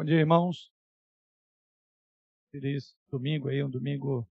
Bom 0.00 0.04
dia, 0.04 0.16
irmãos. 0.16 0.72
Feliz 2.50 2.96
domingo 3.10 3.48
aí, 3.48 3.62
um 3.62 3.68
domingo 3.68 4.26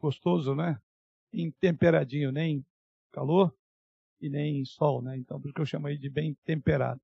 gostoso, 0.00 0.54
né? 0.54 0.80
Intemperadinho, 1.30 2.32
nem 2.32 2.64
calor 3.12 3.54
e 4.18 4.30
nem 4.30 4.64
sol, 4.64 5.02
né? 5.02 5.14
Então, 5.18 5.38
por 5.38 5.48
isso 5.48 5.54
que 5.54 5.60
eu 5.60 5.66
chamei 5.66 5.98
de 5.98 6.08
bem 6.08 6.32
temperado. 6.46 7.02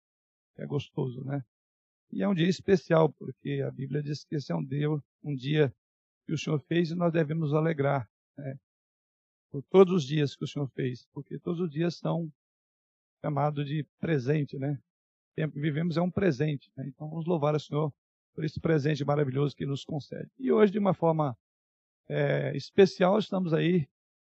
É 0.56 0.64
gostoso, 0.64 1.22
né? 1.24 1.44
E 2.10 2.22
é 2.22 2.28
um 2.28 2.32
dia 2.34 2.48
especial, 2.48 3.12
porque 3.12 3.62
a 3.62 3.70
Bíblia 3.70 4.02
diz 4.02 4.24
que 4.24 4.36
esse 4.36 4.50
é 4.50 4.56
um 4.56 4.64
dia, 4.64 4.88
um 5.22 5.36
dia 5.36 5.70
que 6.24 6.32
o 6.32 6.38
Senhor 6.38 6.58
fez 6.60 6.90
e 6.90 6.94
nós 6.94 7.12
devemos 7.12 7.52
alegrar, 7.52 8.10
né? 8.34 8.58
Por 9.50 9.62
todos 9.64 9.92
os 9.92 10.04
dias 10.06 10.34
que 10.34 10.44
o 10.44 10.48
Senhor 10.48 10.70
fez, 10.70 11.06
porque 11.12 11.38
todos 11.38 11.60
os 11.60 11.70
dias 11.70 11.98
são 11.98 12.32
chamados 13.20 13.66
de 13.66 13.84
presente, 13.98 14.58
né? 14.58 14.82
Tempo 15.34 15.54
que 15.54 15.60
vivemos 15.60 15.96
é 15.96 16.02
um 16.02 16.10
presente, 16.10 16.70
né? 16.76 16.84
Então, 16.88 17.08
vamos 17.08 17.26
louvar 17.26 17.54
o 17.54 17.60
Senhor 17.60 17.92
por 18.34 18.44
esse 18.44 18.60
presente 18.60 19.04
maravilhoso 19.04 19.56
que 19.56 19.66
nos 19.66 19.84
concede. 19.84 20.30
E 20.38 20.52
hoje, 20.52 20.72
de 20.72 20.78
uma 20.78 20.94
forma 20.94 21.36
é, 22.08 22.56
especial, 22.56 23.18
estamos 23.18 23.52
aí 23.52 23.88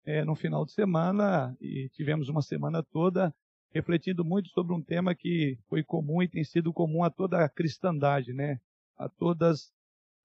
é, 0.04 0.24
no 0.24 0.34
final 0.34 0.64
de 0.64 0.72
semana 0.72 1.56
e 1.60 1.88
tivemos 1.90 2.28
uma 2.28 2.42
semana 2.42 2.82
toda 2.82 3.34
refletindo 3.74 4.24
muito 4.24 4.48
sobre 4.50 4.72
um 4.72 4.80
tema 4.80 5.14
que 5.14 5.58
foi 5.68 5.82
comum 5.82 6.22
e 6.22 6.28
tem 6.28 6.44
sido 6.44 6.72
comum 6.72 7.02
a 7.02 7.10
toda 7.10 7.44
a 7.44 7.48
cristandade, 7.48 8.32
né? 8.32 8.60
A 8.96 9.08
todas 9.08 9.72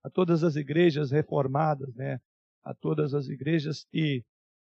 a 0.04 0.10
todas 0.10 0.44
as 0.44 0.56
igrejas 0.56 1.12
reformadas, 1.12 1.94
né? 1.96 2.22
A 2.64 2.74
todas 2.74 3.14
as 3.14 3.28
igrejas 3.28 3.84
que 3.86 4.24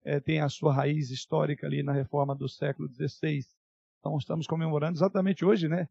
é, 0.04 0.20
têm 0.20 0.40
a 0.40 0.48
sua 0.48 0.72
raiz 0.72 1.10
histórica 1.10 1.66
ali 1.66 1.82
na 1.82 1.92
reforma 1.92 2.34
do 2.34 2.48
século 2.48 2.88
XVI. 2.88 3.44
Então 3.98 4.16
estamos 4.16 4.46
comemorando 4.46 4.96
exatamente 4.96 5.44
hoje, 5.44 5.68
né? 5.68 5.88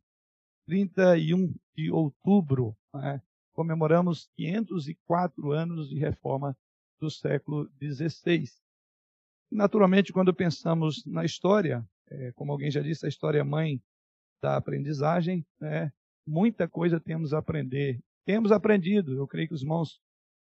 31 0.67 1.55
de 1.75 1.89
outubro, 1.89 2.75
né? 2.93 3.21
comemoramos 3.53 4.29
504 4.35 5.51
anos 5.51 5.89
de 5.89 5.97
reforma 5.97 6.55
do 6.99 7.09
século 7.09 7.69
XVI. 7.81 8.43
Naturalmente, 9.49 10.11
quando 10.11 10.33
pensamos 10.33 11.05
na 11.05 11.23
história, 11.23 11.87
é, 12.09 12.31
como 12.33 12.51
alguém 12.51 12.69
já 12.69 12.81
disse, 12.81 13.05
a 13.05 13.09
história 13.09 13.39
é 13.39 13.43
mãe 13.43 13.81
da 14.41 14.57
aprendizagem, 14.57 15.45
né? 15.59 15.91
muita 16.25 16.67
coisa 16.67 16.99
temos 16.99 17.33
a 17.33 17.39
aprender. 17.39 17.99
Temos 18.25 18.51
aprendido, 18.51 19.15
eu 19.15 19.25
creio 19.25 19.47
que 19.47 19.53
os 19.53 19.61
irmãos 19.61 20.01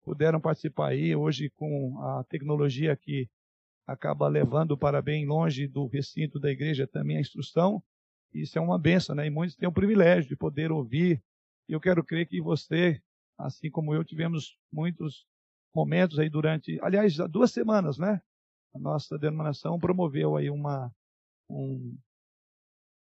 puderam 0.04 0.40
participar 0.40 0.90
aí 0.90 1.16
hoje 1.16 1.50
com 1.50 1.98
a 2.00 2.24
tecnologia 2.24 2.96
que 2.96 3.28
acaba 3.86 4.28
levando 4.28 4.78
para 4.78 5.02
bem 5.02 5.26
longe 5.26 5.66
do 5.66 5.86
recinto 5.86 6.38
da 6.38 6.50
igreja 6.50 6.86
também 6.86 7.16
a 7.16 7.20
instrução. 7.20 7.82
Isso 8.34 8.58
é 8.58 8.60
uma 8.60 8.78
benção, 8.78 9.14
né? 9.14 9.26
E 9.26 9.30
muitos 9.30 9.56
têm 9.56 9.68
o 9.68 9.72
privilégio 9.72 10.28
de 10.28 10.36
poder 10.36 10.72
ouvir. 10.72 11.22
E 11.68 11.72
eu 11.72 11.80
quero 11.80 12.04
crer 12.04 12.26
que 12.26 12.40
você, 12.40 13.00
assim 13.38 13.70
como 13.70 13.94
eu, 13.94 14.04
tivemos 14.04 14.58
muitos 14.72 15.24
momentos 15.74 16.18
aí 16.18 16.28
durante, 16.28 16.78
aliás, 16.82 17.16
duas 17.30 17.52
semanas, 17.52 17.96
né? 17.96 18.20
A 18.74 18.78
nossa 18.78 19.16
denominação 19.16 19.78
promoveu 19.78 20.36
aí 20.36 20.50
uma, 20.50 20.92
um, 21.48 21.96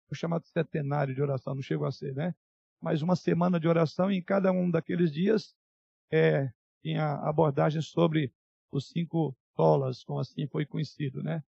o 0.10 0.16
chamado 0.16 0.46
centenário 0.46 1.16
de 1.16 1.22
oração, 1.22 1.56
não 1.56 1.62
chegou 1.62 1.88
a 1.88 1.92
ser, 1.92 2.14
né? 2.14 2.36
Mas 2.82 3.02
uma 3.02 3.16
semana 3.16 3.60
de 3.60 3.68
oração 3.68 4.12
e 4.12 4.18
em 4.18 4.24
cada 4.24 4.52
um 4.52 4.70
daqueles 4.70 5.12
dias 5.12 5.56
é, 6.12 6.52
tinha 6.82 7.14
abordagem 7.28 7.82
sobre 7.82 8.34
os 8.72 8.90
cinco 8.90 9.36
solas, 9.56 10.04
como 10.04 10.20
assim 10.20 10.48
foi 10.48 10.66
conhecido, 10.66 11.24
né? 11.24 11.44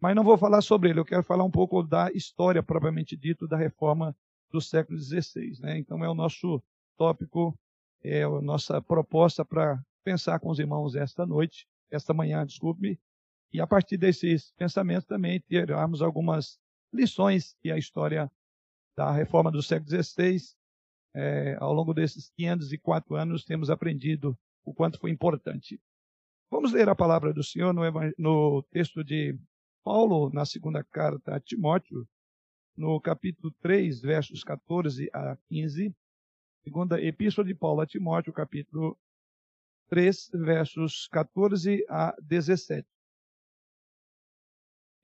Mas 0.00 0.14
não 0.14 0.24
vou 0.24 0.36
falar 0.36 0.60
sobre 0.60 0.90
ele, 0.90 1.00
eu 1.00 1.04
quero 1.04 1.22
falar 1.22 1.44
um 1.44 1.50
pouco 1.50 1.82
da 1.82 2.10
história 2.12 2.62
propriamente 2.62 3.16
dito 3.16 3.48
da 3.48 3.56
reforma 3.56 4.14
do 4.50 4.60
século 4.60 4.98
XVI. 4.98 5.58
Né? 5.60 5.78
Então 5.78 6.04
é 6.04 6.08
o 6.08 6.14
nosso 6.14 6.62
tópico, 6.96 7.58
é 8.02 8.22
a 8.22 8.40
nossa 8.40 8.80
proposta 8.80 9.44
para 9.44 9.82
pensar 10.04 10.38
com 10.38 10.50
os 10.50 10.58
irmãos 10.58 10.94
esta 10.94 11.26
noite, 11.26 11.66
esta 11.90 12.12
manhã, 12.12 12.44
desculpe-me, 12.44 12.98
e 13.52 13.60
a 13.60 13.66
partir 13.66 13.96
desses 13.96 14.52
pensamentos 14.52 15.06
também 15.06 15.40
tirarmos 15.40 16.02
algumas 16.02 16.58
lições 16.92 17.56
que 17.62 17.70
a 17.70 17.78
história 17.78 18.30
da 18.96 19.10
reforma 19.12 19.50
do 19.50 19.62
século 19.62 19.90
XVI, 19.90 20.38
é, 21.14 21.56
ao 21.58 21.72
longo 21.72 21.94
desses 21.94 22.30
504 22.36 23.14
anos, 23.14 23.44
temos 23.44 23.70
aprendido 23.70 24.38
o 24.64 24.74
quanto 24.74 24.98
foi 24.98 25.10
importante. 25.10 25.80
Vamos 26.50 26.72
ler 26.72 26.88
a 26.88 26.94
palavra 26.94 27.32
do 27.32 27.42
Senhor 27.42 27.72
no, 27.72 27.82
no 28.18 28.62
texto 28.70 29.02
de 29.02 29.38
Paulo, 29.86 30.30
na 30.32 30.44
segunda 30.44 30.82
carta 30.82 31.36
a 31.36 31.40
Timóteo, 31.40 32.08
no 32.76 33.00
capítulo 33.00 33.54
3, 33.60 34.00
versos 34.00 34.42
14 34.42 35.08
a 35.12 35.36
15. 35.46 35.94
Segunda 36.64 37.00
epístola 37.00 37.46
de 37.46 37.54
Paulo 37.54 37.82
a 37.82 37.86
Timóteo, 37.86 38.32
capítulo 38.32 38.98
3, 39.88 40.30
versos 40.40 41.06
14 41.06 41.86
a 41.88 42.16
17. 42.20 42.84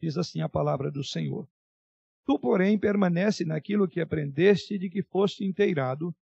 Diz 0.00 0.19
assim 0.19 0.41
a 0.41 0.48
palavra 0.48 0.91
do 0.91 1.04
Senhor. 1.04 1.49
Tu, 2.26 2.37
porém, 2.41 2.76
permanece 2.76 3.44
naquilo 3.44 3.87
que 3.87 4.00
aprendeste 4.00 4.76
de 4.81 4.91
que 4.91 5.04
foste 5.04 5.44
inteirado, 5.44 6.12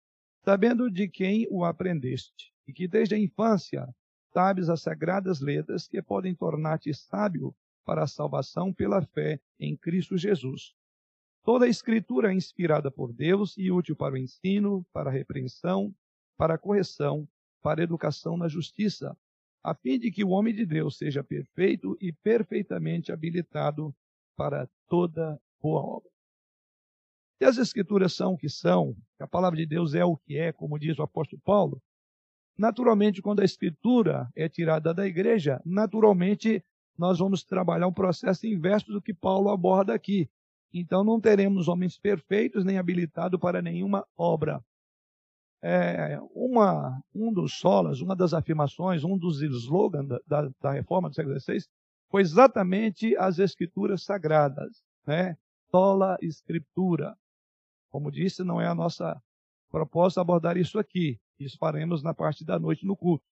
sabendo 0.44 0.90
de 0.90 1.08
quem 1.08 1.46
o 1.50 1.64
aprendeste, 1.64 2.52
e 2.68 2.74
que 2.74 2.86
desde 2.86 3.14
a 3.14 3.18
infância 3.18 3.88
sabes 4.34 4.68
as 4.68 4.82
sagradas 4.82 5.40
letras 5.40 5.88
que 5.88 6.02
podem 6.02 6.34
tornar-te 6.34 6.92
sábio 6.92 7.56
para 7.84 8.02
a 8.02 8.06
salvação 8.06 8.72
pela 8.72 9.02
fé 9.02 9.40
em 9.58 9.76
Cristo 9.76 10.16
Jesus. 10.16 10.74
Toda 11.42 11.64
a 11.64 11.68
Escritura 11.68 12.30
é 12.30 12.34
inspirada 12.34 12.90
por 12.90 13.12
Deus 13.12 13.56
e 13.56 13.70
útil 13.70 13.96
para 13.96 14.14
o 14.14 14.18
ensino, 14.18 14.84
para 14.92 15.10
a 15.10 15.12
repreensão, 15.12 15.94
para 16.36 16.54
a 16.54 16.58
correção, 16.58 17.26
para 17.62 17.80
a 17.80 17.84
educação 17.84 18.36
na 18.36 18.48
justiça, 18.48 19.16
a 19.62 19.74
fim 19.74 19.98
de 19.98 20.10
que 20.10 20.24
o 20.24 20.30
homem 20.30 20.54
de 20.54 20.64
Deus 20.64 20.96
seja 20.96 21.22
perfeito 21.22 21.96
e 22.00 22.12
perfeitamente 22.12 23.12
habilitado 23.12 23.94
para 24.36 24.68
toda 24.88 25.38
boa 25.60 25.82
obra. 25.82 26.10
Se 27.38 27.44
as 27.44 27.58
Escrituras 27.58 28.12
são 28.12 28.34
o 28.34 28.38
que 28.38 28.48
são, 28.48 28.94
a 29.18 29.26
palavra 29.26 29.58
de 29.58 29.66
Deus 29.66 29.94
é 29.94 30.04
o 30.04 30.16
que 30.16 30.38
é, 30.38 30.52
como 30.52 30.78
diz 30.78 30.98
o 30.98 31.02
apóstolo 31.02 31.40
Paulo, 31.42 31.82
naturalmente, 32.56 33.22
quando 33.22 33.40
a 33.40 33.44
Escritura 33.44 34.28
é 34.36 34.48
tirada 34.48 34.92
da 34.92 35.06
igreja, 35.06 35.60
naturalmente 35.64 36.62
nós 37.00 37.18
vamos 37.18 37.42
trabalhar 37.42 37.86
um 37.86 37.92
processo 37.92 38.46
inverso 38.46 38.92
do 38.92 39.00
que 39.00 39.14
Paulo 39.14 39.48
aborda 39.48 39.94
aqui. 39.94 40.28
Então 40.70 41.02
não 41.02 41.18
teremos 41.18 41.66
homens 41.66 41.96
perfeitos 41.96 42.62
nem 42.62 42.76
habilitados 42.76 43.40
para 43.40 43.62
nenhuma 43.62 44.06
obra. 44.14 44.62
É, 45.62 46.18
uma, 46.34 47.02
um 47.14 47.32
dos 47.32 47.54
solas, 47.54 48.02
uma 48.02 48.14
das 48.14 48.34
afirmações, 48.34 49.02
um 49.02 49.16
dos 49.16 49.40
slogans 49.40 50.08
da, 50.08 50.20
da, 50.26 50.50
da 50.60 50.72
reforma 50.72 51.08
do 51.08 51.14
século 51.14 51.40
XVI 51.40 51.64
foi 52.10 52.20
exatamente 52.20 53.16
as 53.16 53.38
escrituras 53.38 54.02
sagradas, 54.02 54.82
né? 55.06 55.38
Sola 55.70 56.18
escritura. 56.20 57.16
Como 57.88 58.10
disse, 58.10 58.44
não 58.44 58.60
é 58.60 58.66
a 58.66 58.74
nossa 58.74 59.18
proposta 59.70 60.20
abordar 60.20 60.58
isso 60.58 60.78
aqui. 60.78 61.18
Isso 61.38 61.56
faremos 61.56 62.02
na 62.02 62.12
parte 62.12 62.44
da 62.44 62.58
noite 62.58 62.84
no 62.84 62.94
culto. 62.94 63.24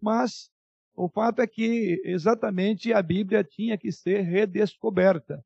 Mas 0.00 0.50
o 0.94 1.08
fato 1.08 1.40
é 1.40 1.46
que 1.46 2.00
exatamente 2.04 2.92
a 2.92 3.02
Bíblia 3.02 3.42
tinha 3.42 3.78
que 3.78 3.90
ser 3.90 4.22
redescoberta. 4.22 5.44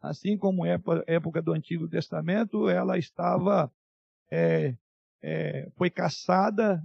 Assim 0.00 0.36
como 0.36 0.64
época 0.66 1.40
do 1.40 1.52
Antigo 1.52 1.88
Testamento, 1.88 2.68
ela 2.68 2.98
estava 2.98 3.72
é, 4.30 4.76
é, 5.22 5.70
foi 5.76 5.88
caçada, 5.88 6.82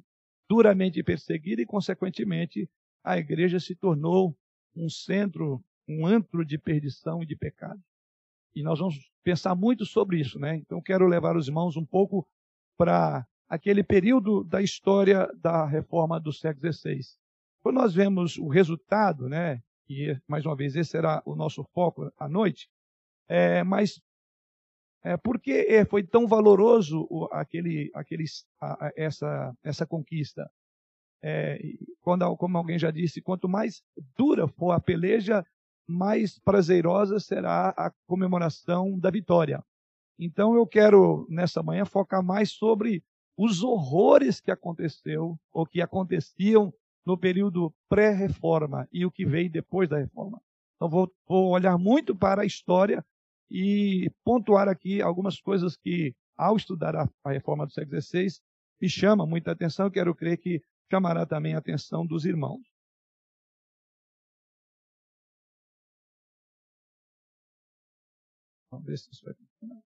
duramente 0.48 1.04
perseguida 1.04 1.62
e, 1.62 1.66
consequentemente, 1.66 2.70
a 3.04 3.18
igreja 3.18 3.60
se 3.60 3.76
tornou 3.76 4.36
um 4.76 4.90
centro, 4.90 5.64
um 5.88 6.06
antro 6.06 6.46
de 6.46 6.58
perdição 6.58 7.22
e 7.22 7.26
de 7.26 7.36
pecado. 7.36 7.82
E 8.56 8.64
nós 8.64 8.80
vamos 8.80 9.12
pensar 9.24 9.56
muito 9.56 9.86
sobre 9.86 10.20
isso, 10.20 10.40
né? 10.40 10.56
Então, 10.56 10.82
quero 10.82 11.06
levar 11.06 11.36
os 11.36 11.48
irmãos 11.48 11.78
um 11.78 11.86
pouco 11.86 12.28
para 12.78 13.28
aquele 13.48 13.84
período 13.84 14.44
da 14.44 14.62
história 14.62 15.28
da 15.42 15.66
reforma 15.66 16.20
do 16.20 16.32
século 16.32 16.72
XVI. 16.72 17.02
Quando 17.70 17.82
nós 17.82 17.94
vemos 17.94 18.36
o 18.40 18.48
resultado, 18.48 19.30
né, 19.30 19.62
e 19.88 20.20
mais 20.28 20.44
uma 20.44 20.56
vez 20.56 20.76
esse 20.76 20.90
será 20.90 21.22
o 21.24 21.36
nosso 21.36 21.64
foco 21.66 22.12
à 22.18 22.28
noite, 22.28 22.68
é, 23.28 23.64
mas 23.64 24.02
é, 25.04 25.16
por 25.18 25.40
que 25.40 25.52
é, 25.52 25.86
foi 25.86 26.02
tão 26.02 26.26
valoroso 26.26 27.08
aquele, 27.32 27.92
aquele, 27.94 28.26
a, 28.60 28.88
a, 28.88 28.92
essa, 28.98 29.54
essa 29.64 29.86
conquista? 29.86 30.50
É, 31.22 31.60
quando, 32.02 32.36
como 32.38 32.58
alguém 32.58 32.80
já 32.80 32.90
disse, 32.90 33.22
quanto 33.22 33.48
mais 33.48 33.84
dura 34.18 34.48
for 34.48 34.72
a 34.72 34.80
peleja, 34.80 35.46
mais 35.88 36.40
prazerosa 36.40 37.20
será 37.20 37.70
a 37.78 37.92
comemoração 38.08 38.98
da 38.98 39.12
vitória. 39.12 39.64
Então 40.18 40.56
eu 40.56 40.66
quero 40.66 41.28
nessa 41.30 41.62
manhã 41.62 41.86
focar 41.86 42.24
mais 42.24 42.52
sobre 42.52 43.04
os 43.38 43.62
horrores 43.62 44.42
que 44.42 44.50
aconteceu 44.50 45.38
ou 45.54 45.68
que 45.68 45.84
aconteciam 45.84 46.74
no 47.10 47.18
período 47.18 47.74
pré-reforma 47.90 48.88
e 48.94 49.04
o 49.04 49.10
que 49.12 49.26
veio 49.26 49.52
depois 49.52 49.90
da 49.90 49.98
reforma. 49.98 50.40
Então, 50.76 50.88
vou, 50.88 51.12
vou 51.28 51.50
olhar 51.50 51.76
muito 51.76 52.16
para 52.16 52.44
a 52.44 52.46
história 52.46 53.04
e 53.50 54.12
pontuar 54.24 54.70
aqui 54.70 55.02
algumas 55.02 55.42
coisas 55.42 55.76
que, 55.76 56.14
ao 56.38 56.56
estudar 56.56 56.96
a, 56.96 57.10
a 57.24 57.32
reforma 57.32 57.66
do 57.66 57.74
século 57.74 58.00
XVI, 58.00 58.28
me 58.80 58.88
chama 58.88 59.26
muita 59.26 59.52
atenção, 59.52 59.90
quero 59.90 60.14
crer 60.14 60.38
que 60.38 60.62
chamará 60.92 61.26
também 61.26 61.56
a 61.56 61.58
atenção 61.58 62.06
dos 62.06 62.26
irmãos. 62.26 62.62
Vamos 68.70 68.86
ver 68.86 69.00
se 69.00 69.10
isso 69.12 69.26
vai 69.26 69.34
funcionar. 69.34 69.89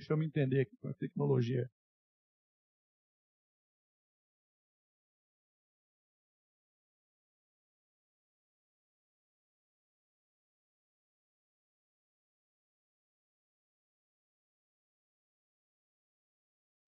Deixa 0.00 0.14
eu 0.14 0.16
me 0.16 0.24
entender 0.24 0.60
aqui 0.60 0.74
com 0.78 0.88
a 0.88 0.94
tecnologia. 0.94 1.70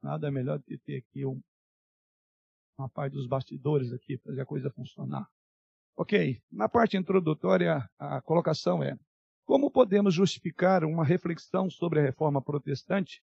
Nada 0.02 0.30
melhor 0.30 0.58
do 0.58 0.64
que 0.64 0.78
ter 0.78 0.96
aqui 0.96 1.26
um, 1.26 1.38
uma 2.78 2.88
parte 2.88 3.12
dos 3.12 3.26
bastidores 3.26 3.92
aqui, 3.92 4.16
fazer 4.16 4.40
a 4.40 4.46
coisa 4.46 4.70
funcionar. 4.70 5.28
Ok, 5.94 6.42
na 6.50 6.66
parte 6.66 6.96
introdutória, 6.96 7.86
a 7.98 8.22
colocação 8.22 8.82
é: 8.82 8.98
como 9.52 9.70
podemos 9.70 10.14
justificar 10.14 10.82
uma 10.82 11.04
reflexão 11.04 11.68
sobre 11.68 12.00
a 12.00 12.02
reforma 12.02 12.40
protestante, 12.40 13.22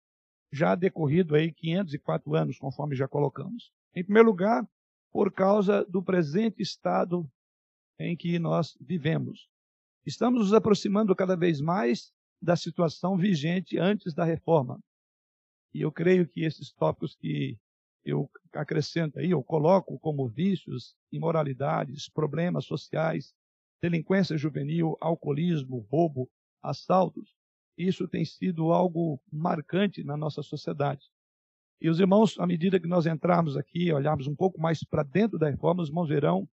já 0.53 0.75
decorrido 0.75 1.35
aí 1.35 1.51
504 1.51 2.35
anos, 2.35 2.59
conforme 2.59 2.95
já 2.95 3.09
colocamos? 3.09 3.73
Em 3.97 4.05
primeiro 4.05 4.29
lugar, 4.29 4.69
por 5.11 5.33
causa 5.33 5.83
do 5.87 6.03
presente 6.03 6.61
estado 6.61 7.27
em 7.99 8.15
que 8.15 8.39
nós 8.39 8.77
vivemos. 8.79 9.49
Estamos 10.05 10.41
nos 10.41 10.53
aproximando 10.53 11.17
cada 11.17 11.35
vez 11.35 11.59
mais 11.59 12.13
da 12.39 12.55
situação 12.55 13.17
vigente 13.17 13.79
antes 13.79 14.13
da 14.13 14.23
reforma. 14.23 14.79
E 15.73 15.81
eu 15.81 15.91
creio 15.91 16.29
que 16.29 16.45
esses 16.45 16.71
tópicos 16.71 17.17
que 17.17 17.59
eu 18.05 18.31
acrescento 18.53 19.19
aí, 19.19 19.31
eu 19.31 19.43
coloco 19.43 19.99
como 19.99 20.29
vícios, 20.29 20.95
imoralidades, 21.11 22.11
problemas 22.11 22.67
sociais, 22.67 23.35
delinquência 23.83 24.37
juvenil, 24.37 24.97
alcoolismo, 25.01 25.87
roubo, 25.91 26.29
assaltos, 26.63 27.35
isso 27.77 28.07
tem 28.07 28.25
sido 28.25 28.73
algo 28.73 29.21
marcante 29.33 30.05
na 30.05 30.17
nossa 30.17 30.43
sociedade. 30.43 31.07
E 31.81 31.89
os 31.89 31.99
irmãos, 31.99 32.39
à 32.39 32.47
medida 32.47 32.79
que 32.79 32.87
nós 32.87 33.07
entrarmos 33.07 33.57
aqui, 33.57 33.91
olharmos 33.91 34.27
um 34.27 34.37
pouco 34.37 34.61
mais 34.61 34.85
para 34.85 35.03
dentro 35.03 35.39
da 35.39 35.49
reforma, 35.49 35.83
os 35.83 35.89
irmãos 35.89 36.09
verão 36.09 36.49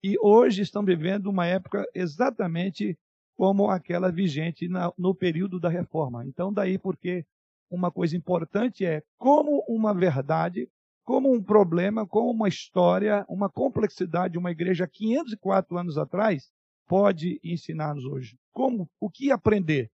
que 0.00 0.16
hoje 0.20 0.62
estão 0.62 0.84
vivendo 0.84 1.26
uma 1.26 1.46
época 1.46 1.84
exatamente 1.92 2.96
como 3.36 3.68
aquela 3.68 4.12
vigente 4.12 4.68
na, 4.68 4.92
no 4.96 5.14
período 5.14 5.58
da 5.58 5.68
reforma. 5.68 6.24
Então, 6.24 6.52
daí 6.52 6.78
porque 6.78 7.26
uma 7.68 7.90
coisa 7.90 8.16
importante 8.16 8.84
é 8.84 9.02
como 9.16 9.64
uma 9.68 9.92
verdade, 9.92 10.68
como 11.04 11.32
um 11.32 11.42
problema, 11.42 12.06
como 12.06 12.30
uma 12.30 12.48
história, 12.48 13.26
uma 13.28 13.50
complexidade 13.50 14.32
de 14.32 14.38
uma 14.38 14.52
igreja 14.52 14.86
504 14.86 15.76
anos 15.76 15.98
atrás 15.98 16.48
pode 16.88 17.38
ensinar-nos 17.44 18.04
hoje. 18.06 18.38
Como, 18.52 18.90
o 18.98 19.10
que 19.10 19.30
aprender? 19.30 19.90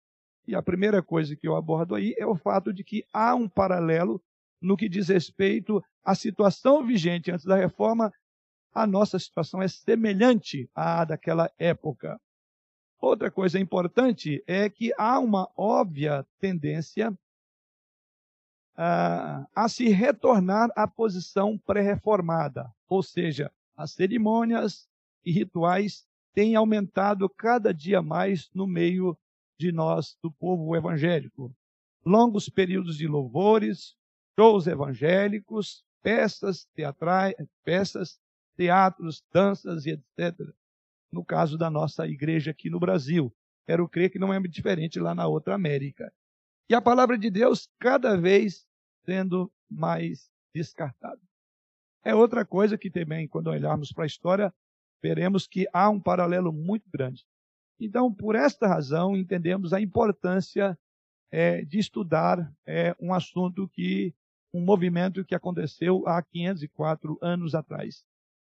E 0.45 0.53
a 0.53 0.61
primeira 0.61 1.01
coisa 1.01 1.35
que 1.35 1.47
eu 1.47 1.55
abordo 1.55 1.95
aí 1.95 2.13
é 2.17 2.25
o 2.25 2.35
fato 2.35 2.73
de 2.73 2.83
que 2.83 3.05
há 3.13 3.33
um 3.33 3.47
paralelo 3.47 4.21
no 4.61 4.75
que 4.75 4.89
diz 4.89 5.07
respeito 5.07 5.83
à 6.03 6.13
situação 6.13 6.85
vigente 6.85 7.31
antes 7.31 7.45
da 7.45 7.55
reforma, 7.55 8.11
a 8.73 8.85
nossa 8.85 9.17
situação 9.17 9.61
é 9.61 9.67
semelhante 9.67 10.69
à 10.75 11.05
daquela 11.05 11.49
época. 11.57 12.19
Outra 12.99 13.31
coisa 13.31 13.59
importante 13.59 14.43
é 14.45 14.69
que 14.69 14.93
há 14.97 15.17
uma 15.19 15.49
óbvia 15.55 16.25
tendência 16.39 17.11
a, 18.75 19.47
a 19.55 19.67
se 19.67 19.89
retornar 19.89 20.69
à 20.75 20.87
posição 20.87 21.57
pré-reformada, 21.57 22.71
ou 22.87 23.01
seja, 23.01 23.51
as 23.75 23.91
cerimônias 23.91 24.87
e 25.25 25.31
rituais 25.31 26.05
têm 26.33 26.55
aumentado 26.55 27.29
cada 27.29 27.73
dia 27.73 28.01
mais 28.01 28.49
no 28.53 28.67
meio 28.67 29.17
de 29.59 29.71
nós, 29.71 30.17
do 30.23 30.31
povo 30.31 30.75
evangélico. 30.75 31.53
Longos 32.05 32.49
períodos 32.49 32.97
de 32.97 33.07
louvores, 33.07 33.95
shows 34.37 34.65
evangélicos, 34.65 35.83
peças 36.01 36.65
teatrais, 36.73 37.35
peças, 37.63 38.19
teatros, 38.55 39.23
danças 39.31 39.85
e 39.85 39.91
etc. 39.91 40.35
No 41.11 41.23
caso 41.23 41.57
da 41.57 41.69
nossa 41.69 42.07
igreja 42.07 42.51
aqui 42.51 42.69
no 42.69 42.79
Brasil. 42.79 43.33
Quero 43.67 43.87
crer 43.87 44.09
que 44.09 44.19
não 44.19 44.33
é 44.33 44.39
diferente 44.41 44.99
lá 44.99 45.13
na 45.13 45.27
outra 45.27 45.53
América. 45.53 46.11
E 46.67 46.73
a 46.73 46.81
palavra 46.81 47.17
de 47.17 47.29
Deus 47.29 47.69
cada 47.79 48.17
vez 48.17 48.65
sendo 49.05 49.51
mais 49.69 50.29
descartada. 50.53 51.21
É 52.03 52.15
outra 52.15 52.45
coisa 52.45 52.77
que 52.77 52.89
também, 52.89 53.27
quando 53.27 53.47
olharmos 53.47 53.91
para 53.91 54.05
a 54.05 54.07
história, 54.07 54.53
veremos 55.01 55.47
que 55.47 55.67
há 55.73 55.89
um 55.89 55.99
paralelo 55.99 56.51
muito 56.51 56.89
grande. 56.89 57.25
Então, 57.79 58.13
por 58.13 58.35
esta 58.35 58.67
razão, 58.67 59.17
entendemos 59.17 59.73
a 59.73 59.81
importância 59.81 60.77
é, 61.31 61.63
de 61.63 61.79
estudar 61.79 62.53
é, 62.65 62.95
um 62.99 63.13
assunto 63.13 63.67
que, 63.69 64.13
um 64.53 64.61
movimento 64.61 65.25
que 65.25 65.33
aconteceu 65.33 66.07
há 66.07 66.21
504 66.21 67.17
anos 67.21 67.55
atrás. 67.55 68.05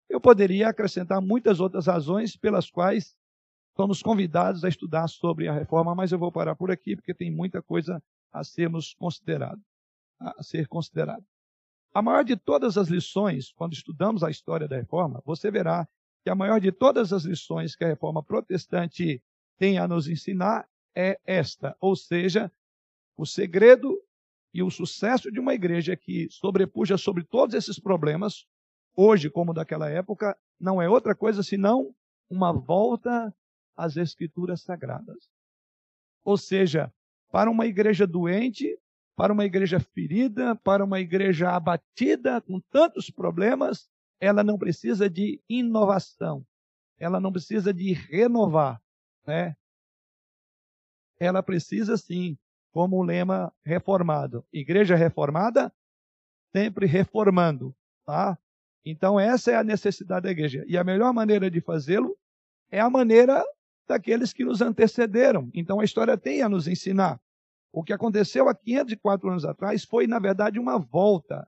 Eu 0.09 0.21
poderia 0.21 0.69
acrescentar 0.69 1.21
muitas 1.21 1.59
outras 1.59 1.87
razões 1.87 2.37
pelas 2.37 2.69
quais 2.69 3.15
somos 3.75 4.01
convidados 4.01 4.63
a 4.63 4.69
estudar 4.69 5.07
sobre 5.07 5.47
a 5.47 5.53
reforma, 5.53 5.93
mas 5.93 6.11
eu 6.11 6.19
vou 6.19 6.31
parar 6.31 6.55
por 6.55 6.71
aqui 6.71 6.95
porque 6.95 7.13
tem 7.13 7.29
muita 7.29 7.61
coisa 7.61 8.01
a 8.31 8.43
sermos 8.43 8.93
considerado, 8.93 9.61
a 10.19 10.41
ser 10.41 10.67
considerado. 10.67 11.25
A 11.93 12.01
maior 12.01 12.23
de 12.23 12.37
todas 12.37 12.77
as 12.77 12.87
lições, 12.87 13.51
quando 13.51 13.73
estudamos 13.73 14.23
a 14.23 14.29
história 14.29 14.67
da 14.67 14.77
reforma, 14.77 15.21
você 15.25 15.51
verá 15.51 15.87
que 16.27 16.29
a 16.29 16.35
maior 16.35 16.59
de 16.59 16.73
todas 16.73 17.13
as 17.13 17.23
lições 17.23 17.73
que 17.73 17.85
a 17.85 17.87
reforma 17.87 18.21
protestante 18.21 19.23
tem 19.57 19.77
a 19.79 19.87
nos 19.87 20.09
ensinar 20.09 20.67
é 20.93 21.17
esta, 21.25 21.73
ou 21.79 21.95
seja, 21.95 22.51
o 23.15 23.25
segredo 23.25 23.97
e 24.53 24.61
o 24.61 24.69
sucesso 24.69 25.31
de 25.31 25.39
uma 25.39 25.53
igreja 25.53 25.95
que 25.95 26.27
sobrepuja 26.29 26.97
sobre 26.97 27.23
todos 27.23 27.55
esses 27.55 27.79
problemas, 27.79 28.45
hoje 28.93 29.29
como 29.29 29.53
daquela 29.53 29.89
época, 29.89 30.37
não 30.59 30.81
é 30.81 30.89
outra 30.89 31.15
coisa 31.15 31.41
senão 31.41 31.95
uma 32.29 32.51
volta 32.51 33.33
às 33.77 33.95
escrituras 33.95 34.61
sagradas. 34.61 35.29
Ou 36.25 36.35
seja, 36.35 36.93
para 37.31 37.49
uma 37.49 37.67
igreja 37.67 38.05
doente, 38.05 38.77
para 39.15 39.31
uma 39.31 39.45
igreja 39.45 39.79
ferida, 39.79 40.57
para 40.57 40.83
uma 40.83 40.99
igreja 40.99 41.51
abatida 41.51 42.41
com 42.41 42.59
tantos 42.59 43.09
problemas, 43.09 43.87
ela 44.19 44.43
não 44.43 44.57
precisa 44.57 45.09
de 45.09 45.41
inovação, 45.47 46.45
ela 46.99 47.19
não 47.19 47.31
precisa 47.31 47.73
de 47.73 47.93
renovar, 47.93 48.81
né? 49.25 49.55
Ela 51.19 51.41
precisa 51.41 51.97
sim, 51.97 52.37
como 52.71 52.97
o 52.97 53.03
lema 53.03 53.53
reformado, 53.63 54.45
igreja 54.51 54.95
reformada, 54.95 55.73
sempre 56.51 56.85
reformando, 56.85 57.75
tá? 58.05 58.37
Então 58.85 59.19
essa 59.19 59.51
é 59.51 59.55
a 59.55 59.63
necessidade 59.63 60.23
da 60.23 60.31
igreja. 60.31 60.63
E 60.67 60.77
a 60.77 60.83
melhor 60.83 61.13
maneira 61.13 61.51
de 61.51 61.59
fazê-lo 61.59 62.17
é 62.71 62.79
a 62.79 62.89
maneira 62.89 63.43
daqueles 63.87 64.33
que 64.33 64.45
nos 64.45 64.61
antecederam. 64.61 65.49
Então 65.53 65.79
a 65.79 65.83
história 65.83 66.17
tem 66.17 66.41
a 66.41 66.49
nos 66.49 66.67
ensinar. 66.67 67.19
O 67.71 67.83
que 67.83 67.93
aconteceu 67.93 68.49
há 68.49 68.55
504 68.55 69.29
anos 69.29 69.45
atrás 69.45 69.83
foi, 69.83 70.07
na 70.07 70.19
verdade, 70.19 70.59
uma 70.59 70.77
volta. 70.79 71.47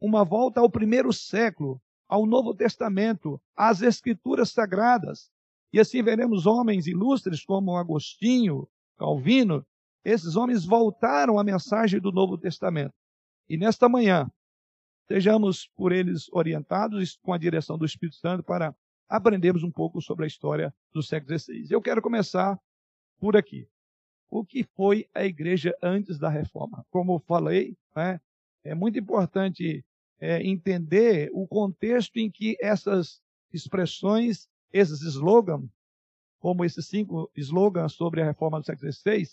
Uma 0.00 0.24
volta 0.24 0.60
ao 0.60 0.68
primeiro 0.68 1.12
século, 1.12 1.80
ao 2.12 2.26
Novo 2.26 2.54
Testamento, 2.54 3.40
às 3.56 3.80
Escrituras 3.80 4.50
Sagradas. 4.50 5.30
E 5.72 5.80
assim 5.80 6.02
veremos 6.02 6.44
homens 6.44 6.86
ilustres 6.86 7.42
como 7.42 7.74
Agostinho, 7.74 8.68
Calvino, 8.98 9.64
esses 10.04 10.36
homens 10.36 10.66
voltaram 10.66 11.38
à 11.38 11.44
mensagem 11.44 11.98
do 11.98 12.12
Novo 12.12 12.36
Testamento. 12.36 12.92
E 13.48 13.56
nesta 13.56 13.88
manhã, 13.88 14.30
sejamos 15.08 15.66
por 15.74 15.90
eles 15.90 16.30
orientados 16.34 17.18
com 17.22 17.32
a 17.32 17.38
direção 17.38 17.78
do 17.78 17.86
Espírito 17.86 18.16
Santo 18.16 18.42
para 18.42 18.76
aprendermos 19.08 19.62
um 19.62 19.70
pouco 19.70 20.02
sobre 20.02 20.26
a 20.26 20.28
história 20.28 20.74
do 20.92 21.02
século 21.02 21.38
XVI. 21.38 21.66
Eu 21.70 21.80
quero 21.80 22.02
começar 22.02 22.60
por 23.18 23.38
aqui. 23.38 23.66
O 24.28 24.44
que 24.44 24.64
foi 24.76 25.08
a 25.14 25.24
igreja 25.24 25.74
antes 25.82 26.18
da 26.18 26.28
reforma? 26.28 26.84
Como 26.90 27.14
eu 27.14 27.20
falei, 27.20 27.74
né, 27.96 28.20
é 28.62 28.74
muito 28.74 28.98
importante 28.98 29.82
é, 30.22 30.40
entender 30.40 31.30
o 31.34 31.48
contexto 31.48 32.16
em 32.16 32.30
que 32.30 32.56
essas 32.60 33.20
expressões, 33.52 34.48
esses 34.72 35.02
slogans, 35.02 35.68
como 36.38 36.64
esses 36.64 36.86
cinco 36.86 37.28
slogans 37.36 37.94
sobre 37.94 38.22
a 38.22 38.24
reforma 38.24 38.60
do 38.60 38.64
século 38.64 38.92
XVI, 38.92 39.28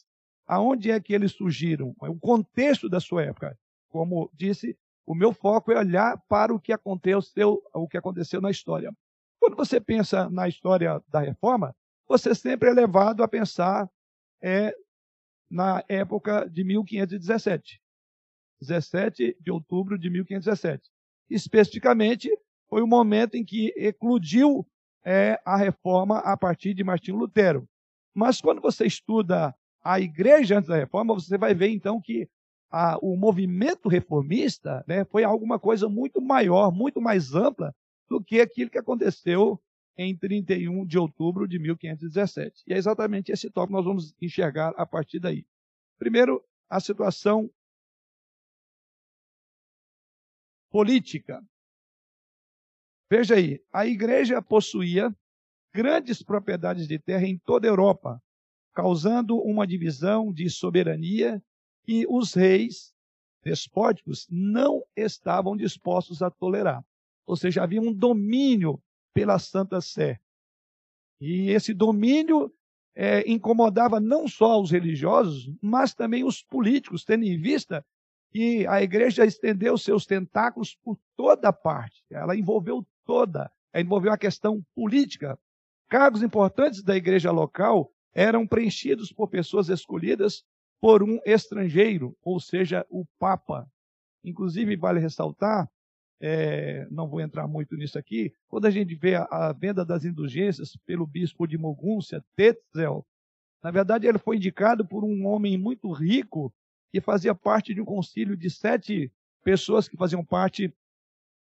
aonde 0.47 0.89
é 0.89 0.99
que 0.99 1.13
eles 1.13 1.31
surgiram? 1.31 1.95
O 1.99 2.17
contexto 2.17 2.89
da 2.89 2.99
sua 2.99 3.23
época. 3.23 3.55
Como 3.87 4.31
disse, 4.33 4.75
O 5.05 5.13
meu 5.13 5.31
foco 5.31 5.71
é 5.71 5.77
olhar 5.77 6.17
para 6.27 6.53
o 6.53 6.59
que 6.59 6.73
aconteceu, 6.73 7.61
o 7.73 7.87
que 7.87 7.97
aconteceu 7.97 8.41
na 8.41 8.49
história. 8.49 8.91
Quando 9.39 9.55
você 9.55 9.79
pensa 9.79 10.27
na 10.29 10.47
história 10.47 11.01
da 11.07 11.19
reforma, 11.19 11.75
você 12.07 12.33
sempre 12.33 12.69
é 12.69 12.73
levado 12.73 13.23
a 13.23 13.27
pensar 13.27 13.87
é, 14.41 14.73
na 15.49 15.83
época 15.87 16.49
de 16.49 16.63
1517. 16.63 17.79
17 18.61 19.37
de 19.39 19.51
outubro 19.51 19.97
de 19.97 20.09
1517. 20.09 20.89
Especificamente, 21.29 22.29
foi 22.67 22.81
o 22.81 22.87
momento 22.87 23.35
em 23.35 23.43
que 23.43 23.73
eclodiu 23.77 24.65
é, 25.03 25.39
a 25.45 25.57
reforma 25.57 26.19
a 26.19 26.35
partir 26.37 26.73
de 26.73 26.83
Martinho 26.83 27.17
Lutero. 27.17 27.67
Mas 28.13 28.41
quando 28.41 28.61
você 28.61 28.85
estuda 28.85 29.55
a 29.83 29.99
igreja 29.99 30.57
antes 30.57 30.69
da 30.69 30.75
reforma, 30.75 31.13
você 31.13 31.37
vai 31.37 31.53
ver 31.53 31.69
então 31.69 32.01
que 32.01 32.27
a, 32.71 32.97
o 33.01 33.15
movimento 33.15 33.89
reformista 33.89 34.83
né, 34.87 35.03
foi 35.05 35.23
alguma 35.23 35.57
coisa 35.57 35.89
muito 35.89 36.21
maior, 36.21 36.71
muito 36.71 37.01
mais 37.01 37.33
ampla 37.33 37.73
do 38.09 38.23
que 38.23 38.41
aquilo 38.41 38.69
que 38.69 38.77
aconteceu 38.77 39.59
em 39.97 40.15
31 40.15 40.85
de 40.85 40.97
outubro 40.97 41.47
de 41.47 41.59
1517. 41.59 42.63
E 42.67 42.73
é 42.73 42.77
exatamente 42.77 43.31
esse 43.31 43.49
tópico 43.49 43.67
que 43.67 43.73
nós 43.73 43.85
vamos 43.85 44.15
enxergar 44.21 44.73
a 44.77 44.85
partir 44.85 45.19
daí. 45.19 45.45
Primeiro, 45.97 46.41
a 46.69 46.79
situação 46.79 47.49
política. 50.69 51.43
Veja 53.09 53.35
aí, 53.35 53.59
a 53.73 53.85
igreja 53.85 54.41
possuía 54.41 55.15
grandes 55.73 56.21
propriedades 56.21 56.87
de 56.87 56.99
terra 56.99 57.25
em 57.25 57.37
toda 57.37 57.67
a 57.67 57.71
Europa, 57.71 58.21
causando 58.73 59.37
uma 59.37 59.65
divisão 59.65 60.31
de 60.31 60.49
soberania 60.49 61.41
que 61.83 62.05
os 62.07 62.33
reis 62.33 62.93
despóticos 63.43 64.27
não 64.29 64.83
estavam 64.95 65.55
dispostos 65.55 66.21
a 66.21 66.29
tolerar. 66.29 66.83
Ou 67.25 67.35
seja, 67.35 67.63
havia 67.63 67.81
um 67.81 67.93
domínio 67.93 68.81
pela 69.13 69.39
Santa 69.39 69.81
Sé. 69.81 70.19
E 71.19 71.49
esse 71.49 71.73
domínio 71.73 72.53
é, 72.95 73.29
incomodava 73.29 73.99
não 73.99 74.27
só 74.27 74.61
os 74.61 74.71
religiosos, 74.71 75.51
mas 75.61 75.93
também 75.93 76.23
os 76.23 76.41
políticos, 76.43 77.03
tendo 77.03 77.23
em 77.23 77.39
vista 77.39 77.85
que 78.31 78.67
a 78.67 78.81
igreja 78.81 79.25
estendeu 79.25 79.77
seus 79.77 80.05
tentáculos 80.05 80.75
por 80.75 80.97
toda 81.15 81.51
parte. 81.51 82.03
Ela 82.09 82.35
envolveu 82.35 82.85
toda, 83.05 83.51
ela 83.73 83.83
envolveu 83.83 84.11
a 84.11 84.17
questão 84.17 84.63
política. 84.75 85.37
Cargos 85.89 86.21
importantes 86.21 86.83
da 86.83 86.95
igreja 86.95 87.31
local 87.31 87.91
eram 88.13 88.45
preenchidos 88.45 89.11
por 89.11 89.27
pessoas 89.27 89.69
escolhidas 89.69 90.43
por 90.79 91.03
um 91.03 91.19
estrangeiro, 91.25 92.15
ou 92.23 92.39
seja, 92.39 92.85
o 92.89 93.05
Papa. 93.17 93.67
Inclusive, 94.23 94.75
vale 94.75 94.99
ressaltar, 94.99 95.69
é, 96.21 96.87
não 96.91 97.07
vou 97.07 97.21
entrar 97.21 97.47
muito 97.47 97.75
nisso 97.75 97.97
aqui, 97.97 98.33
quando 98.47 98.65
a 98.65 98.69
gente 98.69 98.93
vê 98.95 99.15
a, 99.15 99.27
a 99.29 99.53
venda 99.53 99.85
das 99.85 100.05
indulgências 100.05 100.77
pelo 100.85 101.07
bispo 101.07 101.47
de 101.47 101.57
Mogúncia, 101.57 102.23
Tetzel, 102.35 103.05
na 103.63 103.71
verdade 103.71 104.07
ele 104.07 104.17
foi 104.17 104.37
indicado 104.37 104.85
por 104.85 105.03
um 105.03 105.25
homem 105.25 105.57
muito 105.57 105.91
rico 105.91 106.53
que 106.91 107.01
fazia 107.01 107.35
parte 107.35 107.73
de 107.73 107.81
um 107.81 107.85
concílio 107.85 108.35
de 108.35 108.49
sete 108.49 109.11
pessoas 109.43 109.87
que 109.87 109.97
faziam 109.97 110.23
parte 110.23 110.73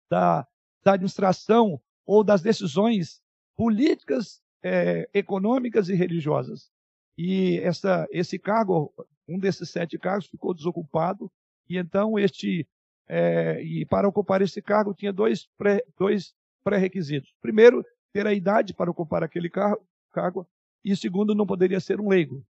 da, 0.09 0.47
da 0.83 0.93
administração 0.93 1.81
ou 2.05 2.23
das 2.23 2.41
decisões 2.41 3.21
políticas, 3.55 4.41
é, 4.63 5.09
econômicas 5.13 5.89
e 5.89 5.95
religiosas. 5.95 6.71
E 7.17 7.59
essa, 7.59 8.07
esse 8.11 8.37
cargo, 8.37 8.93
um 9.27 9.39
desses 9.39 9.69
sete 9.69 9.97
cargos, 9.97 10.27
ficou 10.27 10.53
desocupado. 10.53 11.31
E 11.69 11.77
então 11.77 12.19
este, 12.19 12.67
é, 13.07 13.61
e 13.61 13.85
para 13.85 14.07
ocupar 14.07 14.41
esse 14.41 14.61
cargo 14.61 14.93
tinha 14.93 15.13
dois 15.13 15.47
pré, 15.57 15.83
dois 15.97 16.33
pré-requisitos. 16.63 17.33
Primeiro, 17.41 17.83
ter 18.13 18.27
a 18.27 18.33
idade 18.33 18.73
para 18.73 18.91
ocupar 18.91 19.23
aquele 19.23 19.49
cargo, 19.49 19.85
cargo, 20.11 20.47
e 20.83 20.95
segundo, 20.95 21.33
não 21.35 21.45
poderia 21.45 21.79
ser 21.79 21.99
um 21.99 22.09
leigo. 22.09 22.45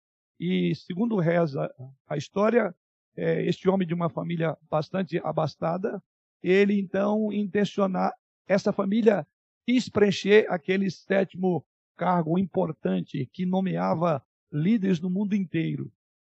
E 0.46 0.76
segundo 0.76 1.16
reza 1.20 1.74
a 2.06 2.18
história, 2.18 2.76
é, 3.16 3.46
este 3.46 3.70
homem 3.70 3.88
de 3.88 3.94
uma 3.94 4.10
família 4.10 4.58
bastante 4.70 5.18
abastada, 5.20 6.04
ele 6.42 6.78
então 6.78 7.32
intencionar, 7.32 8.14
essa 8.46 8.74
família 8.74 9.26
quis 9.66 9.88
preencher 9.88 10.46
aquele 10.52 10.92
sétimo 10.92 11.66
cargo 11.96 12.38
importante 12.38 13.26
que 13.32 13.46
nomeava 13.46 14.22
líderes 14.52 15.00
no 15.00 15.10
mundo 15.10 15.34
inteiro. 15.34 15.90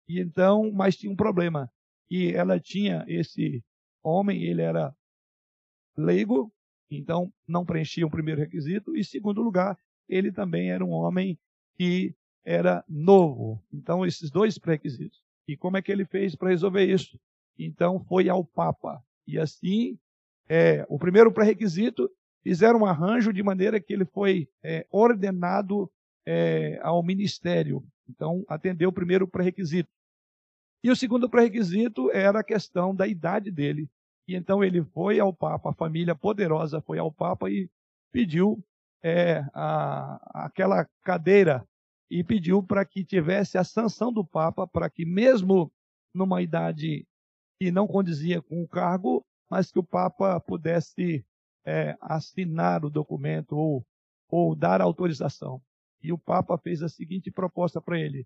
E 0.07 0.19
então, 0.19 0.71
mas 0.71 0.97
tinha 0.97 1.11
um 1.11 1.15
problema, 1.15 1.71
que 2.07 2.33
ela 2.33 2.59
tinha 2.59 3.05
esse 3.07 3.63
homem, 4.01 4.41
ele 4.41 4.63
era 4.63 4.91
leigo, 5.95 6.51
então 6.89 7.31
não 7.47 7.63
preenchia 7.63 8.07
o 8.07 8.11
primeiro 8.11 8.41
requisito, 8.41 8.97
e 8.97 9.03
segundo 9.03 9.43
lugar, 9.43 9.77
ele 10.07 10.31
também 10.31 10.71
era 10.71 10.83
um 10.83 10.93
homem 10.93 11.37
que 11.77 12.15
era 12.45 12.83
novo. 12.87 13.61
Então, 13.71 14.05
esses 14.05 14.29
dois 14.29 14.57
pré-requisitos. 14.57 15.21
E 15.47 15.57
como 15.57 15.77
é 15.77 15.81
que 15.81 15.91
ele 15.91 16.05
fez 16.05 16.35
para 16.35 16.49
resolver 16.49 16.85
isso? 16.85 17.19
Então, 17.57 17.99
foi 18.05 18.29
ao 18.29 18.43
Papa. 18.43 19.01
E 19.27 19.37
assim, 19.37 19.97
é, 20.47 20.85
o 20.89 20.97
primeiro 20.97 21.31
pré-requisito, 21.31 22.09
fizeram 22.41 22.81
um 22.81 22.85
arranjo 22.85 23.33
de 23.33 23.43
maneira 23.43 23.79
que 23.79 23.93
ele 23.93 24.05
foi 24.05 24.47
é, 24.63 24.85
ordenado 24.89 25.91
é, 26.25 26.79
ao 26.81 27.03
ministério. 27.03 27.83
Então, 28.07 28.43
atendeu 28.47 28.89
o 28.89 28.93
primeiro 28.93 29.27
pré-requisito. 29.27 29.89
E 30.83 30.89
o 30.89 30.95
segundo 30.95 31.29
pré-requisito 31.29 32.09
era 32.11 32.39
a 32.39 32.43
questão 32.43 32.95
da 32.95 33.05
idade 33.05 33.51
dele. 33.51 33.89
E 34.27 34.35
então 34.35 34.63
ele 34.63 34.83
foi 34.83 35.19
ao 35.19 35.33
Papa, 35.33 35.71
a 35.71 35.73
família 35.73 36.15
poderosa 36.15 36.79
foi 36.81 36.99
ao 36.99 37.11
Papa 37.11 37.49
e 37.49 37.67
pediu 38.11 38.63
é, 39.03 39.43
a, 39.53 40.45
aquela 40.45 40.87
cadeira 41.03 41.65
e 42.09 42.23
pediu 42.23 42.63
para 42.63 42.83
que 42.83 43.03
tivesse 43.03 43.57
a 43.57 43.63
sanção 43.63 44.11
do 44.11 44.25
Papa, 44.25 44.67
para 44.67 44.89
que, 44.89 45.05
mesmo 45.05 45.71
numa 46.13 46.41
idade 46.41 47.07
que 47.59 47.71
não 47.71 47.87
condizia 47.87 48.41
com 48.41 48.63
o 48.63 48.67
cargo, 48.67 49.25
mas 49.49 49.71
que 49.71 49.79
o 49.79 49.83
Papa 49.83 50.39
pudesse 50.39 51.25
é, 51.65 51.95
assinar 52.01 52.83
o 52.83 52.89
documento 52.89 53.55
ou, 53.55 53.85
ou 54.27 54.55
dar 54.55 54.81
autorização. 54.81 55.61
E 56.01 56.11
o 56.11 56.17
Papa 56.17 56.57
fez 56.57 56.81
a 56.81 56.89
seguinte 56.89 57.29
proposta 57.29 57.81
para 57.81 57.99
ele: 57.99 58.25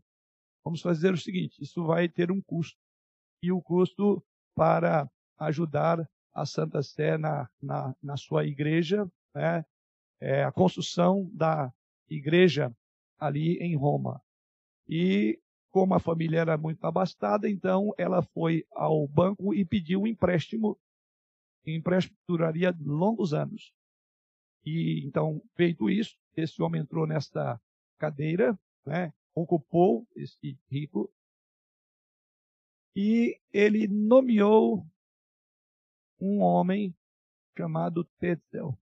vamos 0.63 0.81
fazer 0.81 1.13
o 1.13 1.17
seguinte, 1.17 1.61
isso 1.61 1.85
vai 1.85 2.07
ter 2.07 2.31
um 2.31 2.41
custo. 2.41 2.79
E 3.41 3.51
o 3.51 3.61
custo 3.61 4.23
para 4.55 5.09
ajudar 5.39 6.07
a 6.33 6.45
Santa 6.45 6.81
Sé 6.81 7.17
na, 7.17 7.49
na, 7.61 7.95
na 8.01 8.17
sua 8.17 8.45
igreja, 8.45 9.05
né, 9.35 9.65
é 10.21 10.43
a 10.43 10.51
construção 10.51 11.29
da 11.33 11.71
igreja 12.09 12.73
ali 13.19 13.57
em 13.57 13.75
Roma. 13.75 14.21
E 14.87 15.39
como 15.71 15.93
a 15.95 15.99
família 15.99 16.39
era 16.39 16.57
muito 16.57 16.85
abastada, 16.85 17.49
então 17.49 17.93
ela 17.97 18.21
foi 18.21 18.65
ao 18.71 19.07
banco 19.07 19.53
e 19.53 19.65
pediu 19.65 20.01
um 20.01 20.07
empréstimo. 20.07 20.79
O 21.65 21.69
empréstimo 21.69 22.17
duraria 22.27 22.75
longos 22.79 23.33
anos. 23.33 23.73
E 24.65 25.05
então, 25.05 25.41
feito 25.55 25.89
isso, 25.89 26.15
esse 26.35 26.61
homem 26.61 26.81
entrou 26.81 27.07
nesta 27.07 27.59
cadeira, 27.97 28.57
né, 28.85 29.13
ocupou 29.33 30.07
esse 30.15 30.57
rico, 30.69 31.11
e 32.95 33.39
ele 33.51 33.87
nomeou 33.87 34.85
um 36.19 36.41
homem 36.41 36.95
chamado 37.57 38.03
Tetzel. 38.19 38.77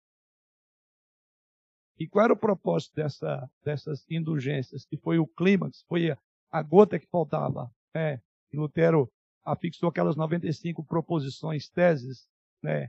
E 2.00 2.08
qual 2.08 2.24
era 2.24 2.32
o 2.32 2.36
propósito 2.36 2.94
dessa, 2.94 3.50
dessas 3.62 4.10
indulgências? 4.10 4.86
Que 4.86 4.96
foi 4.96 5.18
o 5.18 5.26
clímax, 5.26 5.84
foi 5.86 6.10
a, 6.10 6.18
a 6.50 6.62
gota 6.62 6.98
que 6.98 7.06
faltava. 7.06 7.70
É, 7.94 8.18
Lutero 8.54 9.12
afixou 9.44 9.90
aquelas 9.90 10.16
95 10.16 10.82
proposições, 10.82 11.68
teses, 11.68 12.26
né? 12.62 12.88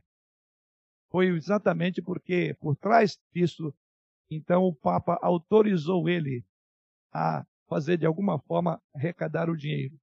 Foi 1.09 1.27
exatamente 1.27 2.01
porque, 2.01 2.55
por 2.57 2.77
trás 2.77 3.19
disso, 3.33 3.73
então 4.29 4.63
o 4.63 4.73
Papa 4.73 5.19
autorizou 5.21 6.07
ele 6.07 6.45
a 7.13 7.45
fazer 7.67 7.97
de 7.97 8.05
alguma 8.05 8.39
forma 8.39 8.81
arrecadar 8.95 9.49
o 9.49 9.57
dinheiro. 9.57 9.99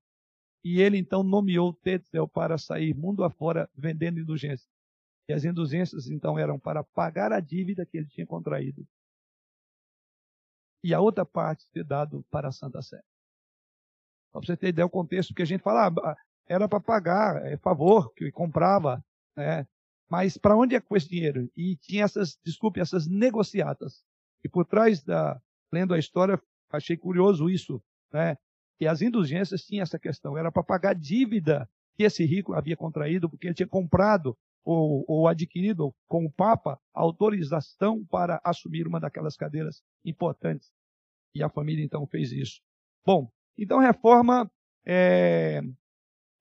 E 0.62 0.82
ele 0.82 0.98
então 0.98 1.22
nomeou 1.22 1.72
Tetzel 1.72 2.28
para 2.28 2.58
sair 2.58 2.94
mundo 2.94 3.24
afora 3.24 3.70
vendendo 3.74 4.20
indulgências. 4.20 4.68
E 5.30 5.32
as 5.32 5.46
indulgências 5.46 6.10
então 6.10 6.38
eram 6.38 6.58
para 6.58 6.84
pagar 6.84 7.32
a 7.32 7.40
dívida 7.40 7.86
que 7.86 7.96
ele 7.96 8.08
tinha 8.08 8.26
contraído 8.26 8.86
e 10.82 10.94
a 10.94 11.00
outra 11.00 11.25
parte 11.25 11.64
ser 11.73 11.85
dado 11.85 12.25
para 12.30 12.49
a 12.49 12.52
Santa 12.52 12.80
Sé. 12.82 13.00
Para 14.32 14.42
você 14.42 14.56
ter 14.56 14.68
ideia 14.68 14.87
do 14.87 14.90
contexto, 14.90 15.30
porque 15.30 15.42
a 15.42 15.47
gente 15.47 15.62
fala, 15.62 15.88
ah, 15.88 16.16
era 16.47 16.68
para 16.68 16.80
pagar, 16.80 17.44
é 17.47 17.56
favor 17.56 18.12
que 18.14 18.30
comprava, 18.30 19.04
né? 19.37 19.66
Mas 20.11 20.38
para 20.38 20.56
onde 20.56 20.75
é 20.75 20.80
com 20.80 20.97
esse 20.97 21.08
dinheiro? 21.08 21.50
E 21.56 21.76
tinha 21.76 22.04
essas, 22.04 22.38
desculpe, 22.44 22.80
essas 22.80 23.06
negociatas. 23.06 24.02
E 24.42 24.49
por 24.49 24.64
trás 24.64 25.02
da, 25.02 25.40
lendo 25.73 25.92
a 25.92 25.99
história, 25.99 26.40
achei 26.70 26.97
curioso 26.97 27.50
isso, 27.50 27.82
né? 28.12 28.37
Que 28.78 28.87
as 28.87 29.02
indulgências 29.02 29.62
tinham 29.64 29.82
essa 29.82 29.99
questão, 29.99 30.38
era 30.38 30.52
para 30.52 30.62
pagar 30.62 30.94
dívida 30.94 31.68
que 31.97 32.04
esse 32.04 32.25
rico 32.25 32.54
havia 32.54 32.76
contraído, 32.76 33.28
porque 33.28 33.49
ele 33.49 33.54
tinha 33.54 33.68
comprado 33.68 34.38
ou, 34.68 35.02
ou 35.08 35.26
adquirido 35.26 35.94
com 36.06 36.26
o 36.26 36.30
Papa 36.30 36.78
autorização 36.92 38.04
para 38.04 38.38
assumir 38.44 38.87
uma 38.87 39.00
daquelas 39.00 39.34
cadeiras 39.34 39.82
importantes. 40.04 40.70
E 41.34 41.42
a 41.42 41.48
família 41.48 41.82
então 41.82 42.06
fez 42.06 42.32
isso. 42.32 42.60
Bom, 43.02 43.32
então 43.56 43.78
reforma 43.78 44.50
é, 44.87 45.62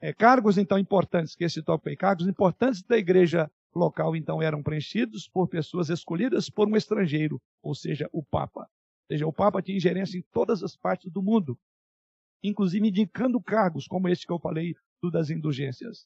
é, 0.01 0.11
cargos 0.11 0.57
então 0.57 0.77
importantes 0.77 1.35
que 1.35 1.45
esse 1.45 1.63
topo 1.63 1.87
aí, 1.87 1.95
cargos 1.95 2.27
importantes 2.27 2.83
da 2.83 2.97
igreja 2.97 3.49
local 3.73 4.13
então 4.13 4.41
eram 4.41 4.61
preenchidos 4.61 5.29
por 5.29 5.47
pessoas 5.47 5.89
escolhidas 5.89 6.49
por 6.49 6.67
um 6.67 6.75
estrangeiro, 6.75 7.41
ou 7.63 7.73
seja, 7.73 8.09
o 8.11 8.21
Papa. 8.21 8.61
Ou 8.63 9.15
seja, 9.15 9.25
o 9.25 9.31
Papa 9.31 9.61
tinha 9.61 9.77
ingerência 9.77 10.17
em 10.17 10.23
todas 10.33 10.61
as 10.61 10.75
partes 10.75 11.09
do 11.09 11.23
mundo, 11.23 11.57
inclusive 12.43 12.89
indicando 12.89 13.41
cargos 13.41 13.87
como 13.87 14.09
este 14.09 14.27
que 14.27 14.33
eu 14.33 14.39
falei 14.39 14.75
do 15.01 15.09
das 15.09 15.29
indulgências. 15.29 16.05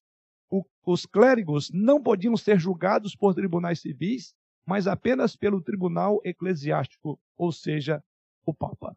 Os 0.86 1.06
clérigos 1.06 1.70
não 1.72 2.02
podiam 2.02 2.36
ser 2.36 2.60
julgados 2.60 3.16
por 3.16 3.34
tribunais 3.34 3.80
civis, 3.80 4.36
mas 4.66 4.88
apenas 4.88 5.36
pelo 5.36 5.62
tribunal 5.62 6.20
eclesiástico, 6.26 7.20
ou 7.38 7.52
seja, 7.52 8.04
o 8.46 8.54
Papa. 8.54 8.96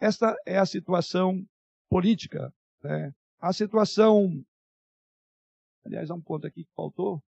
Esta 0.00 0.36
é 0.44 0.58
a 0.58 0.66
situação 0.66 1.46
política. 1.88 2.52
Né? 2.82 3.14
A 3.38 3.52
situação. 3.52 4.44
Aliás, 5.84 6.10
há 6.10 6.14
um 6.14 6.20
ponto 6.20 6.46
aqui 6.46 6.64
que 6.64 6.72
faltou. 6.74 7.22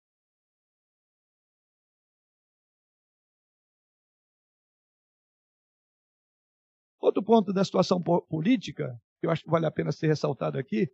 Outro 7.01 7.25
ponto 7.25 7.53
da 7.53 7.65
situação 7.65 8.01
política, 8.01 9.01
que 9.19 9.27
eu 9.27 9.31
acho 9.31 9.43
que 9.43 9.51
vale 9.51 9.67
a 9.67 9.71
pena 9.71 9.91
ser 9.91 10.07
ressaltado 10.07 10.59
aqui, 10.59 10.89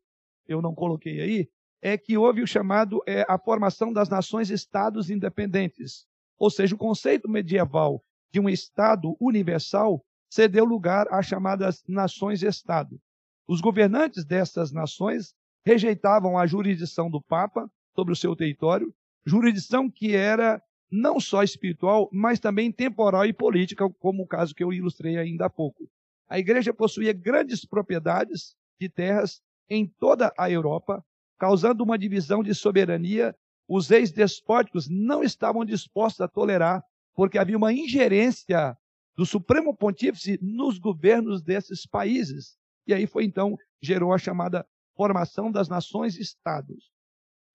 eu 0.48 0.62
não 0.62 0.74
coloquei 0.74 1.20
aí, 1.20 1.48
é 1.82 1.96
que 1.96 2.16
houve 2.16 2.42
o 2.42 2.46
chamado 2.46 3.02
é, 3.06 3.24
a 3.28 3.38
formação 3.38 3.92
das 3.92 4.08
nações-estados 4.08 5.10
independentes. 5.10 6.06
Ou 6.38 6.50
seja, 6.50 6.74
o 6.74 6.78
conceito 6.78 7.28
medieval 7.28 8.02
de 8.32 8.40
um 8.40 8.48
Estado 8.48 9.16
universal 9.20 10.04
cedeu 10.28 10.64
lugar 10.64 11.06
às 11.10 11.26
chamadas 11.26 11.82
nações-estado. 11.88 13.00
Os 13.46 13.60
governantes 13.60 14.24
dessas 14.24 14.72
nações 14.72 15.34
rejeitavam 15.64 16.36
a 16.36 16.46
jurisdição 16.46 17.10
do 17.10 17.22
Papa 17.22 17.70
sobre 17.94 18.12
o 18.12 18.16
seu 18.16 18.34
território, 18.34 18.92
jurisdição 19.24 19.90
que 19.90 20.14
era 20.14 20.60
não 20.90 21.18
só 21.18 21.42
espiritual, 21.42 22.08
mas 22.12 22.38
também 22.38 22.70
temporal 22.70 23.24
e 23.26 23.32
política, 23.32 23.88
como 23.98 24.22
o 24.22 24.26
caso 24.26 24.54
que 24.54 24.62
eu 24.62 24.72
ilustrei 24.72 25.16
ainda 25.16 25.46
há 25.46 25.50
pouco. 25.50 25.88
A 26.28 26.38
igreja 26.38 26.72
possuía 26.72 27.12
grandes 27.12 27.64
propriedades 27.64 28.54
de 28.80 28.88
terras 28.88 29.40
em 29.68 29.87
toda 29.87 30.32
a 30.38 30.50
Europa, 30.50 31.04
causando 31.38 31.82
uma 31.82 31.99
divisão 31.99 32.42
de 32.42 32.54
soberania. 32.54 33.35
Os 33.68 33.88
reis 33.88 34.12
despóticos 34.12 34.88
não 34.88 35.23
estavam 35.23 35.64
dispostos 35.64 36.20
a 36.20 36.28
tolerar, 36.28 36.82
porque 37.14 37.38
havia 37.38 37.56
uma 37.56 37.73
ingerência 37.73 38.76
do 39.16 39.26
Supremo 39.26 39.75
Pontífice 39.75 40.38
nos 40.40 40.78
governos 40.78 41.42
desses 41.42 41.87
países. 41.87 42.56
E 42.87 42.94
aí 42.94 43.06
foi 43.06 43.25
então, 43.25 43.56
gerou 43.82 44.12
a 44.12 44.18
chamada 44.18 44.66
formação 44.94 45.50
das 45.50 45.68
nações-estados. 45.68 46.90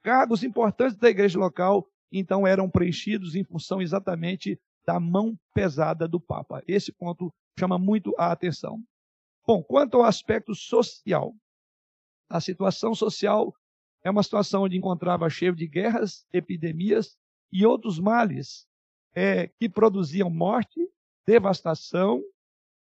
Cargos 0.04 0.44
importantes 0.44 0.98
da 0.98 1.10
igreja 1.10 1.40
local, 1.40 1.88
então, 2.12 2.46
eram 2.46 2.70
preenchidos 2.70 3.36
em 3.36 3.44
função 3.44 3.82
exatamente 3.82 4.60
da 4.86 5.00
mão 5.00 5.38
pesada 5.54 6.08
do 6.08 6.20
Papa. 6.20 6.62
Esse 6.68 6.92
ponto 6.92 7.34
chama 7.58 7.78
muito 7.78 8.14
a 8.18 8.32
atenção. 8.32 8.84
Bom, 9.48 9.64
quanto 9.64 9.98
ao 9.98 10.04
aspecto 10.04 10.54
social, 10.54 11.34
a 12.32 12.40
situação 12.40 12.96
social 12.96 13.54
é 14.04 14.10
uma 14.10 14.24
situação 14.24 14.64
onde 14.64 14.78
encontrava 14.78 15.30
cheio 15.30 15.56
de 15.56 15.68
guerras, 15.68 16.26
epidemias 16.34 17.18
e 17.52 17.66
outros 17.66 18.00
males 18.00 18.66
é, 19.14 19.48
que 19.48 19.70
produziam 19.70 20.30
morte 20.30 20.80
devastação 21.26 22.24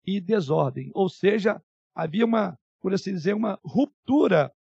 e 0.05 0.19
desordem. 0.19 0.91
Ou 0.93 1.09
seja, 1.09 1.61
havia 1.95 2.25
uma, 2.25 2.57
por 2.79 2.93
assim 2.93 3.13
dizer, 3.13 3.33
uma 3.33 3.59
ruptura 3.63 4.53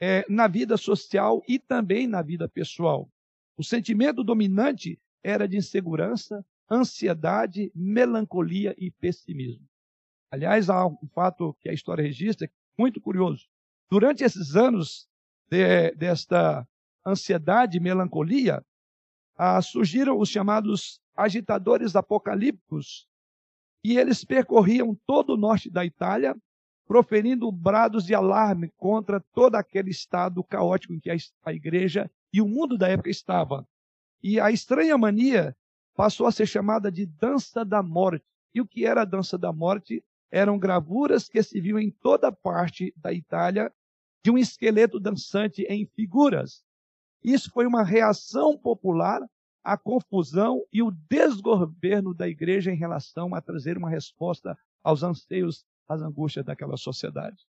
é, 0.00 0.24
na 0.28 0.46
vida 0.46 0.76
social 0.76 1.42
e 1.46 1.58
também 1.58 2.06
na 2.06 2.22
vida 2.22 2.48
pessoal. 2.48 3.10
O 3.56 3.64
sentimento 3.64 4.22
dominante 4.22 4.98
era 5.22 5.48
de 5.48 5.56
insegurança, 5.56 6.44
ansiedade, 6.70 7.72
melancolia 7.74 8.74
e 8.78 8.90
pessimismo. 8.90 9.66
Aliás, 10.30 10.70
há 10.70 10.86
um 10.86 11.08
fato 11.12 11.54
que 11.60 11.68
a 11.68 11.72
história 11.72 12.02
registra 12.02 12.50
muito 12.78 13.00
curioso. 13.00 13.48
Durante 13.90 14.22
esses 14.22 14.54
anos 14.54 15.08
de, 15.48 15.92
desta 15.92 16.66
ansiedade 17.06 17.80
melancolia, 17.80 18.62
ah, 19.36 19.60
surgiram 19.62 20.18
os 20.18 20.28
chamados 20.28 21.00
agitadores 21.16 21.96
apocalípticos, 21.96 23.08
e 23.82 23.96
eles 23.96 24.24
percorriam 24.24 24.94
todo 25.06 25.34
o 25.34 25.36
norte 25.36 25.70
da 25.70 25.84
Itália, 25.84 26.36
proferindo 26.86 27.50
brados 27.50 28.04
de 28.04 28.14
alarme 28.14 28.72
contra 28.76 29.20
todo 29.32 29.54
aquele 29.54 29.90
estado 29.90 30.42
caótico 30.44 30.92
em 30.92 31.00
que 31.00 31.10
a 31.10 31.52
igreja 31.52 32.10
e 32.32 32.40
o 32.40 32.48
mundo 32.48 32.76
da 32.76 32.88
época 32.88 33.10
estava. 33.10 33.66
E 34.22 34.40
a 34.40 34.50
estranha 34.50 34.98
mania 34.98 35.56
passou 35.94 36.26
a 36.26 36.32
ser 36.32 36.46
chamada 36.46 36.90
de 36.90 37.06
dança 37.06 37.64
da 37.64 37.82
morte. 37.82 38.24
E 38.54 38.60
o 38.60 38.66
que 38.66 38.84
era 38.84 39.02
a 39.02 39.04
dança 39.04 39.38
da 39.38 39.52
morte? 39.52 40.04
Eram 40.30 40.58
gravuras 40.58 41.28
que 41.28 41.42
se 41.42 41.60
viam 41.60 41.78
em 41.78 41.90
toda 41.90 42.32
parte 42.32 42.92
da 42.96 43.12
Itália 43.12 43.72
de 44.24 44.30
um 44.30 44.38
esqueleto 44.38 44.98
dançante 44.98 45.62
em 45.62 45.86
figuras. 45.86 46.64
Isso 47.22 47.50
foi 47.50 47.66
uma 47.66 47.84
reação 47.84 48.56
popular 48.56 49.20
a 49.68 49.76
confusão 49.76 50.64
e 50.72 50.82
o 50.82 50.90
desgoverno 50.90 52.14
da 52.14 52.26
igreja 52.26 52.70
em 52.72 52.76
relação 52.76 53.34
a 53.34 53.40
trazer 53.40 53.76
uma 53.76 53.90
resposta 53.90 54.56
aos 54.82 55.02
anseios, 55.02 55.64
às 55.86 56.00
angústias 56.00 56.44
daquela 56.44 56.76
sociedade. 56.76 57.46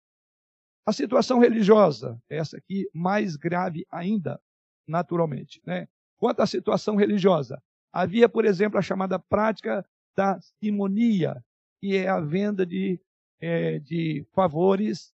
A 0.84 0.92
situação 0.92 1.38
religiosa, 1.38 2.20
essa 2.28 2.56
aqui 2.56 2.88
mais 2.92 3.36
grave 3.36 3.86
ainda, 3.90 4.40
naturalmente. 4.86 5.60
Né? 5.64 5.86
Quanto 6.16 6.40
à 6.40 6.46
situação 6.46 6.96
religiosa, 6.96 7.62
havia, 7.92 8.28
por 8.28 8.44
exemplo, 8.44 8.78
a 8.78 8.82
chamada 8.82 9.18
prática 9.18 9.86
da 10.16 10.40
simonia, 10.40 11.44
que 11.80 11.96
é 11.96 12.08
a 12.08 12.18
venda 12.18 12.66
de, 12.66 13.00
é, 13.38 13.78
de 13.78 14.26
favores 14.32 15.12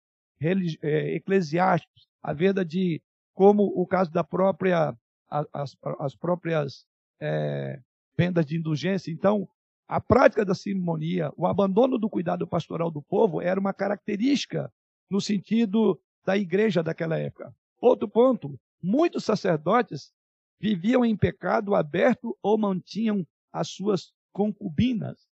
eclesiásticos, 0.82 2.08
a 2.22 2.32
venda 2.32 2.64
de, 2.64 3.02
como 3.34 3.64
o 3.64 3.86
caso 3.86 4.10
da 4.10 4.24
própria, 4.24 4.96
as, 5.28 5.76
as 5.98 6.14
próprias 6.14 6.86
é, 7.20 7.80
vendas 8.16 8.44
de 8.46 8.56
indulgência. 8.56 9.10
Então, 9.10 9.48
a 9.88 10.00
prática 10.00 10.44
da 10.44 10.54
simonia, 10.54 11.30
o 11.36 11.46
abandono 11.46 11.98
do 11.98 12.08
cuidado 12.08 12.46
pastoral 12.46 12.90
do 12.90 13.02
povo 13.02 13.40
era 13.40 13.60
uma 13.60 13.74
característica 13.74 14.72
no 15.10 15.20
sentido 15.20 16.00
da 16.24 16.36
igreja 16.36 16.82
daquela 16.82 17.18
época. 17.18 17.54
Outro 17.80 18.08
ponto, 18.08 18.58
muitos 18.82 19.24
sacerdotes 19.24 20.12
viviam 20.58 21.04
em 21.04 21.16
pecado 21.16 21.74
aberto 21.74 22.36
ou 22.42 22.56
mantinham 22.56 23.26
as 23.52 23.68
suas 23.68 24.12
concubinas. 24.32 25.26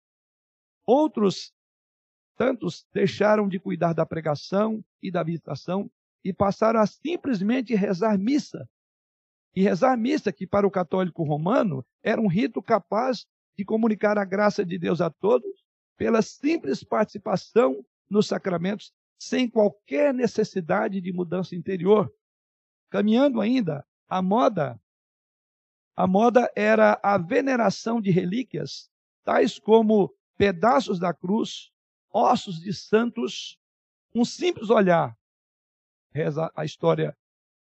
Outros 0.85 1.53
tantos 2.41 2.87
deixaram 2.91 3.47
de 3.47 3.59
cuidar 3.59 3.93
da 3.93 4.03
pregação 4.03 4.83
e 4.99 5.11
da 5.11 5.21
visitação 5.21 5.91
e 6.23 6.33
passaram 6.33 6.79
a 6.79 6.87
simplesmente 6.87 7.75
rezar 7.75 8.17
missa 8.17 8.67
e 9.55 9.61
rezar 9.61 9.95
missa, 9.95 10.33
que 10.33 10.47
para 10.47 10.65
o 10.65 10.71
católico 10.71 11.21
romano 11.21 11.85
era 12.01 12.19
um 12.19 12.25
rito 12.25 12.59
capaz 12.59 13.27
de 13.55 13.63
comunicar 13.63 14.17
a 14.17 14.25
graça 14.25 14.65
de 14.65 14.79
Deus 14.79 15.01
a 15.01 15.11
todos 15.11 15.63
pela 15.95 16.23
simples 16.23 16.83
participação 16.83 17.85
nos 18.09 18.25
sacramentos, 18.25 18.91
sem 19.19 19.47
qualquer 19.47 20.11
necessidade 20.11 20.99
de 20.99 21.13
mudança 21.13 21.55
interior. 21.55 22.11
Caminhando 22.89 23.39
ainda, 23.39 23.85
a 24.09 24.19
moda 24.19 24.81
a 25.95 26.07
moda 26.07 26.51
era 26.55 26.99
a 27.03 27.19
veneração 27.19 28.01
de 28.01 28.09
relíquias, 28.09 28.89
tais 29.23 29.59
como 29.59 30.11
pedaços 30.39 30.97
da 30.97 31.13
cruz, 31.13 31.70
ossos 32.11 32.59
de 32.59 32.73
santos, 32.73 33.57
um 34.13 34.25
simples 34.25 34.69
olhar. 34.69 35.17
Reza 36.13 36.51
a 36.55 36.65
história 36.65 37.15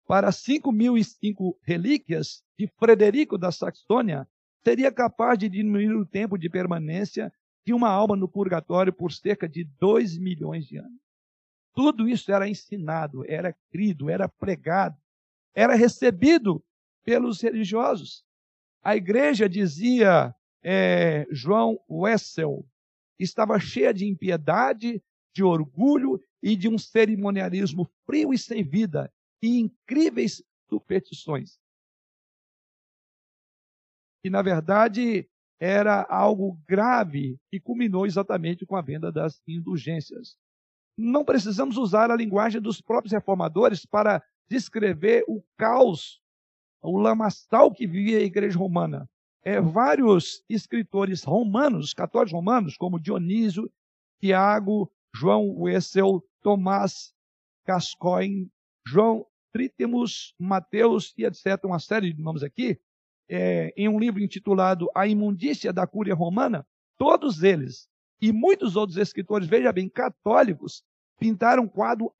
para 0.07 0.29
5.005 0.29 1.57
relíquias 1.61 2.43
de 2.57 2.67
Frederico 2.79 3.37
da 3.37 3.51
Saxônia 3.51 4.27
seria 4.63 4.91
capaz 4.91 5.37
de 5.37 5.49
diminuir 5.49 5.93
o 5.93 6.05
tempo 6.05 6.37
de 6.37 6.49
permanência 6.49 7.31
de 7.65 7.73
uma 7.73 7.89
alma 7.89 8.15
no 8.15 8.29
purgatório 8.29 8.93
por 8.93 9.11
cerca 9.11 9.47
de 9.47 9.65
2 9.79 10.17
milhões 10.17 10.65
de 10.65 10.77
anos. 10.77 11.01
Tudo 11.73 12.07
isso 12.07 12.31
era 12.31 12.47
ensinado, 12.47 13.23
era 13.29 13.53
crido, 13.69 14.09
era 14.09 14.27
pregado, 14.27 14.97
era 15.53 15.75
recebido 15.75 16.63
pelos 17.03 17.41
religiosos. 17.41 18.25
A 18.81 18.95
igreja, 18.95 19.49
dizia 19.49 20.33
é, 20.63 21.27
João 21.29 21.77
Wessel, 21.89 22.65
estava 23.19 23.59
cheia 23.59 23.93
de 23.93 24.05
impiedade, 24.05 25.01
de 25.33 25.43
orgulho 25.43 26.21
e 26.41 26.55
de 26.55 26.67
um 26.67 26.77
cerimonialismo 26.77 27.89
frio 28.05 28.33
e 28.33 28.37
sem 28.37 28.63
vida, 28.63 29.11
e 29.41 29.59
incríveis 29.59 30.43
superstições. 30.69 31.59
E, 34.23 34.29
na 34.29 34.41
verdade, 34.41 35.29
era 35.59 36.03
algo 36.09 36.59
grave 36.67 37.39
que 37.49 37.59
culminou 37.59 38.05
exatamente 38.05 38.65
com 38.65 38.75
a 38.75 38.81
venda 38.81 39.11
das 39.11 39.41
indulgências. 39.47 40.37
Não 40.97 41.23
precisamos 41.23 41.77
usar 41.77 42.11
a 42.11 42.15
linguagem 42.15 42.61
dos 42.61 42.81
próprios 42.81 43.13
reformadores 43.13 43.85
para 43.85 44.23
descrever 44.49 45.23
o 45.27 45.43
caos, 45.57 46.21
o 46.81 46.97
lamaçal 46.97 47.71
que 47.71 47.87
vivia 47.87 48.19
a 48.19 48.23
igreja 48.23 48.57
romana. 48.57 49.09
É, 49.43 49.61
vários 49.61 50.43
escritores 50.49 51.23
romanos, 51.23 51.93
católicos 51.93 52.33
romanos, 52.33 52.75
como 52.75 52.99
Dionísio, 52.99 53.71
Tiago, 54.19 54.91
João 55.15 55.55
Wessel, 55.57 56.23
Tomás 56.41 57.13
Cascoin, 57.65 58.49
João 58.85 59.25
Trítemus, 59.51 60.33
Mateus 60.39 61.13
e 61.17 61.25
etc., 61.25 61.63
uma 61.65 61.79
série 61.79 62.13
de 62.13 62.21
nomes 62.21 62.43
aqui, 62.43 62.79
é, 63.29 63.73
em 63.75 63.89
um 63.89 63.99
livro 63.99 64.21
intitulado 64.21 64.89
A 64.95 65.07
Imundícia 65.07 65.73
da 65.73 65.85
Cúria 65.85 66.15
Romana, 66.15 66.65
todos 66.97 67.43
eles 67.43 67.89
e 68.21 68.31
muitos 68.31 68.75
outros 68.75 68.97
escritores, 68.97 69.47
veja 69.47 69.71
bem, 69.71 69.89
católicos, 69.89 70.83
pintaram 71.19 71.63
um 71.63 71.67
quadro 71.67 72.13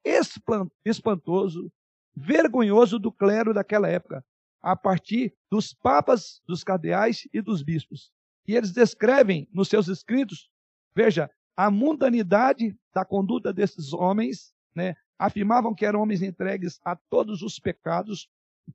espantoso, 0.85 1.71
vergonhoso 2.15 2.99
do 2.99 3.11
clero 3.11 3.53
daquela 3.53 3.87
época, 3.87 4.23
a 4.61 4.75
partir 4.75 5.33
dos 5.49 5.73
papas, 5.73 6.41
dos 6.45 6.63
cardeais 6.63 7.27
e 7.33 7.41
dos 7.41 7.61
bispos. 7.63 8.11
E 8.47 8.55
eles 8.55 8.71
descrevem 8.71 9.47
nos 9.53 9.67
seus 9.67 9.87
escritos, 9.87 10.49
veja, 10.95 11.29
a 11.55 11.71
mundanidade 11.71 12.77
da 12.93 13.03
conduta 13.03 13.51
desses 13.51 13.93
homens, 13.93 14.53
né? 14.75 14.95
afirmavam 15.17 15.73
que 15.73 15.85
eram 15.85 16.01
homens 16.01 16.21
entregues 16.21 16.79
a 16.85 16.95
todos 16.95 17.41
os 17.41 17.59
pecados, 17.59 18.29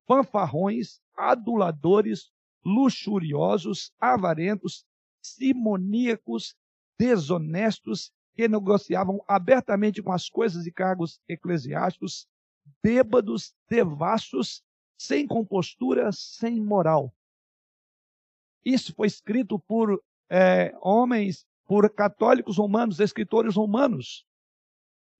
fanfarrões, 0.06 1.00
aduladores, 1.16 2.30
luxuriosos, 2.64 3.92
avarentos, 4.00 4.84
simoníacos, 5.22 6.56
desonestos, 6.98 8.12
que 8.34 8.48
negociavam 8.48 9.22
abertamente 9.28 10.02
com 10.02 10.12
as 10.12 10.28
coisas 10.28 10.66
e 10.66 10.72
cargos 10.72 11.20
eclesiásticos, 11.28 12.26
bêbados, 12.82 13.54
devassos, 13.68 14.62
sem 15.02 15.26
compostura, 15.26 16.12
sem 16.12 16.60
moral. 16.60 17.12
Isso 18.64 18.94
foi 18.94 19.08
escrito 19.08 19.58
por 19.58 20.02
é, 20.30 20.72
homens, 20.80 21.44
por 21.66 21.90
católicos 21.92 22.56
romanos, 22.56 23.00
escritores 23.00 23.56
romanos. 23.56 24.24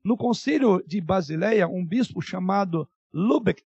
No 0.05 0.17
concílio 0.17 0.81
de 0.87 1.01
Basileia, 1.01 1.67
um 1.67 1.85
bispo 1.85 2.23
chamado 2.23 2.89
Lubeck 3.13 3.65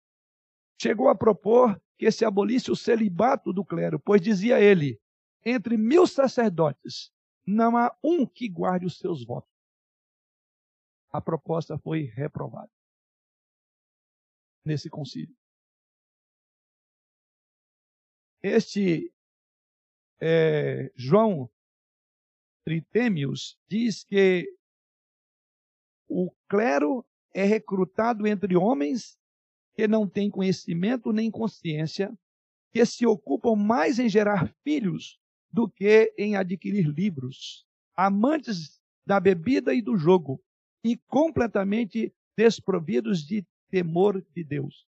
chegou 0.79 1.07
a 1.07 1.15
propor 1.15 1.81
que 1.97 2.11
se 2.11 2.25
abolisse 2.25 2.69
o 2.71 2.75
celibato 2.75 3.53
do 3.53 3.63
clero, 3.63 3.99
pois 3.99 4.21
dizia 4.21 4.59
ele: 4.59 4.99
entre 5.45 5.77
mil 5.77 6.05
sacerdotes 6.05 7.09
não 7.47 7.77
há 7.77 7.95
um 8.03 8.25
que 8.25 8.49
guarde 8.49 8.85
os 8.85 8.97
seus 8.97 9.25
votos. 9.25 9.49
A 11.09 11.21
proposta 11.21 11.77
foi 11.77 12.03
reprovada 12.03 12.71
nesse 14.65 14.89
concílio. 14.89 15.40
Este 18.43 19.13
é, 20.19 20.91
João 20.95 21.49
Tritêmios 22.63 23.57
diz 23.67 24.03
que 24.03 24.47
o 26.07 26.31
clero 26.47 27.05
é 27.33 27.43
recrutado 27.43 28.27
entre 28.27 28.55
homens 28.55 29.17
que 29.73 29.87
não 29.87 30.07
têm 30.07 30.29
conhecimento 30.29 31.11
nem 31.13 31.31
consciência, 31.31 32.13
que 32.71 32.85
se 32.85 33.05
ocupam 33.05 33.55
mais 33.55 33.99
em 33.99 34.09
gerar 34.09 34.53
filhos 34.63 35.19
do 35.51 35.69
que 35.69 36.13
em 36.17 36.35
adquirir 36.35 36.87
livros, 36.87 37.65
amantes 37.95 38.81
da 39.05 39.19
bebida 39.19 39.73
e 39.73 39.81
do 39.81 39.97
jogo, 39.97 40.41
e 40.83 40.97
completamente 40.97 42.13
desprovidos 42.35 43.25
de 43.25 43.45
temor 43.69 44.25
de 44.33 44.43
Deus. 44.43 44.87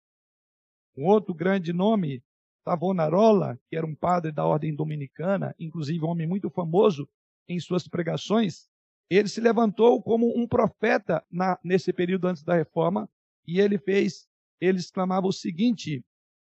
Um 0.95 1.05
outro 1.05 1.33
grande 1.33 1.71
nome, 1.71 2.23
Savonarola, 2.63 3.60
que 3.69 3.76
era 3.76 3.86
um 3.86 3.95
padre 3.95 4.32
da 4.32 4.45
ordem 4.45 4.73
dominicana, 4.73 5.54
inclusive 5.60 6.04
um 6.04 6.10
homem 6.10 6.28
muito 6.28 6.49
famoso 6.49 7.08
em 7.47 7.60
suas 7.60 7.88
pregações, 7.88 8.69
ele 9.10 9.28
se 9.28 9.41
levantou 9.41 10.02
como 10.02 10.38
um 10.38 10.47
profeta 10.47 11.23
na, 11.30 11.60
nesse 11.63 11.91
período 11.91 12.28
antes 12.28 12.43
da 12.43 12.56
reforma, 12.56 13.10
e 13.45 13.60
ele 13.60 13.78
fez 13.78 14.28
ele 14.65 14.80
exclamava 14.80 15.28
o 15.28 15.34
seguinte: 15.34 16.04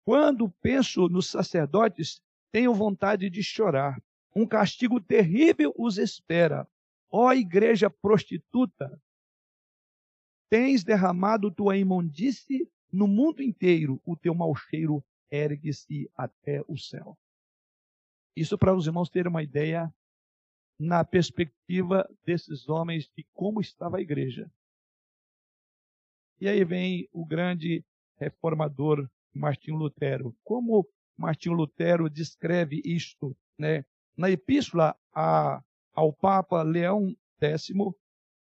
Quando 0.04 0.50
penso 0.60 1.08
nos 1.08 1.28
sacerdotes, 1.28 2.20
tenho 2.50 2.74
vontade 2.74 3.30
de 3.30 3.42
chorar. 3.42 4.00
Um 4.34 4.46
castigo 4.46 5.00
terrível 5.00 5.72
os 5.76 5.98
espera. 5.98 6.68
Ó 7.10 7.32
igreja 7.32 7.90
prostituta, 7.90 9.00
tens 10.50 10.82
derramado 10.84 11.50
tua 11.50 11.76
imundície 11.76 12.68
no 12.90 13.06
mundo 13.06 13.42
inteiro, 13.42 14.00
o 14.04 14.16
teu 14.16 14.34
mau 14.34 14.54
cheiro 14.54 15.02
ergue-se 15.32 16.10
até 16.14 16.62
o 16.68 16.76
céu. 16.76 17.16
Isso 18.36 18.58
para 18.58 18.74
os 18.74 18.86
irmãos 18.86 19.08
terem 19.08 19.30
uma 19.30 19.42
ideia 19.42 19.92
na 20.78 21.04
perspectiva 21.04 22.08
desses 22.24 22.68
homens 22.68 23.10
de 23.16 23.26
como 23.32 23.60
estava 23.60 23.96
a 23.96 24.00
igreja. 24.00 24.50
E 26.40 26.48
aí 26.48 26.64
vem 26.64 27.08
o 27.12 27.24
grande 27.24 27.84
reformador 28.16 29.08
Martinho 29.32 29.76
Lutero. 29.76 30.36
Como 30.44 30.86
Martinho 31.16 31.54
Lutero 31.54 32.10
descreve 32.10 32.82
isto, 32.84 33.36
né? 33.58 33.84
Na 34.16 34.30
epístola 34.30 34.96
a, 35.14 35.62
ao 35.94 36.12
Papa 36.12 36.62
Leão 36.62 37.16
X, 37.40 37.68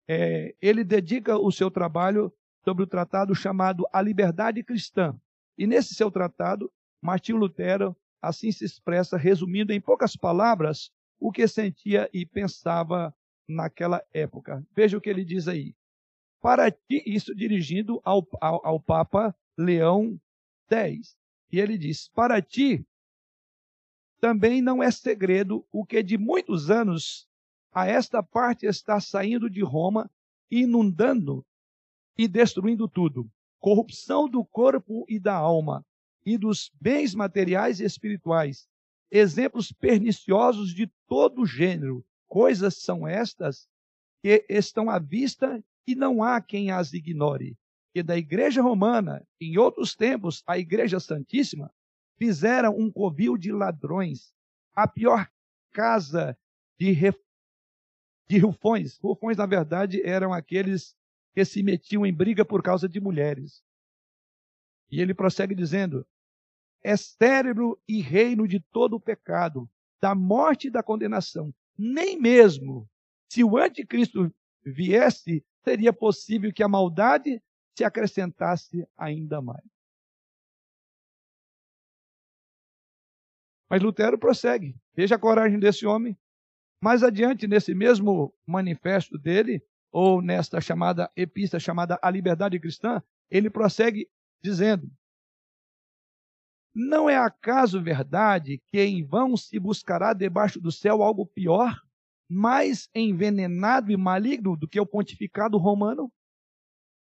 é, 0.08 0.54
ele 0.60 0.82
dedica 0.82 1.38
o 1.38 1.52
seu 1.52 1.70
trabalho 1.70 2.32
sobre 2.64 2.82
o 2.82 2.86
tratado 2.86 3.34
chamado 3.34 3.86
A 3.92 4.02
Liberdade 4.02 4.62
Cristã. 4.64 5.18
E 5.56 5.66
nesse 5.66 5.94
seu 5.94 6.10
tratado, 6.10 6.72
Martinho 7.02 7.38
Lutero 7.38 7.96
assim 8.20 8.52
se 8.52 8.64
expressa, 8.64 9.16
resumindo 9.16 9.72
em 9.72 9.80
poucas 9.80 10.14
palavras 10.14 10.90
o 11.18 11.32
que 11.32 11.46
sentia 11.48 12.08
e 12.12 12.26
pensava 12.26 13.14
naquela 13.48 14.02
época. 14.12 14.66
Veja 14.74 14.96
o 14.96 15.00
que 15.00 15.08
ele 15.08 15.24
diz 15.24 15.48
aí. 15.48 15.74
Para 16.40 16.70
ti, 16.70 17.02
isso 17.06 17.34
dirigindo 17.34 18.00
ao, 18.04 18.26
ao, 18.40 18.66
ao 18.66 18.80
Papa 18.80 19.34
Leão 19.58 20.18
10. 20.68 21.16
E 21.52 21.58
ele 21.58 21.76
diz: 21.76 22.08
Para 22.08 22.40
ti 22.40 22.86
também 24.20 24.60
não 24.60 24.82
é 24.82 24.90
segredo 24.90 25.66
o 25.72 25.84
que 25.84 26.02
de 26.02 26.18
muitos 26.18 26.70
anos 26.70 27.26
a 27.72 27.86
esta 27.86 28.22
parte 28.22 28.66
está 28.66 29.00
saindo 29.00 29.48
de 29.48 29.62
Roma, 29.62 30.10
inundando 30.50 31.44
e 32.18 32.26
destruindo 32.28 32.88
tudo. 32.88 33.30
Corrupção 33.58 34.28
do 34.28 34.44
corpo 34.44 35.04
e 35.08 35.18
da 35.18 35.34
alma, 35.34 35.84
e 36.24 36.36
dos 36.36 36.70
bens 36.80 37.14
materiais 37.14 37.80
e 37.80 37.84
espirituais. 37.84 38.68
Exemplos 39.10 39.72
perniciosos 39.72 40.74
de 40.74 40.86
todo 41.06 41.46
gênero. 41.46 42.04
Coisas 42.28 42.76
são 42.76 43.06
estas 43.06 43.68
que 44.22 44.44
estão 44.48 44.88
à 44.88 44.98
vista 44.98 45.62
e 45.86 45.94
não 45.94 46.22
há 46.22 46.40
quem 46.40 46.70
as 46.70 46.92
ignore 46.92 47.56
que 47.92 48.02
da 48.02 48.16
Igreja 48.16 48.62
Romana, 48.62 49.26
em 49.40 49.58
outros 49.58 49.94
tempos, 49.94 50.42
a 50.46 50.58
Igreja 50.58 51.00
Santíssima, 51.00 51.72
fizeram 52.16 52.76
um 52.76 52.90
covil 52.90 53.36
de 53.36 53.50
ladrões, 53.50 54.32
a 54.74 54.86
pior 54.86 55.28
casa 55.72 56.38
de, 56.78 56.92
ref... 56.92 57.16
de 58.28 58.38
rufões. 58.38 58.98
Rufões, 58.98 59.36
na 59.36 59.46
verdade, 59.46 60.02
eram 60.02 60.32
aqueles 60.32 60.94
que 61.34 61.44
se 61.44 61.62
metiam 61.62 62.06
em 62.06 62.12
briga 62.12 62.44
por 62.44 62.62
causa 62.62 62.88
de 62.88 63.00
mulheres. 63.00 63.62
E 64.90 65.00
ele 65.00 65.14
prossegue 65.14 65.54
dizendo: 65.54 66.06
é 66.82 66.96
cérebro 66.96 67.80
e 67.86 68.00
reino 68.00 68.48
de 68.48 68.60
todo 68.60 68.96
o 68.96 69.00
pecado, 69.00 69.68
da 70.00 70.14
morte 70.14 70.68
e 70.68 70.70
da 70.70 70.82
condenação. 70.82 71.54
Nem 71.78 72.18
mesmo 72.18 72.88
se 73.28 73.44
o 73.44 73.56
anticristo 73.56 74.32
viesse, 74.64 75.44
seria 75.62 75.92
possível 75.92 76.52
que 76.52 76.62
a 76.62 76.68
maldade 76.68 77.42
se 77.76 77.84
acrescentasse 77.84 78.86
ainda 78.96 79.40
mais. 79.40 79.64
Mas 83.68 83.82
Lutero 83.82 84.18
prossegue. 84.18 84.74
Veja 84.94 85.14
a 85.14 85.18
coragem 85.18 85.60
desse 85.60 85.86
homem. 85.86 86.18
Mais 86.82 87.04
adiante, 87.04 87.46
nesse 87.46 87.72
mesmo 87.72 88.34
manifesto 88.44 89.16
dele, 89.16 89.62
ou 89.92 90.20
nesta 90.20 90.60
chamada 90.60 91.10
epístola 91.14 91.60
chamada 91.60 91.98
A 92.02 92.10
Liberdade 92.10 92.58
Cristã, 92.58 93.02
ele 93.30 93.48
prossegue 93.48 94.08
dizendo: 94.42 94.90
Não 96.74 97.08
é 97.08 97.16
acaso 97.16 97.82
verdade 97.82 98.60
que 98.66 98.80
em 98.80 99.04
vão 99.04 99.36
se 99.36 99.58
buscará 99.58 100.12
debaixo 100.12 100.60
do 100.60 100.70
céu 100.70 101.02
algo 101.02 101.26
pior, 101.26 101.80
mais 102.28 102.88
envenenado 102.94 103.90
e 103.90 103.96
maligno 103.96 104.56
do 104.56 104.68
que 104.68 104.80
o 104.80 104.86
pontificado 104.86 105.58
romano? 105.58 106.12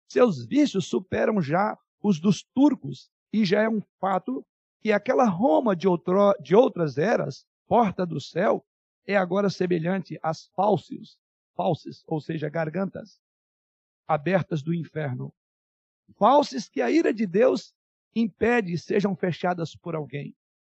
Seus 0.09 0.45
vícios 0.45 0.87
superam 0.87 1.41
já 1.41 1.77
os 2.01 2.19
dos 2.19 2.43
turcos 2.53 3.09
e 3.33 3.43
já 3.43 3.61
é 3.61 3.69
um 3.69 3.81
fato 3.99 4.45
que 4.81 4.91
aquela 4.91 5.25
Roma 5.25 5.75
de, 5.75 5.87
outro, 5.87 6.33
de 6.41 6.55
outras 6.55 6.97
eras, 6.97 7.45
porta 7.67 8.05
do 8.05 8.21
céu, 8.21 8.65
é 9.05 9.17
agora 9.17 9.49
semelhante 9.49 10.17
às 10.21 10.47
falsos, 10.55 11.17
falses, 11.55 12.03
ou 12.07 12.21
seja, 12.21 12.47
gargantas 12.47 13.19
abertas 14.07 14.63
do 14.63 14.73
inferno. 14.73 15.33
Falses 16.15 16.69
que 16.69 16.81
a 16.81 16.89
ira 16.89 17.13
de 17.13 17.25
Deus 17.25 17.73
impede 18.15 18.77
sejam 18.77 19.15
fechadas 19.15 19.75
por 19.75 19.95
alguém. 19.95 20.35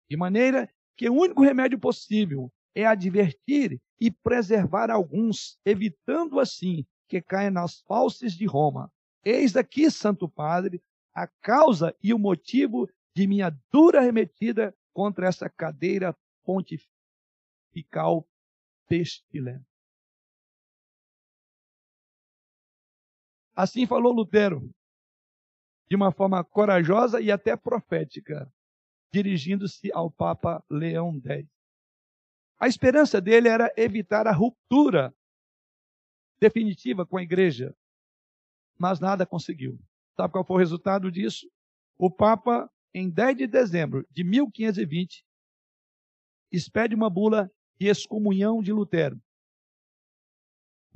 De 0.10 0.16
maneira 0.16 0.70
que 0.96 1.10
o 1.10 1.14
único 1.14 1.44
remédio 1.44 1.80
possível 1.80 2.52
é 2.74 2.86
advertir 2.86 3.80
e 4.00 4.12
preservar 4.12 4.90
alguns, 4.90 5.60
evitando 5.66 6.40
assim 6.40 6.86
que 7.08 7.22
caia 7.22 7.52
nas 7.52 7.82
falses 7.82 8.34
de 8.34 8.46
Roma. 8.46 8.92
Eis 9.24 9.56
aqui, 9.56 9.90
Santo 9.90 10.30
Padre, 10.30 10.82
a 11.14 11.28
causa 11.28 11.96
e 12.02 12.14
o 12.14 12.20
motivo 12.20 12.90
de 13.16 13.28
minha 13.28 13.50
dura 13.72 14.02
remetida 14.02 14.76
contra 14.94 15.28
essa 15.28 15.50
cadeira 15.50 16.16
pontifical 16.44 18.28
pestilente. 18.88 19.66
Assim 23.56 23.88
falou 23.88 24.14
Lutero, 24.14 24.70
de 25.90 25.96
uma 25.96 26.12
forma 26.12 26.44
corajosa 26.44 27.22
e 27.22 27.32
até 27.32 27.56
profética, 27.56 28.52
dirigindo-se 29.12 29.92
ao 29.94 30.12
Papa 30.12 30.64
Leão 30.70 31.20
X. 31.24 31.48
A 32.60 32.68
esperança 32.68 33.22
dele 33.22 33.48
era 33.48 33.72
evitar 33.78 34.28
a 34.28 34.32
ruptura 34.32 35.16
definitiva 36.40 37.06
com 37.06 37.18
a 37.18 37.24
igreja, 37.24 37.76
mas 38.78 39.00
nada 39.00 39.26
conseguiu. 39.26 39.80
Sabe 40.16 40.32
qual 40.32 40.46
foi 40.46 40.56
o 40.56 40.60
resultado 40.60 41.12
disso? 41.12 41.50
O 41.98 42.12
Papa, 42.12 42.70
em 42.94 43.10
10 43.10 43.38
de 43.38 43.48
dezembro 43.48 44.06
de 44.12 44.24
1520, 44.24 45.24
expede 46.52 46.96
uma 46.96 47.10
bula 47.10 47.52
de 47.80 47.88
excomunhão 47.88 48.62
de 48.62 48.74
Lutero. 48.74 49.22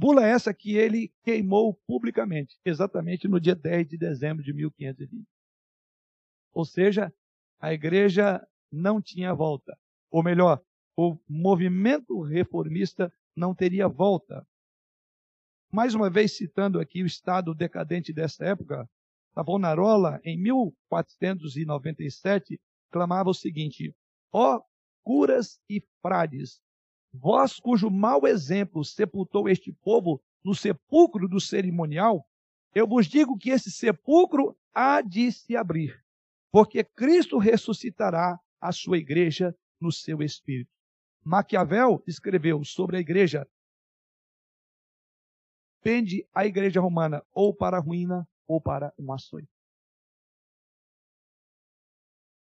Bula 0.02 0.26
essa 0.26 0.52
que 0.52 0.76
ele 0.76 1.14
queimou 1.24 1.76
publicamente, 1.86 2.60
exatamente 2.66 3.28
no 3.28 3.40
dia 3.40 3.54
10 3.54 3.88
de 3.88 4.00
dezembro 4.00 4.44
de 4.44 4.52
1520. 4.52 5.28
Ou 6.52 6.66
seja, 6.66 7.14
a 7.60 7.72
igreja 7.72 8.44
não 8.72 9.00
tinha 9.00 9.32
volta. 9.32 9.78
Ou 10.10 10.24
melhor, 10.24 10.60
o 10.98 11.20
movimento 11.30 12.20
reformista 12.20 13.14
não 13.36 13.54
teria 13.54 13.88
volta. 13.88 14.44
Mais 15.72 15.94
uma 15.94 16.10
vez 16.10 16.36
citando 16.36 16.80
aqui 16.80 17.04
o 17.04 17.06
estado 17.06 17.54
decadente 17.54 18.12
dessa 18.12 18.44
época, 18.44 18.90
Savonarola, 19.36 20.20
em 20.24 20.36
1497, 20.36 22.60
clamava 22.90 23.30
o 23.30 23.36
seguinte: 23.36 23.96
Ó 24.32 24.56
oh, 24.56 24.64
curas 25.04 25.60
e 25.70 25.80
frades, 26.02 26.60
vós 27.14 27.60
cujo 27.60 27.90
mau 27.90 28.28
exemplo 28.28 28.84
sepultou 28.84 29.50
este 29.50 29.72
povo 29.72 30.22
no 30.44 30.56
sepulcro 30.56 31.28
do 31.28 31.40
cerimonial, 31.40 32.26
eu 32.74 32.88
vos 32.88 33.08
digo 33.08 33.38
que 33.38 33.50
esse 33.50 33.70
sepulcro 33.70 34.58
há 34.74 35.02
de 35.02 35.32
se 35.32 35.56
abrir, 35.56 36.02
porque 36.52 36.84
Cristo 36.84 37.38
ressuscitará 37.38 38.40
a 38.60 38.72
sua 38.72 38.98
igreja 38.98 39.56
no 39.80 39.92
seu 39.92 40.22
espírito. 40.22 40.72
Maquiavel 41.24 42.02
escreveu 42.08 42.64
sobre 42.64 42.98
a 42.98 43.00
igreja: 43.00 43.48
pende 45.82 46.26
a 46.34 46.46
igreja 46.46 46.80
romana 46.80 47.24
ou 47.34 47.54
para 47.54 47.78
a 47.78 47.82
ruína 47.82 48.28
ou 48.48 48.62
para 48.62 48.94
um 48.98 49.12
açoite. 49.12 49.61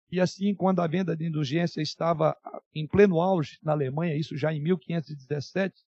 E 0.10 0.22
assim, 0.22 0.56
quando 0.56 0.82
a 0.82 0.88
venda 0.88 1.16
de 1.16 1.26
indulgência 1.26 1.82
estava 1.82 2.36
em 2.74 2.88
pleno 2.88 3.20
auge 3.20 3.60
na 3.62 3.74
Alemanha, 3.74 4.16
isso 4.16 4.38
já 4.38 4.54
em 4.54 4.62
1517, 4.62 5.86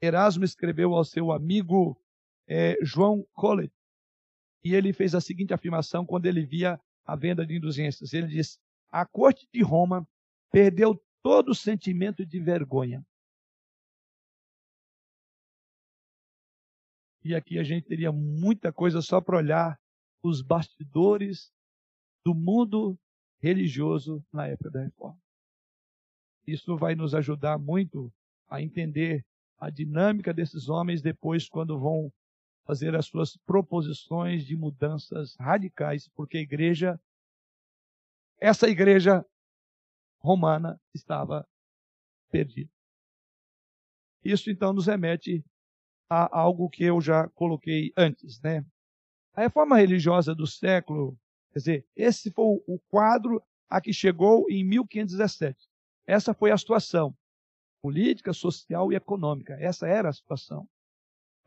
Erasmo 0.00 0.44
escreveu 0.44 0.94
ao 0.94 1.04
seu 1.04 1.32
amigo 1.32 1.98
é, 2.46 2.76
João 2.82 3.26
Collet, 3.32 3.72
e 4.62 4.74
ele 4.74 4.92
fez 4.92 5.14
a 5.14 5.20
seguinte 5.20 5.54
afirmação 5.54 6.04
quando 6.04 6.26
ele 6.26 6.44
via 6.44 6.78
a 7.04 7.14
venda 7.14 7.46
de 7.46 7.56
indulgências. 7.56 8.12
Ele 8.12 8.26
disse: 8.26 8.58
A 8.90 9.06
corte 9.06 9.48
de 9.52 9.62
Roma 9.62 10.06
perdeu 10.50 11.00
todo 11.22 11.50
o 11.50 11.54
sentimento 11.54 12.26
de 12.26 12.40
vergonha. 12.40 13.06
E 17.24 17.34
aqui 17.34 17.58
a 17.58 17.64
gente 17.64 17.86
teria 17.86 18.12
muita 18.12 18.72
coisa 18.72 19.00
só 19.00 19.20
para 19.20 19.36
olhar 19.36 19.80
os 20.22 20.42
bastidores 20.42 21.52
do 22.24 22.34
mundo 22.34 22.98
religioso 23.38 24.24
na 24.32 24.46
época 24.46 24.70
da 24.70 24.82
reforma. 24.82 25.20
Isso 26.46 26.76
vai 26.76 26.94
nos 26.94 27.14
ajudar 27.14 27.58
muito 27.58 28.12
a 28.48 28.62
entender 28.62 29.24
a 29.58 29.70
dinâmica 29.70 30.32
desses 30.32 30.68
homens 30.68 31.02
depois, 31.02 31.48
quando 31.48 31.78
vão 31.78 32.12
fazer 32.64 32.94
as 32.94 33.06
suas 33.06 33.36
proposições 33.38 34.44
de 34.44 34.56
mudanças 34.56 35.34
radicais, 35.36 36.08
porque 36.14 36.38
a 36.38 36.40
igreja, 36.40 37.00
essa 38.40 38.68
igreja 38.68 39.24
romana, 40.18 40.78
estava 40.94 41.46
perdida. 42.30 42.70
Isso 44.24 44.50
então 44.50 44.72
nos 44.72 44.86
remete 44.86 45.44
a 46.08 46.38
algo 46.38 46.68
que 46.68 46.84
eu 46.84 47.00
já 47.00 47.28
coloquei 47.30 47.92
antes, 47.96 48.40
né? 48.40 48.64
A 49.32 49.42
reforma 49.42 49.76
religiosa 49.76 50.34
do 50.34 50.46
século 50.46 51.16
Quer 51.56 51.60
dizer, 51.60 51.86
esse 51.96 52.30
foi 52.30 52.62
o 52.66 52.78
quadro 52.90 53.42
a 53.66 53.80
que 53.80 53.90
chegou 53.90 54.44
em 54.50 54.62
1517. 54.62 55.56
Essa 56.06 56.34
foi 56.34 56.50
a 56.50 56.58
situação 56.58 57.16
política, 57.80 58.34
social 58.34 58.92
e 58.92 58.94
econômica. 58.94 59.56
Essa 59.58 59.88
era 59.88 60.10
a 60.10 60.12
situação. 60.12 60.68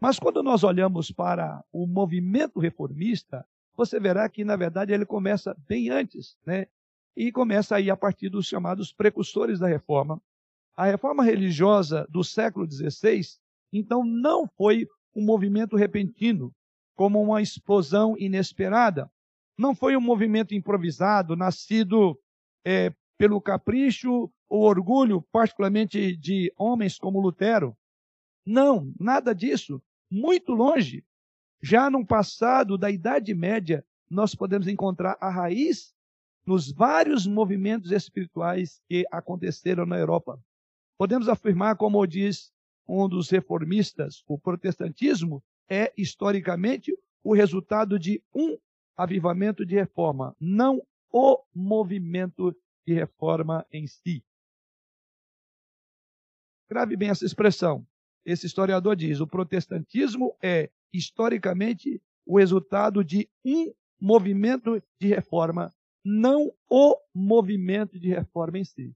Mas 0.01 0.17
quando 0.17 0.41
nós 0.41 0.63
olhamos 0.63 1.11
para 1.11 1.63
o 1.71 1.85
movimento 1.85 2.59
reformista, 2.59 3.45
você 3.75 3.99
verá 3.99 4.27
que, 4.27 4.43
na 4.43 4.55
verdade, 4.55 4.91
ele 4.91 5.05
começa 5.05 5.55
bem 5.67 5.91
antes, 5.91 6.35
né? 6.43 6.65
E 7.15 7.31
começa 7.31 7.75
aí 7.75 7.91
a 7.91 7.95
partir 7.95 8.29
dos 8.29 8.47
chamados 8.47 8.91
precursores 8.91 9.59
da 9.59 9.67
reforma. 9.67 10.19
A 10.75 10.85
reforma 10.85 11.23
religiosa 11.23 12.07
do 12.09 12.23
século 12.23 12.67
XVI, 12.67 13.21
então, 13.71 14.03
não 14.03 14.47
foi 14.47 14.87
um 15.15 15.23
movimento 15.23 15.75
repentino, 15.75 16.51
como 16.95 17.21
uma 17.21 17.43
explosão 17.43 18.15
inesperada, 18.17 19.07
não 19.59 19.75
foi 19.75 19.97
um 19.97 20.01
movimento 20.01 20.55
improvisado, 20.55 21.35
nascido 21.35 22.17
é, 22.65 22.93
pelo 23.17 23.41
capricho 23.41 24.31
ou 24.47 24.61
orgulho, 24.61 25.21
particularmente 25.33 26.15
de 26.15 26.51
homens 26.57 26.97
como 26.97 27.19
Lutero. 27.19 27.77
Não, 28.45 28.93
nada 28.97 29.35
disso. 29.35 29.81
Muito 30.09 30.53
longe. 30.53 31.03
Já 31.61 31.89
no 31.89 32.05
passado 32.05 32.77
da 32.77 32.89
Idade 32.89 33.35
Média, 33.35 33.85
nós 34.09 34.33
podemos 34.33 34.65
encontrar 34.65 35.17
a 35.19 35.29
raiz 35.29 35.93
nos 36.45 36.71
vários 36.71 37.27
movimentos 37.27 37.91
espirituais 37.91 38.81
que 38.87 39.05
aconteceram 39.11 39.85
na 39.85 39.97
Europa. 39.99 40.41
Podemos 40.97 41.27
afirmar, 41.27 41.75
como 41.75 42.07
diz 42.07 42.49
um 42.87 43.09
dos 43.09 43.29
reformistas, 43.29 44.23
o 44.25 44.39
protestantismo 44.39 45.43
é 45.69 45.91
historicamente 45.97 46.97
o 47.21 47.35
resultado 47.35 47.99
de 47.99 48.23
um 48.33 48.57
avivamento 48.99 49.65
de 49.65 49.75
reforma, 49.75 50.35
não 50.41 50.85
o 51.09 51.41
movimento 51.55 52.53
de 52.85 52.93
reforma 52.93 53.65
em 53.71 53.87
si. 53.87 54.21
Grave 56.69 56.97
bem 56.97 57.09
essa 57.09 57.25
expressão. 57.25 57.87
Esse 58.25 58.45
historiador 58.45 58.97
diz: 58.97 59.21
o 59.21 59.27
protestantismo 59.27 60.35
é, 60.43 60.69
historicamente, 60.93 62.01
o 62.25 62.37
resultado 62.37 63.01
de 63.01 63.29
um 63.43 63.73
movimento 63.99 64.83
de 64.99 65.07
reforma, 65.07 65.73
não 66.03 66.51
o 66.69 66.97
movimento 67.15 67.97
de 67.97 68.09
reforma 68.09 68.59
em 68.59 68.65
si. 68.65 68.93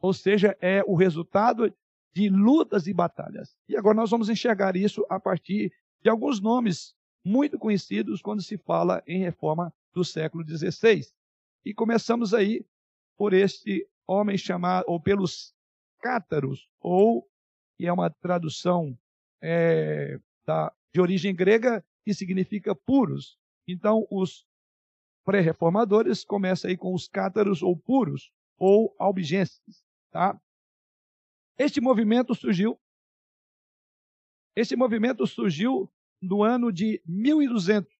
Ou 0.00 0.14
seja, 0.14 0.56
é 0.60 0.84
o 0.86 0.94
resultado 0.94 1.74
de 2.14 2.28
lutas 2.28 2.86
e 2.86 2.94
batalhas. 2.94 3.56
E 3.68 3.76
agora 3.76 3.96
nós 3.96 4.10
vamos 4.10 4.28
enxergar 4.28 4.76
isso 4.76 5.04
a 5.10 5.18
partir 5.18 5.72
de 6.00 6.08
alguns 6.08 6.40
nomes 6.40 6.94
muito 7.24 7.58
conhecidos 7.58 8.20
quando 8.20 8.42
se 8.42 8.58
fala 8.58 9.02
em 9.06 9.18
reforma 9.18 9.72
do 9.92 10.04
século 10.04 10.44
XVI. 10.46 11.06
E 11.64 11.72
começamos 11.72 12.34
aí 12.34 12.66
por 13.16 13.32
este 13.32 13.88
homem 14.06 14.36
chamado, 14.36 14.84
ou 14.86 15.00
pelos 15.00 15.54
cátaros, 16.00 16.68
ou, 16.80 17.26
que 17.76 17.86
é 17.86 17.92
uma 17.92 18.10
tradução 18.10 18.96
é, 19.40 20.20
da, 20.44 20.72
de 20.92 21.00
origem 21.00 21.34
grega, 21.34 21.84
que 22.04 22.12
significa 22.12 22.74
puros. 22.74 23.38
Então, 23.66 24.06
os 24.10 24.46
pré-reformadores 25.24 26.22
começam 26.22 26.68
aí 26.68 26.76
com 26.76 26.92
os 26.92 27.08
cátaros 27.08 27.62
ou 27.62 27.74
puros, 27.74 28.30
ou 28.58 28.94
albigenses. 28.98 29.82
Tá? 30.10 30.38
Este 31.56 31.80
movimento 31.80 32.34
surgiu 32.34 32.78
esse 34.56 34.76
movimento 34.76 35.26
surgiu 35.26 35.90
no 36.20 36.42
ano 36.42 36.72
de 36.72 37.02
1200, 37.06 37.92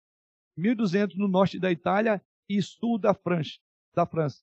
1200 0.56 1.16
no 1.16 1.28
norte 1.28 1.58
da 1.58 1.70
Itália 1.70 2.24
e 2.48 2.60
sul 2.62 2.98
da 2.98 3.14
França. 3.14 3.58
Da 3.94 4.06
França. 4.06 4.42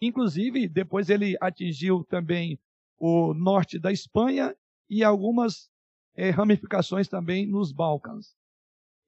Inclusive, 0.00 0.68
depois 0.68 1.08
ele 1.08 1.36
atingiu 1.40 2.04
também 2.04 2.58
o 2.98 3.32
norte 3.34 3.78
da 3.78 3.92
Espanha 3.92 4.56
e 4.88 5.02
algumas 5.02 5.70
é, 6.14 6.30
ramificações 6.30 7.08
também 7.08 7.46
nos 7.46 7.72
Balcãs. 7.72 8.36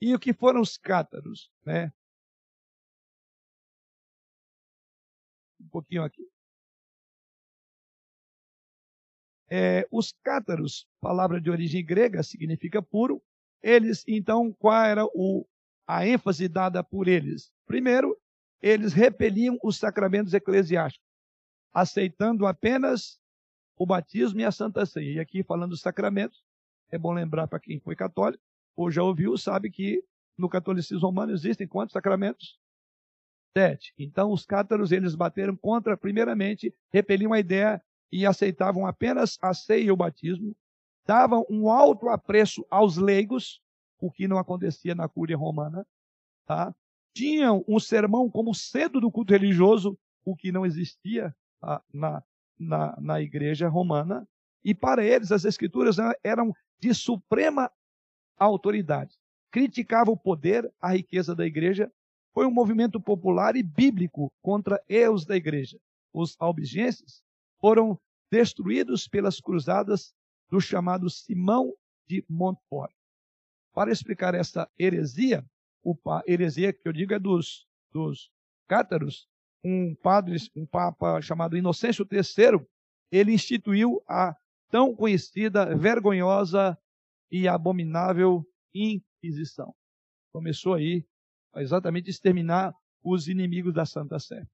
E 0.00 0.14
o 0.14 0.18
que 0.18 0.32
foram 0.32 0.60
os 0.60 0.76
cátaros? 0.76 1.50
Né? 1.64 1.92
Um 5.60 5.68
pouquinho 5.68 6.02
aqui. 6.02 6.22
É, 9.50 9.86
os 9.90 10.12
cátaros, 10.22 10.86
palavra 11.00 11.40
de 11.40 11.50
origem 11.50 11.84
grega, 11.84 12.22
significa 12.22 12.82
puro. 12.82 13.22
Eles, 13.64 14.04
então, 14.06 14.52
qual 14.52 14.84
era 14.84 15.06
o, 15.06 15.46
a 15.86 16.06
ênfase 16.06 16.48
dada 16.48 16.84
por 16.84 17.08
eles? 17.08 17.50
Primeiro, 17.66 18.14
eles 18.60 18.92
repeliam 18.92 19.58
os 19.64 19.78
sacramentos 19.78 20.34
eclesiásticos, 20.34 21.08
aceitando 21.72 22.46
apenas 22.46 23.18
o 23.74 23.86
batismo 23.86 24.38
e 24.38 24.44
a 24.44 24.52
Santa 24.52 24.84
Ceia. 24.84 25.14
E 25.14 25.18
aqui, 25.18 25.42
falando 25.42 25.70
dos 25.70 25.80
sacramentos, 25.80 26.44
é 26.90 26.98
bom 26.98 27.14
lembrar 27.14 27.48
para 27.48 27.58
quem 27.58 27.80
foi 27.80 27.96
católico, 27.96 28.44
ou 28.76 28.90
já 28.90 29.02
ouviu, 29.02 29.34
sabe 29.38 29.70
que 29.70 30.04
no 30.36 30.46
catolicismo 30.46 31.00
romano 31.00 31.32
existem 31.32 31.66
quantos 31.66 31.94
sacramentos? 31.94 32.58
Sete. 33.56 33.94
Então, 33.98 34.30
os 34.30 34.44
cátaros, 34.44 34.92
eles 34.92 35.14
bateram 35.14 35.56
contra, 35.56 35.96
primeiramente, 35.96 36.74
repeliam 36.92 37.32
a 37.32 37.40
ideia 37.40 37.82
e 38.12 38.26
aceitavam 38.26 38.86
apenas 38.86 39.38
a 39.40 39.54
ceia 39.54 39.84
e 39.84 39.90
o 39.90 39.96
batismo, 39.96 40.54
davam 41.06 41.44
um 41.48 41.68
alto 41.70 42.08
apreço 42.08 42.66
aos 42.70 42.96
leigos, 42.96 43.60
o 44.00 44.10
que 44.10 44.28
não 44.28 44.38
acontecia 44.38 44.94
na 44.94 45.08
cúria 45.08 45.36
romana, 45.36 45.86
tá? 46.46 46.74
tinham 47.14 47.64
um 47.68 47.78
sermão 47.78 48.28
como 48.28 48.54
cedo 48.54 49.00
do 49.00 49.10
culto 49.10 49.32
religioso, 49.32 49.96
o 50.24 50.34
que 50.34 50.50
não 50.50 50.66
existia 50.66 51.34
tá? 51.60 51.82
na, 51.92 52.22
na, 52.58 53.00
na 53.00 53.20
igreja 53.20 53.68
romana, 53.68 54.26
e 54.64 54.74
para 54.74 55.04
eles 55.04 55.30
as 55.30 55.44
escrituras 55.44 55.96
eram 56.22 56.52
de 56.80 56.94
suprema 56.94 57.70
autoridade. 58.38 59.16
Criticava 59.50 60.10
o 60.10 60.16
poder, 60.16 60.70
a 60.80 60.92
riqueza 60.92 61.34
da 61.34 61.46
igreja, 61.46 61.92
foi 62.32 62.46
um 62.46 62.50
movimento 62.50 63.00
popular 63.00 63.54
e 63.54 63.62
bíblico 63.62 64.32
contra 64.42 64.82
erros 64.88 65.24
da 65.24 65.36
igreja. 65.36 65.78
Os 66.12 66.34
albigenses 66.40 67.22
foram 67.60 67.98
destruídos 68.30 69.06
pelas 69.06 69.40
cruzadas 69.40 70.12
do 70.54 70.60
chamado 70.60 71.10
Simão 71.10 71.74
de 72.06 72.24
Montfort. 72.28 72.94
Para 73.72 73.90
explicar 73.90 74.36
essa 74.36 74.70
heresia, 74.78 75.44
o 75.82 75.96
heresia 76.28 76.72
que 76.72 76.86
eu 76.86 76.92
digo 76.92 77.12
é 77.12 77.18
dos, 77.18 77.66
dos 77.90 78.30
cátaros, 78.68 79.26
um 79.64 79.96
padre, 79.96 80.36
um 80.54 80.64
papa 80.64 81.20
chamado 81.20 81.56
Inocêncio 81.56 82.06
III, 82.08 82.64
ele 83.10 83.32
instituiu 83.32 84.00
a 84.08 84.36
tão 84.70 84.94
conhecida, 84.94 85.76
vergonhosa 85.76 86.78
e 87.32 87.48
abominável 87.48 88.46
Inquisição. 88.72 89.74
Começou 90.32 90.74
aí 90.74 91.04
a 91.52 91.62
exatamente 91.62 92.10
exterminar 92.10 92.72
os 93.02 93.26
inimigos 93.26 93.74
da 93.74 93.84
Santa 93.84 94.20
Sé. 94.20 94.46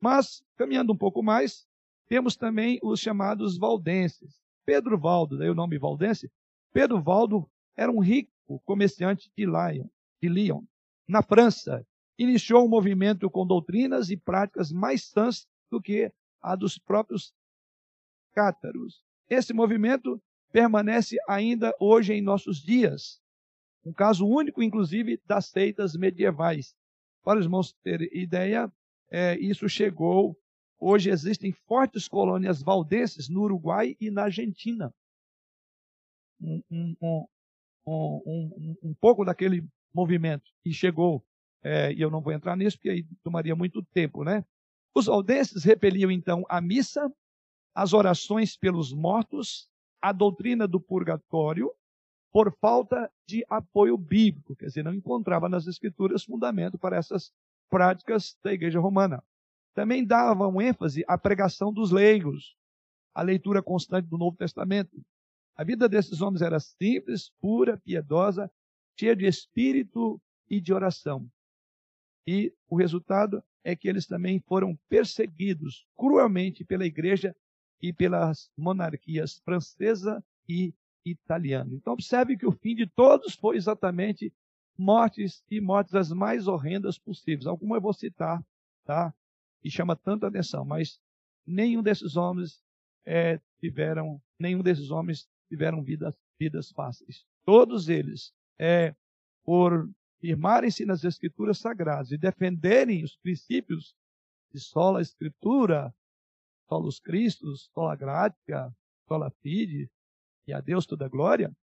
Mas, 0.00 0.42
caminhando 0.56 0.92
um 0.92 0.98
pouco 0.98 1.22
mais, 1.22 1.68
temos 2.08 2.34
também 2.34 2.80
os 2.82 2.98
chamados 2.98 3.56
valdenses. 3.56 4.47
Pedro 4.68 4.98
Valdo, 4.98 5.38
daí 5.38 5.48
o 5.48 5.54
nome 5.54 5.78
valdense, 5.78 6.30
Pedro 6.74 7.00
Valdo 7.00 7.50
era 7.74 7.90
um 7.90 8.00
rico 8.00 8.30
comerciante 8.66 9.32
de 9.34 9.46
Lyon, 9.46 9.88
de 10.20 10.28
Lyon, 10.28 10.62
na 11.08 11.22
França. 11.22 11.86
Iniciou 12.18 12.66
um 12.66 12.68
movimento 12.68 13.30
com 13.30 13.46
doutrinas 13.46 14.10
e 14.10 14.16
práticas 14.18 14.70
mais 14.70 15.06
sãs 15.06 15.48
do 15.70 15.80
que 15.80 16.12
a 16.42 16.54
dos 16.54 16.76
próprios 16.76 17.32
cátaros. 18.34 19.02
Esse 19.30 19.54
movimento 19.54 20.20
permanece 20.52 21.16
ainda 21.26 21.74
hoje 21.80 22.12
em 22.12 22.20
nossos 22.20 22.60
dias. 22.60 23.22
Um 23.82 23.92
caso 23.94 24.28
único, 24.28 24.62
inclusive, 24.62 25.18
das 25.24 25.46
seitas 25.46 25.96
medievais. 25.96 26.76
Para 27.24 27.38
os 27.38 27.46
irmãos 27.46 27.72
terem 27.82 28.10
ideia, 28.12 28.70
é, 29.10 29.34
isso 29.38 29.66
chegou. 29.66 30.38
Hoje 30.78 31.10
existem 31.10 31.52
fortes 31.52 32.06
colônias 32.06 32.62
valdenses 32.62 33.28
no 33.28 33.42
Uruguai 33.42 33.96
e 34.00 34.10
na 34.10 34.24
Argentina. 34.24 34.94
Um, 36.40 36.62
um, 36.70 37.28
um, 37.86 38.76
um 38.82 38.94
pouco 38.94 39.24
daquele 39.24 39.66
movimento 39.92 40.50
que 40.62 40.72
chegou, 40.72 41.24
é, 41.62 41.92
e 41.92 42.00
eu 42.00 42.10
não 42.10 42.20
vou 42.20 42.32
entrar 42.32 42.56
nisso 42.56 42.76
porque 42.76 42.90
aí 42.90 43.06
tomaria 43.24 43.56
muito 43.56 43.82
tempo, 43.92 44.22
né? 44.22 44.44
Os 44.94 45.06
valdenses 45.06 45.64
repeliam 45.64 46.10
então 46.10 46.44
a 46.48 46.60
missa, 46.60 47.12
as 47.74 47.92
orações 47.92 48.56
pelos 48.56 48.92
mortos, 48.92 49.68
a 50.00 50.12
doutrina 50.12 50.68
do 50.68 50.80
purgatório, 50.80 51.72
por 52.32 52.52
falta 52.60 53.10
de 53.26 53.44
apoio 53.48 53.96
bíblico, 53.96 54.54
quer 54.54 54.66
dizer, 54.66 54.84
não 54.84 54.94
encontrava 54.94 55.48
nas 55.48 55.66
escrituras 55.66 56.22
fundamento 56.22 56.78
para 56.78 56.96
essas 56.96 57.32
práticas 57.68 58.36
da 58.42 58.52
igreja 58.52 58.78
romana. 58.78 59.22
Também 59.78 60.04
davam 60.04 60.60
ênfase 60.60 61.04
à 61.06 61.16
pregação 61.16 61.72
dos 61.72 61.92
leigos, 61.92 62.56
à 63.14 63.22
leitura 63.22 63.62
constante 63.62 64.08
do 64.08 64.18
Novo 64.18 64.36
Testamento. 64.36 65.00
A 65.54 65.62
vida 65.62 65.88
desses 65.88 66.20
homens 66.20 66.42
era 66.42 66.58
simples, 66.58 67.30
pura, 67.40 67.76
piedosa, 67.76 68.50
cheia 68.98 69.14
de 69.14 69.24
espírito 69.24 70.20
e 70.50 70.60
de 70.60 70.72
oração. 70.72 71.30
E 72.26 72.52
o 72.68 72.74
resultado 72.74 73.40
é 73.62 73.76
que 73.76 73.88
eles 73.88 74.04
também 74.04 74.40
foram 74.40 74.76
perseguidos 74.88 75.86
cruelmente 75.96 76.64
pela 76.64 76.84
igreja 76.84 77.32
e 77.80 77.92
pelas 77.92 78.50
monarquias 78.56 79.38
francesa 79.44 80.20
e 80.48 80.74
italiana. 81.04 81.72
Então 81.72 81.92
observe 81.92 82.36
que 82.36 82.46
o 82.46 82.50
fim 82.50 82.74
de 82.74 82.88
todos 82.88 83.36
foi 83.36 83.56
exatamente 83.56 84.34
mortes 84.76 85.40
e 85.48 85.60
mortes 85.60 85.94
as 85.94 86.10
mais 86.10 86.48
horrendas 86.48 86.98
possíveis. 86.98 87.46
Algumas 87.46 87.76
eu 87.76 87.82
vou 87.82 87.92
citar, 87.92 88.44
tá? 88.84 89.14
E 89.62 89.70
chama 89.70 89.96
tanta 89.96 90.26
atenção, 90.26 90.64
mas 90.64 91.00
nenhum 91.46 91.82
desses 91.82 92.16
homens 92.16 92.62
é, 93.04 93.40
tiveram, 93.60 94.20
nenhum 94.38 94.62
desses 94.62 94.90
homens 94.90 95.28
tiveram 95.48 95.82
vidas, 95.82 96.14
vidas 96.38 96.70
fáceis. 96.70 97.26
Todos 97.44 97.88
eles, 97.88 98.32
é, 98.58 98.94
por 99.44 99.90
firmarem-se 100.20 100.84
nas 100.84 101.04
escrituras 101.04 101.58
sagradas 101.58 102.10
e 102.10 102.18
defenderem 102.18 103.02
os 103.04 103.16
princípios 103.16 103.94
de 104.52 104.60
sola 104.60 105.00
escritura, 105.00 105.94
solos 106.68 107.00
Cristos, 107.00 107.70
sola 107.72 107.96
gratia, 107.96 108.70
sola 109.06 109.30
fide, 109.42 109.90
e 110.46 110.52
a 110.52 110.60
Deus 110.60 110.86
toda 110.86 111.06
a 111.06 111.08
glória, 111.08 111.54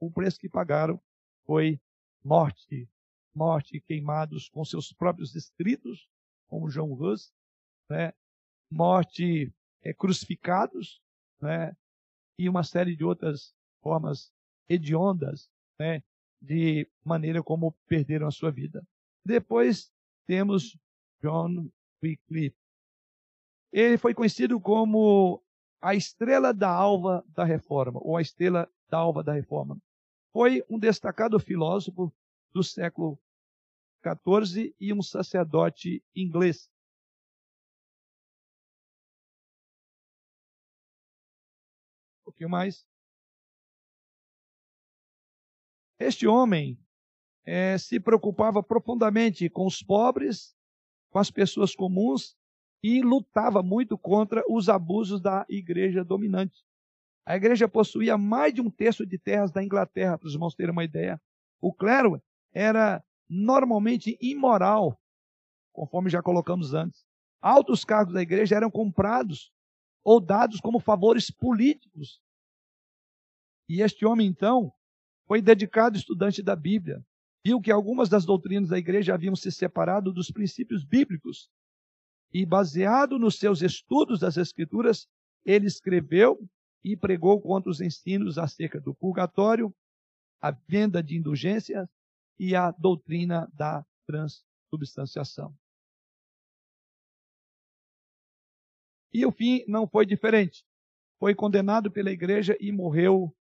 o 0.00 0.10
preço 0.10 0.38
que 0.38 0.48
pagaram 0.48 1.00
foi 1.44 1.80
morte, 2.24 2.88
morte 3.34 3.80
queimados 3.80 4.48
com 4.48 4.64
seus 4.64 4.92
próprios 4.92 5.34
escritos, 5.34 6.08
como 6.52 6.68
João 6.68 6.92
Rus, 6.92 7.32
né? 7.88 8.12
morte 8.70 9.50
é, 9.80 9.94
crucificados, 9.94 11.00
né? 11.40 11.74
e 12.38 12.46
uma 12.46 12.62
série 12.62 12.94
de 12.94 13.02
outras 13.02 13.54
formas 13.80 14.30
hediondas, 14.68 15.50
né? 15.78 16.02
de 16.42 16.86
maneira 17.02 17.42
como 17.42 17.72
perderam 17.88 18.26
a 18.26 18.30
sua 18.30 18.50
vida. 18.50 18.86
Depois 19.24 19.90
temos 20.26 20.76
John 21.22 21.70
Wycliffe, 22.02 22.58
ele 23.72 23.96
foi 23.96 24.12
conhecido 24.12 24.60
como 24.60 25.42
a 25.80 25.94
estrela 25.94 26.52
da 26.52 26.68
alva 26.68 27.24
da 27.28 27.44
reforma, 27.44 27.98
ou 28.02 28.14
a 28.14 28.20
estrela 28.20 28.70
da 28.90 28.98
alva 28.98 29.22
da 29.22 29.32
reforma. 29.32 29.78
Foi 30.34 30.62
um 30.68 30.78
destacado 30.78 31.40
filósofo 31.40 32.12
do 32.52 32.62
século 32.62 33.18
XIV 34.02 34.74
e 34.80 34.92
um 34.92 35.02
sacerdote 35.02 36.02
inglês. 36.14 36.68
Um 42.20 42.24
pouquinho 42.24 42.50
mais. 42.50 42.86
Este 45.98 46.26
homem 46.26 46.78
é, 47.44 47.78
se 47.78 48.00
preocupava 48.00 48.62
profundamente 48.62 49.48
com 49.48 49.66
os 49.66 49.82
pobres, 49.82 50.54
com 51.10 51.18
as 51.18 51.30
pessoas 51.30 51.74
comuns 51.74 52.36
e 52.82 53.00
lutava 53.00 53.62
muito 53.62 53.96
contra 53.96 54.42
os 54.48 54.68
abusos 54.68 55.20
da 55.20 55.46
igreja 55.48 56.04
dominante. 56.04 56.64
A 57.24 57.36
igreja 57.36 57.68
possuía 57.68 58.18
mais 58.18 58.52
de 58.52 58.60
um 58.60 58.68
terço 58.68 59.06
de 59.06 59.16
terras 59.16 59.52
da 59.52 59.62
Inglaterra, 59.62 60.18
para 60.18 60.26
os 60.26 60.34
irmãos 60.34 60.56
terem 60.56 60.72
uma 60.72 60.82
ideia. 60.82 61.20
O 61.60 61.72
clero 61.72 62.20
era 62.52 63.02
normalmente 63.32 64.18
imoral, 64.20 65.00
conforme 65.72 66.10
já 66.10 66.22
colocamos 66.22 66.74
antes. 66.74 67.02
Altos 67.40 67.84
cargos 67.84 68.12
da 68.12 68.20
igreja 68.20 68.54
eram 68.54 68.70
comprados 68.70 69.50
ou 70.04 70.20
dados 70.20 70.60
como 70.60 70.78
favores 70.78 71.30
políticos. 71.30 72.20
E 73.68 73.80
este 73.80 74.04
homem, 74.04 74.26
então, 74.26 74.70
foi 75.26 75.40
dedicado 75.40 75.96
estudante 75.96 76.42
da 76.42 76.54
Bíblia. 76.54 77.02
viu 77.44 77.60
que 77.60 77.72
algumas 77.72 78.08
das 78.08 78.24
doutrinas 78.24 78.68
da 78.68 78.78
igreja 78.78 79.14
haviam 79.14 79.34
se 79.34 79.50
separado 79.50 80.12
dos 80.12 80.30
princípios 80.30 80.84
bíblicos. 80.84 81.50
E, 82.32 82.46
baseado 82.46 83.18
nos 83.18 83.36
seus 83.36 83.62
estudos 83.62 84.20
das 84.20 84.36
Escrituras, 84.36 85.08
ele 85.44 85.66
escreveu 85.66 86.38
e 86.84 86.96
pregou 86.96 87.40
contra 87.40 87.70
os 87.70 87.80
ensinos 87.80 88.38
acerca 88.38 88.80
do 88.80 88.94
purgatório, 88.94 89.74
a 90.40 90.52
venda 90.52 91.02
de 91.02 91.16
indulgências 91.16 91.88
e 92.38 92.56
a 92.56 92.70
doutrina 92.70 93.46
da 93.52 93.84
transubstanciação. 94.06 95.54
E 99.12 99.26
o 99.26 99.32
fim 99.32 99.62
não 99.68 99.86
foi 99.86 100.06
diferente. 100.06 100.64
Foi 101.18 101.34
condenado 101.34 101.90
pela 101.90 102.10
igreja 102.10 102.56
e 102.58 102.72
morreu 102.72 103.36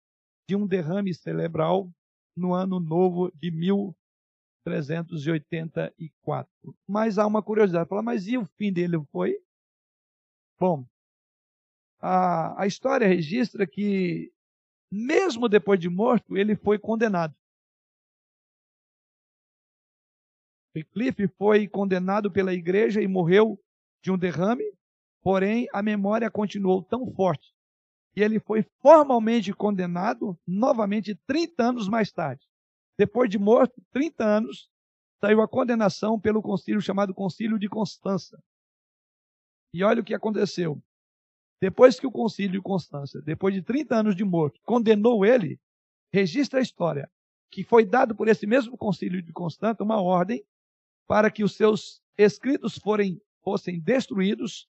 de 0.48 0.54
um 0.54 0.64
derrame 0.66 1.12
cerebral 1.12 1.90
no 2.36 2.54
ano 2.54 2.78
novo 2.78 3.32
de 3.32 3.50
1384. 3.50 6.48
Mas 6.86 7.18
há 7.18 7.26
uma 7.26 7.42
curiosidade, 7.42 7.88
fala, 7.88 8.02
mas 8.02 8.28
e 8.28 8.38
o 8.38 8.46
fim 8.56 8.72
dele 8.72 9.04
foi? 9.10 9.36
Bom, 10.58 10.86
a, 12.00 12.62
a 12.62 12.66
história 12.66 13.06
registra 13.06 13.66
que 13.66 14.32
mesmo 14.90 15.48
depois 15.48 15.80
de 15.80 15.88
morto, 15.88 16.36
ele 16.36 16.54
foi 16.54 16.78
condenado. 16.78 17.34
Wycliffe 20.76 21.26
foi 21.38 21.66
condenado 21.66 22.30
pela 22.30 22.52
igreja 22.52 23.00
e 23.00 23.08
morreu 23.08 23.58
de 24.02 24.12
um 24.12 24.18
derrame, 24.18 24.64
porém 25.22 25.66
a 25.72 25.82
memória 25.82 26.30
continuou 26.30 26.82
tão 26.82 27.10
forte 27.12 27.56
e 28.16 28.22
ele 28.22 28.40
foi 28.40 28.62
formalmente 28.80 29.52
condenado 29.52 30.38
novamente 30.46 31.14
30 31.26 31.62
anos 31.62 31.88
mais 31.88 32.10
tarde. 32.10 32.42
Depois 32.98 33.28
de 33.28 33.38
morto, 33.38 33.80
30 33.92 34.24
anos, 34.24 34.70
saiu 35.20 35.42
a 35.42 35.48
condenação 35.48 36.18
pelo 36.18 36.40
concílio 36.40 36.80
chamado 36.80 37.14
Concílio 37.14 37.58
de 37.58 37.68
Constança. 37.68 38.42
E 39.72 39.84
olha 39.84 40.00
o 40.00 40.04
que 40.04 40.14
aconteceu. 40.14 40.82
Depois 41.60 42.00
que 42.00 42.06
o 42.06 42.12
concílio 42.12 42.52
de 42.52 42.62
Constança, 42.62 43.20
depois 43.20 43.54
de 43.54 43.60
30 43.60 43.96
anos 43.96 44.16
de 44.16 44.24
morto, 44.24 44.58
condenou 44.64 45.24
ele, 45.24 45.60
registra 46.10 46.58
a 46.58 46.62
história 46.62 47.10
que 47.50 47.62
foi 47.62 47.84
dado 47.84 48.14
por 48.14 48.28
esse 48.28 48.46
mesmo 48.46 48.76
concílio 48.78 49.22
de 49.22 49.32
Constança 49.32 49.84
uma 49.84 50.00
ordem 50.00 50.42
para 51.06 51.30
que 51.30 51.44
os 51.44 51.54
seus 51.54 52.00
escritos 52.16 52.76
forem, 52.78 53.20
fossem 53.42 53.78
destruídos, 53.80 54.68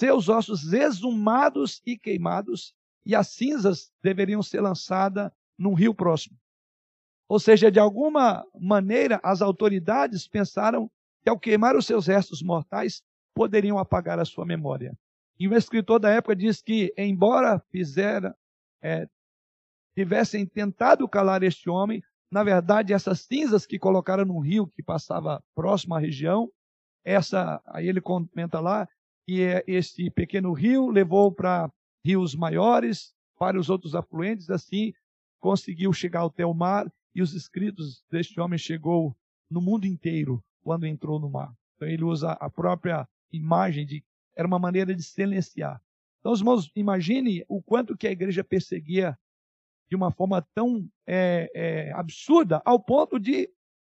seus 0.00 0.28
ossos 0.28 0.72
exumados 0.72 1.80
e 1.86 1.96
queimados, 1.96 2.74
e 3.06 3.14
as 3.14 3.28
cinzas 3.28 3.92
deveriam 4.02 4.42
ser 4.42 4.60
lançadas 4.60 5.30
num 5.58 5.74
rio 5.74 5.94
próximo. 5.94 6.36
Ou 7.28 7.38
seja, 7.38 7.70
de 7.70 7.78
alguma 7.78 8.44
maneira, 8.58 9.20
as 9.22 9.40
autoridades 9.40 10.26
pensaram 10.26 10.90
que 11.22 11.30
ao 11.30 11.38
queimar 11.38 11.74
os 11.74 11.86
seus 11.86 12.06
restos 12.06 12.42
mortais, 12.42 13.02
poderiam 13.34 13.78
apagar 13.78 14.18
a 14.18 14.24
sua 14.24 14.44
memória. 14.44 14.96
E 15.38 15.48
o 15.48 15.54
escritor 15.56 15.98
da 15.98 16.10
época 16.10 16.36
diz 16.36 16.62
que, 16.62 16.94
embora 16.96 17.58
fizera, 17.70 18.36
é, 18.80 19.08
tivessem 19.94 20.46
tentado 20.46 21.08
calar 21.08 21.42
este 21.42 21.68
homem, 21.68 22.02
na 22.34 22.42
verdade, 22.42 22.92
essas 22.92 23.20
cinzas 23.20 23.64
que 23.64 23.78
colocaram 23.78 24.24
no 24.24 24.40
rio 24.40 24.66
que 24.66 24.82
passava 24.82 25.40
próximo 25.54 25.94
à 25.94 26.00
região, 26.00 26.50
essa, 27.04 27.62
aí 27.64 27.88
ele 27.88 28.00
comenta 28.00 28.58
lá, 28.58 28.88
que 29.24 29.40
é 29.40 29.62
esse 29.68 30.10
pequeno 30.10 30.52
rio 30.52 30.90
levou 30.90 31.30
para 31.30 31.70
rios 32.04 32.34
maiores, 32.34 33.14
para 33.38 33.56
os 33.56 33.70
outros 33.70 33.94
afluentes, 33.94 34.50
assim 34.50 34.92
conseguiu 35.38 35.92
chegar 35.92 36.24
até 36.24 36.44
o 36.44 36.52
mar 36.52 36.92
e 37.14 37.22
os 37.22 37.34
escritos 37.34 38.04
deste 38.10 38.40
homem 38.40 38.58
chegou 38.58 39.16
no 39.48 39.60
mundo 39.60 39.86
inteiro 39.86 40.42
quando 40.60 40.86
entrou 40.86 41.20
no 41.20 41.30
mar. 41.30 41.54
Então 41.76 41.86
ele 41.86 42.02
usa 42.02 42.32
a 42.32 42.50
própria 42.50 43.06
imagem 43.30 43.86
de 43.86 44.02
era 44.34 44.48
uma 44.48 44.58
maneira 44.58 44.92
de 44.92 45.04
silenciar. 45.04 45.80
Então, 46.18 46.32
os 46.32 46.40
irmãos, 46.40 46.68
imagine 46.74 47.44
o 47.46 47.62
quanto 47.62 47.96
que 47.96 48.08
a 48.08 48.10
igreja 48.10 48.42
perseguia 48.42 49.16
de 49.88 49.96
uma 49.96 50.10
forma 50.10 50.42
tão 50.54 50.88
é, 51.06 51.50
é, 51.54 51.92
absurda, 51.92 52.62
ao 52.64 52.80
ponto 52.80 53.18
de 53.18 53.50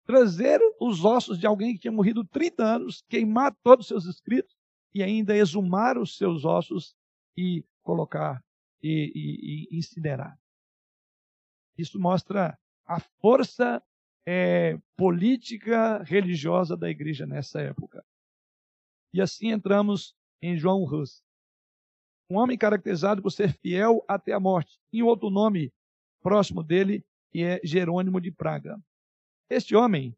trazer 0.07 0.61
os 0.81 1.05
ossos 1.05 1.39
de 1.39 1.47
alguém 1.47 1.75
que 1.75 1.81
tinha 1.81 1.93
morrido 1.93 2.25
30 2.25 2.65
anos, 2.65 3.03
queimar 3.09 3.55
todos 3.63 3.85
os 3.85 3.89
seus 3.89 4.05
escritos 4.05 4.55
e 4.95 5.03
ainda 5.03 5.37
exumar 5.37 5.99
os 5.99 6.17
seus 6.17 6.45
ossos 6.45 6.95
e 7.37 7.65
colocar 7.83 8.43
e, 8.83 9.13
e, 9.15 9.75
e 9.75 9.79
incinerar. 9.79 10.39
Isso 11.77 11.99
mostra 11.99 12.57
a 12.87 13.01
força 13.01 13.83
é, 14.27 14.79
política 14.97 16.03
religiosa 16.03 16.77
da 16.77 16.89
igreja 16.89 17.27
nessa 17.27 17.61
época. 17.61 18.05
E 19.13 19.21
assim 19.21 19.51
entramos 19.51 20.15
em 20.41 20.57
João 20.57 20.83
Hus. 20.83 21.24
Um 22.31 22.37
homem 22.39 22.57
caracterizado 22.57 23.23
por 23.23 23.31
ser 23.31 23.53
fiel 23.53 24.05
até 24.09 24.33
a 24.33 24.41
morte. 24.41 24.79
E 24.93 25.03
outro 25.03 25.31
nome 25.31 25.73
próximo 26.23 26.63
dele 26.63 27.05
que 27.31 27.43
é 27.43 27.61
Jerônimo 27.65 28.21
de 28.21 28.31
Praga. 28.31 28.81
Este 29.51 29.75
homem 29.75 30.17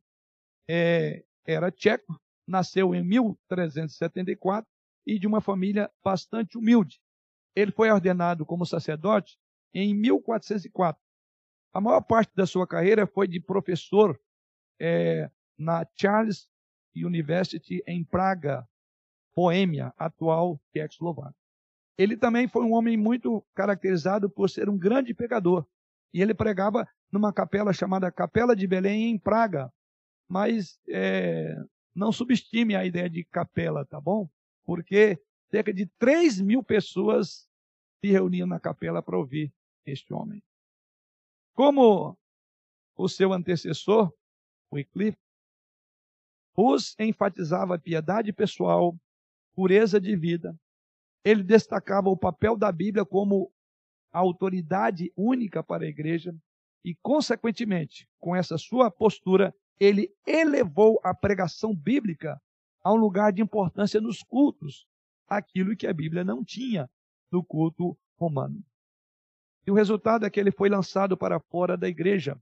é, 0.69 1.25
era 1.47 1.71
tcheco, 1.71 2.21
nasceu 2.47 2.95
em 2.95 3.03
1374 3.03 4.69
e 5.07 5.19
de 5.19 5.27
uma 5.27 5.41
família 5.41 5.91
bastante 6.05 6.59
humilde. 6.59 7.01
Ele 7.55 7.73
foi 7.73 7.91
ordenado 7.91 8.45
como 8.45 8.67
sacerdote 8.67 9.39
em 9.73 9.95
1404. 9.95 11.01
A 11.73 11.81
maior 11.81 12.03
parte 12.03 12.35
da 12.35 12.47
sua 12.47 12.67
carreira 12.67 13.07
foi 13.07 13.27
de 13.27 13.41
professor 13.41 14.21
é, 14.81 15.31
na 15.59 15.87
Charles 15.95 16.49
University 16.95 17.83
em 17.87 18.05
Praga, 18.05 18.69
Boêmia, 19.35 19.93
atual 19.97 20.61
Tchecoslováquia. 20.73 21.46
Ele 21.99 22.17
também 22.17 22.47
foi 22.47 22.65
um 22.65 22.73
homem 22.73 22.97
muito 22.97 23.45
caracterizado 23.55 24.29
por 24.29 24.51
ser 24.51 24.69
um 24.69 24.77
grande 24.77 25.15
pregador. 25.15 25.67
E 26.13 26.21
ele 26.21 26.35
pregava 26.35 26.87
numa 27.11 27.33
capela 27.33 27.73
chamada 27.73 28.13
Capela 28.13 28.55
de 28.55 28.67
Belém, 28.67 29.11
em 29.11 29.19
Praga. 29.19 29.73
Mas 30.29 30.79
é, 30.89 31.57
não 31.95 32.13
subestime 32.13 32.75
a 32.75 32.85
ideia 32.85 33.09
de 33.09 33.25
capela, 33.25 33.85
tá 33.85 34.01
bom? 34.01 34.29
Porque 34.65 35.19
cerca 35.51 35.73
de 35.73 35.87
3 35.99 36.41
mil 36.41 36.63
pessoas 36.63 37.49
se 38.01 38.11
reuniam 38.11 38.47
na 38.47 38.61
capela 38.61 39.03
para 39.03 39.17
ouvir 39.17 39.53
este 39.87 40.13
homem. 40.13 40.43
Como 41.55 42.19
o 42.97 43.09
seu 43.09 43.33
antecessor, 43.33 44.13
Wycliffe, 44.73 45.19
Hus 46.57 46.95
enfatizava 46.99 47.79
piedade 47.79 48.33
pessoal, 48.33 48.97
pureza 49.55 50.01
de 50.01 50.17
vida. 50.17 50.59
Ele 51.27 51.43
destacava 51.43 52.09
o 52.09 52.16
papel 52.16 52.57
da 52.57 52.70
Bíblia 52.70 53.05
como 53.05 53.51
a 54.12 54.20
autoridade 54.20 55.12
única 55.16 55.61
para 55.61 55.85
a 55.85 55.89
igreja 55.89 56.33
e, 56.85 56.95
consequentemente, 57.03 58.09
com 58.20 58.37
essa 58.37 58.57
sua 58.57 58.93
postura, 58.93 59.53
ele 59.81 60.09
elevou 60.24 61.01
a 61.03 61.12
pregação 61.12 61.74
bíblica 61.74 62.41
a 62.81 62.93
um 62.93 62.97
lugar 62.97 63.33
de 63.33 63.43
importância 63.43 64.01
nos 64.01 64.22
cultos, 64.22 64.87
aquilo 65.27 65.74
que 65.74 65.89
a 65.89 65.93
Bíblia 65.93 66.22
não 66.22 66.45
tinha 66.45 66.89
no 67.33 67.45
culto 67.45 67.99
romano. 68.16 68.64
E 69.66 69.70
o 69.72 69.74
resultado 69.74 70.24
é 70.24 70.31
que 70.31 70.39
ele 70.39 70.53
foi 70.53 70.68
lançado 70.68 71.16
para 71.16 71.41
fora 71.41 71.77
da 71.77 71.89
igreja. 71.89 72.41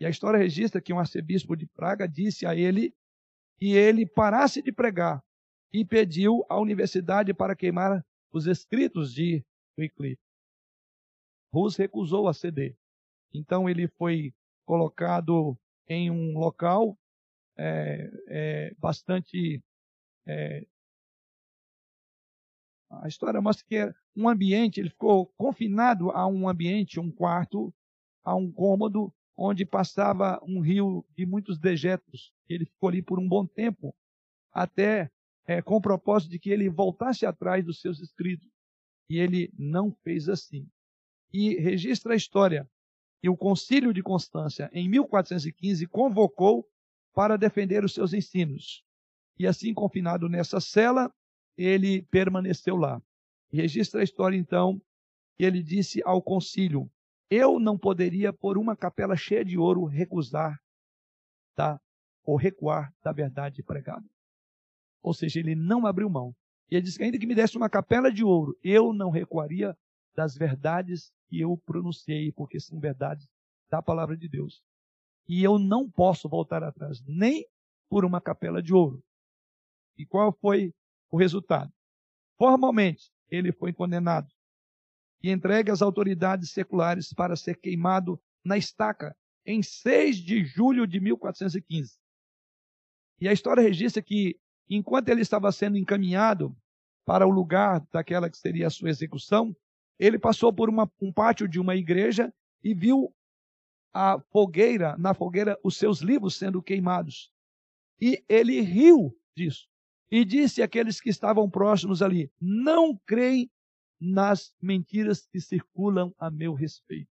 E 0.00 0.04
a 0.04 0.10
história 0.10 0.40
registra 0.40 0.80
que 0.80 0.92
um 0.92 0.98
arcebispo 0.98 1.54
de 1.54 1.68
Praga 1.68 2.08
disse 2.08 2.46
a 2.46 2.56
ele 2.56 2.92
que 3.60 3.76
ele 3.76 4.04
parasse 4.04 4.60
de 4.60 4.72
pregar 4.72 5.22
e 5.72 5.84
pediu 5.84 6.44
à 6.48 6.60
universidade 6.60 7.32
para 7.32 7.54
queimar 7.54 8.04
os 8.34 8.46
escritos 8.48 9.14
de 9.14 9.44
Wycliffe. 9.78 10.20
Rus 11.52 11.76
recusou 11.76 12.26
a 12.26 12.34
ceder. 12.34 12.76
Então 13.32 13.68
ele 13.68 13.86
foi 13.86 14.34
colocado 14.66 15.56
em 15.88 16.10
um 16.10 16.36
local 16.36 16.98
é, 17.56 18.10
é, 18.26 18.74
bastante 18.74 19.62
é, 20.26 20.66
a 22.90 23.06
história 23.06 23.40
mostra 23.40 23.64
que 23.66 23.76
é 23.76 23.94
um 24.16 24.28
ambiente, 24.28 24.80
ele 24.80 24.90
ficou 24.90 25.26
confinado 25.36 26.10
a 26.10 26.26
um 26.26 26.48
ambiente, 26.48 26.98
um 26.98 27.10
quarto, 27.10 27.72
a 28.24 28.34
um 28.34 28.50
cômodo, 28.50 29.12
onde 29.36 29.64
passava 29.64 30.40
um 30.42 30.60
rio 30.60 31.04
de 31.16 31.26
muitos 31.26 31.58
dejetos. 31.58 32.32
Ele 32.48 32.64
ficou 32.64 32.88
ali 32.88 33.02
por 33.02 33.18
um 33.18 33.28
bom 33.28 33.46
tempo, 33.46 33.94
até 34.52 35.10
é, 35.46 35.60
com 35.62 35.76
o 35.76 35.80
propósito 35.80 36.30
de 36.30 36.38
que 36.38 36.50
ele 36.50 36.68
voltasse 36.68 37.26
atrás 37.26 37.64
dos 37.64 37.80
seus 37.80 38.00
escritos. 38.00 38.48
E 39.08 39.18
ele 39.18 39.52
não 39.58 39.92
fez 40.02 40.28
assim. 40.28 40.66
E 41.32 41.54
registra 41.56 42.14
a 42.14 42.16
história 42.16 42.68
que 43.20 43.28
o 43.28 43.36
Concílio 43.36 43.92
de 43.92 44.02
Constância, 44.02 44.70
em 44.72 44.88
1415, 44.88 45.86
convocou 45.86 46.66
para 47.14 47.36
defender 47.36 47.84
os 47.84 47.92
seus 47.92 48.12
ensinos. 48.12 48.84
E 49.38 49.46
assim, 49.46 49.74
confinado 49.74 50.28
nessa 50.28 50.60
cela, 50.60 51.12
ele 51.56 52.02
permaneceu 52.02 52.76
lá. 52.76 53.00
Registra 53.52 54.00
a 54.00 54.04
história, 54.04 54.36
então, 54.36 54.80
que 55.36 55.44
ele 55.44 55.62
disse 55.62 56.02
ao 56.04 56.22
concílio: 56.22 56.90
Eu 57.30 57.58
não 57.58 57.78
poderia, 57.78 58.32
por 58.32 58.58
uma 58.58 58.76
capela 58.76 59.16
cheia 59.16 59.44
de 59.44 59.58
ouro, 59.58 59.84
recusar 59.84 60.58
da 61.56 61.80
ou 62.24 62.36
recuar 62.36 62.92
da 63.02 63.12
verdade 63.12 63.62
pregada. 63.62 64.04
Ou 65.04 65.12
seja, 65.12 65.38
ele 65.38 65.54
não 65.54 65.86
abriu 65.86 66.08
mão. 66.08 66.34
E 66.70 66.74
ele 66.74 66.82
disse 66.82 66.96
que 66.96 67.04
ainda 67.04 67.18
que 67.18 67.26
me 67.26 67.34
desse 67.34 67.58
uma 67.58 67.68
capela 67.68 68.10
de 68.10 68.24
ouro, 68.24 68.58
eu 68.64 68.94
não 68.94 69.10
recuaria 69.10 69.76
das 70.16 70.34
verdades 70.34 71.12
que 71.28 71.38
eu 71.38 71.58
pronunciei, 71.66 72.32
porque 72.32 72.58
são 72.58 72.80
verdades 72.80 73.28
da 73.70 73.82
palavra 73.82 74.16
de 74.16 74.26
Deus. 74.26 74.62
E 75.28 75.44
eu 75.44 75.58
não 75.58 75.90
posso 75.90 76.26
voltar 76.26 76.62
atrás, 76.62 77.02
nem 77.06 77.46
por 77.90 78.04
uma 78.04 78.18
capela 78.18 78.62
de 78.62 78.72
ouro. 78.72 79.04
E 79.98 80.06
qual 80.06 80.32
foi 80.32 80.72
o 81.10 81.18
resultado? 81.18 81.70
Formalmente, 82.38 83.12
ele 83.28 83.52
foi 83.52 83.74
condenado 83.74 84.32
e 85.22 85.30
entregue 85.30 85.70
às 85.70 85.82
autoridades 85.82 86.50
seculares 86.50 87.12
para 87.12 87.36
ser 87.36 87.58
queimado 87.58 88.18
na 88.42 88.56
estaca 88.56 89.14
em 89.44 89.62
6 89.62 90.16
de 90.16 90.44
julho 90.44 90.86
de 90.86 90.98
1415. 90.98 91.98
E 93.20 93.28
a 93.28 93.32
história 93.32 93.62
registra 93.62 94.02
que, 94.02 94.38
enquanto 94.68 95.08
ele 95.08 95.20
estava 95.20 95.50
sendo 95.52 95.76
encaminhado 95.76 96.56
para 97.04 97.26
o 97.26 97.30
lugar 97.30 97.86
daquela 97.92 98.30
que 98.30 98.38
seria 98.38 98.66
a 98.66 98.70
sua 98.70 98.88
execução, 98.88 99.54
ele 99.98 100.18
passou 100.18 100.52
por 100.52 100.68
uma, 100.68 100.90
um 101.00 101.12
pátio 101.12 101.46
de 101.46 101.60
uma 101.60 101.76
igreja 101.76 102.32
e 102.62 102.74
viu 102.74 103.14
a 103.92 104.18
fogueira, 104.32 104.96
na 104.98 105.14
fogueira, 105.14 105.58
os 105.62 105.76
seus 105.76 106.00
livros 106.00 106.34
sendo 106.34 106.62
queimados. 106.62 107.30
E 108.00 108.24
ele 108.28 108.60
riu 108.60 109.16
disso. 109.36 109.68
E 110.10 110.24
disse 110.24 110.62
àqueles 110.62 111.00
que 111.00 111.08
estavam 111.08 111.48
próximos 111.48 112.02
ali: 112.02 112.30
Não 112.40 112.96
creem 113.06 113.50
nas 114.00 114.54
mentiras 114.60 115.26
que 115.26 115.40
circulam 115.40 116.12
a 116.18 116.30
meu 116.30 116.54
respeito. 116.54 117.10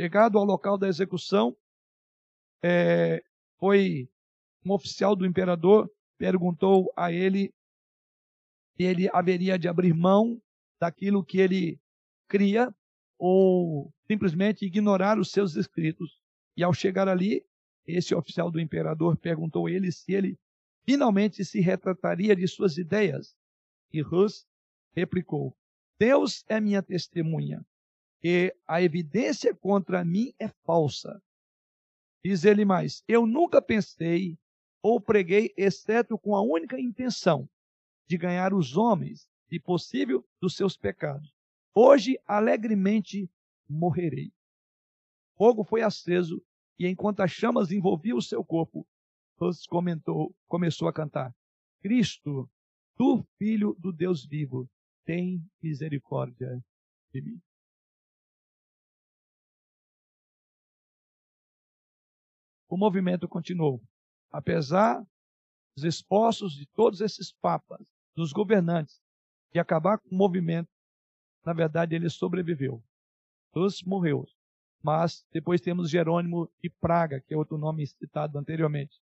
Chegado 0.00 0.38
ao 0.38 0.44
local 0.44 0.76
da 0.76 0.88
execução, 0.88 1.56
é, 2.62 3.22
foi 3.58 4.10
um 4.64 4.72
oficial 4.72 5.16
do 5.16 5.26
imperador 5.26 5.90
perguntou 6.18 6.92
a 6.96 7.12
ele 7.12 7.52
se 8.76 8.84
ele 8.84 9.08
haveria 9.12 9.58
de 9.58 9.68
abrir 9.68 9.94
mão 9.94 10.40
daquilo 10.78 11.24
que 11.24 11.38
ele 11.38 11.80
cria 12.28 12.74
ou 13.18 13.92
simplesmente 14.06 14.64
ignorar 14.64 15.18
os 15.18 15.30
seus 15.30 15.56
escritos. 15.56 16.20
E 16.56 16.62
ao 16.62 16.72
chegar 16.72 17.08
ali, 17.08 17.44
esse 17.86 18.14
oficial 18.14 18.50
do 18.50 18.60
imperador 18.60 19.16
perguntou 19.16 19.66
a 19.66 19.70
ele 19.70 19.90
se 19.92 20.12
ele 20.12 20.38
finalmente 20.84 21.44
se 21.44 21.60
retrataria 21.60 22.34
de 22.34 22.46
suas 22.48 22.76
ideias. 22.76 23.34
E 23.92 24.00
Rus 24.00 24.46
replicou: 24.94 25.56
Deus 25.98 26.44
é 26.48 26.60
minha 26.60 26.82
testemunha, 26.82 27.64
e 28.22 28.54
a 28.66 28.82
evidência 28.82 29.54
contra 29.54 30.04
mim 30.04 30.32
é 30.38 30.48
falsa. 30.64 31.22
Diz 32.24 32.44
ele 32.44 32.64
mais: 32.64 33.02
Eu 33.08 33.26
nunca 33.26 33.60
pensei 33.60 34.38
ou 34.82 35.00
preguei, 35.00 35.52
exceto 35.56 36.18
com 36.18 36.34
a 36.34 36.42
única 36.42 36.80
intenção 36.80 37.48
de 38.08 38.16
ganhar 38.16 38.52
os 38.52 38.76
homens 38.76 39.28
e 39.50 39.58
possível, 39.58 40.26
dos 40.40 40.56
seus 40.56 40.76
pecados. 40.76 41.32
Hoje, 41.74 42.18
alegremente, 42.26 43.30
morrerei. 43.68 44.32
Fogo 45.36 45.64
foi 45.64 45.82
aceso 45.82 46.42
e, 46.78 46.86
enquanto 46.86 47.20
as 47.20 47.30
chamas 47.30 47.70
envolviam 47.70 48.18
o 48.18 48.22
seu 48.22 48.44
corpo, 48.44 48.86
Deus 49.38 49.66
comentou, 49.66 50.34
começou 50.48 50.88
a 50.88 50.92
cantar: 50.92 51.34
Cristo, 51.80 52.48
tu, 52.96 53.24
filho 53.38 53.74
do 53.78 53.92
Deus 53.92 54.24
vivo, 54.24 54.68
tem 55.04 55.42
misericórdia 55.62 56.62
de 57.12 57.22
mim. 57.22 57.40
O 62.68 62.76
movimento 62.76 63.26
continuou. 63.28 63.82
Apesar 64.30 65.04
dos 65.76 65.84
esforços 65.84 66.54
de 66.54 66.66
todos 66.66 67.00
esses 67.00 67.32
papas, 67.32 67.86
dos 68.14 68.32
governantes, 68.32 69.00
de 69.52 69.58
acabar 69.58 69.98
com 69.98 70.08
o 70.10 70.18
movimento, 70.18 70.68
na 71.44 71.52
verdade 71.52 71.94
ele 71.94 72.08
sobreviveu. 72.08 72.82
Todos 73.52 73.82
morreu. 73.82 74.26
Mas 74.82 75.26
depois 75.32 75.60
temos 75.60 75.90
Jerônimo 75.90 76.50
de 76.62 76.70
Praga, 76.70 77.20
que 77.20 77.34
é 77.34 77.36
outro 77.36 77.58
nome 77.58 77.86
citado 77.86 78.38
anteriormente. 78.38 79.00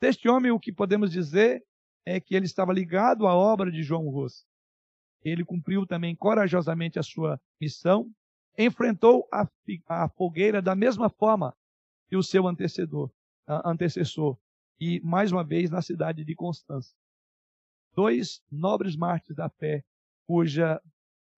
Deste 0.00 0.28
homem, 0.28 0.52
o 0.52 0.60
que 0.60 0.72
podemos 0.72 1.10
dizer 1.10 1.64
é 2.04 2.20
que 2.20 2.34
ele 2.34 2.46
estava 2.46 2.72
ligado 2.72 3.26
à 3.26 3.34
obra 3.34 3.70
de 3.70 3.82
João 3.82 4.08
Rossi. 4.08 4.44
Ele 5.24 5.44
cumpriu 5.44 5.86
também 5.86 6.14
corajosamente 6.14 6.98
a 6.98 7.02
sua 7.02 7.40
missão, 7.60 8.10
enfrentou 8.56 9.28
a, 9.32 9.48
a 9.88 10.08
fogueira 10.08 10.62
da 10.62 10.74
mesma 10.74 11.08
forma 11.08 11.54
que 12.08 12.16
o 12.16 12.22
seu 12.22 12.46
antecessor, 12.46 13.10
antecessor, 13.46 14.38
e 14.80 15.00
mais 15.00 15.32
uma 15.32 15.44
vez 15.44 15.70
na 15.70 15.82
cidade 15.82 16.24
de 16.24 16.34
Constança 16.34 16.94
dois 17.98 18.40
nobres 18.48 18.94
mártires 18.94 19.36
da 19.36 19.48
fé, 19.48 19.84
cuja 20.24 20.80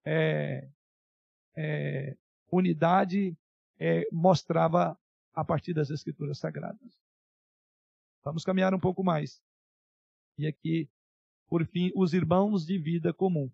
é, 0.04 0.68
é, 1.56 2.14
unidade 2.52 3.34
é, 3.78 4.06
mostrava 4.12 4.94
a 5.32 5.42
partir 5.42 5.72
das 5.72 5.88
Escrituras 5.88 6.36
Sagradas. 6.36 7.00
Vamos 8.22 8.44
caminhar 8.44 8.74
um 8.74 8.78
pouco 8.78 9.02
mais. 9.02 9.42
E 10.36 10.46
aqui, 10.46 10.86
por 11.48 11.66
fim, 11.66 11.90
os 11.96 12.12
irmãos 12.12 12.66
de 12.66 12.76
vida 12.76 13.10
comum. 13.10 13.50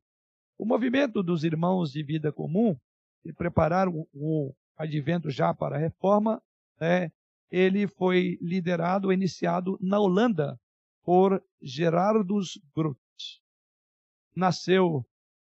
O 0.58 0.64
movimento 0.64 1.22
dos 1.22 1.44
irmãos 1.44 1.92
de 1.92 2.02
vida 2.02 2.32
comum, 2.32 2.76
que 3.22 3.32
prepararam 3.32 4.04
o 4.12 4.52
advento 4.76 5.30
já 5.30 5.54
para 5.54 5.76
a 5.76 5.78
reforma, 5.78 6.42
né, 6.80 7.12
ele 7.50 7.86
foi 7.86 8.38
liderado, 8.40 9.12
iniciado 9.12 9.78
na 9.80 9.98
Holanda, 9.98 10.58
por 11.02 11.42
Gerardus 11.62 12.60
Groot. 12.74 12.98
Nasceu 14.34 15.06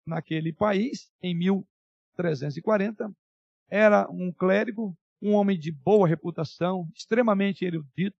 naquele 0.05 0.53
país 0.53 1.11
em 1.21 1.35
1340, 1.35 3.13
era 3.69 4.09
um 4.09 4.31
clérigo, 4.31 4.97
um 5.21 5.33
homem 5.33 5.57
de 5.59 5.71
boa 5.71 6.07
reputação, 6.07 6.89
extremamente 6.95 7.63
erudito, 7.63 8.17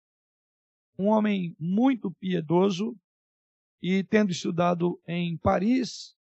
um 0.98 1.08
homem 1.08 1.56
muito 1.60 2.12
piedoso 2.12 2.96
e 3.82 4.04
tendo 4.04 4.32
estudado 4.32 5.02
em 5.08 5.38
Paris, 5.38 6.16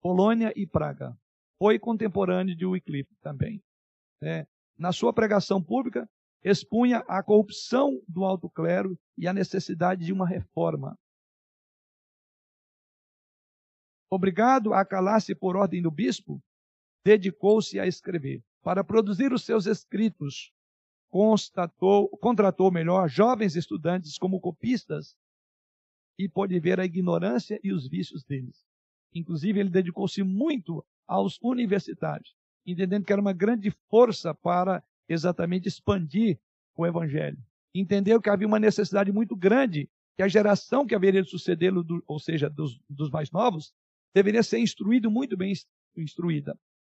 Polônia 0.00 0.52
e 0.54 0.66
Praga. 0.66 1.16
Foi 1.58 1.78
contemporâneo 1.78 2.54
de 2.54 2.66
Wycliffe 2.66 3.14
também. 3.22 3.62
É, 4.22 4.46
na 4.76 4.92
sua 4.92 5.12
pregação 5.12 5.62
pública, 5.62 6.08
expunha 6.42 7.04
a 7.08 7.22
corrupção 7.22 8.02
do 8.08 8.24
alto 8.24 8.48
clero 8.48 8.98
e 9.16 9.28
a 9.28 9.32
necessidade 9.32 10.04
de 10.04 10.12
uma 10.12 10.26
reforma. 10.26 10.98
Obrigado 14.10 14.72
a 14.74 14.84
calar-se 14.84 15.34
por 15.34 15.56
ordem 15.56 15.80
do 15.80 15.90
bispo, 15.90 16.42
dedicou-se 17.04 17.78
a 17.78 17.86
escrever. 17.86 18.42
Para 18.62 18.82
produzir 18.82 19.32
os 19.32 19.44
seus 19.44 19.66
escritos, 19.66 20.52
contratou 21.10 22.70
melhor 22.70 23.08
jovens 23.08 23.56
estudantes 23.56 24.18
como 24.18 24.40
copistas 24.40 25.16
e 26.18 26.28
pôde 26.28 26.58
ver 26.60 26.78
a 26.78 26.84
ignorância 26.84 27.58
e 27.62 27.72
os 27.72 27.88
vícios 27.88 28.24
deles. 28.24 28.64
Inclusive, 29.14 29.60
ele 29.60 29.70
dedicou-se 29.70 30.22
muito 30.22 30.84
aos 31.06 31.38
universitários, 31.42 32.34
entendendo 32.66 33.04
que 33.04 33.12
era 33.12 33.22
uma 33.22 33.32
grande 33.32 33.70
força 33.88 34.34
para 34.34 34.84
exatamente 35.12 35.68
expandir 35.68 36.38
o 36.76 36.86
evangelho. 36.86 37.38
Entendeu 37.74 38.20
que 38.20 38.30
havia 38.30 38.46
uma 38.46 38.58
necessidade 38.58 39.12
muito 39.12 39.36
grande 39.36 39.90
que 40.16 40.22
a 40.22 40.28
geração 40.28 40.86
que 40.86 40.94
haveria 40.94 41.22
de 41.22 41.30
sucedê-lo, 41.30 41.84
ou 42.06 42.18
seja, 42.18 42.48
dos, 42.48 42.78
dos 42.88 43.10
mais 43.10 43.30
novos, 43.30 43.72
deveria 44.14 44.42
ser 44.42 44.58
instruída, 44.58 45.08
muito 45.08 45.36
bem 45.36 45.52
instruída. 45.96 46.58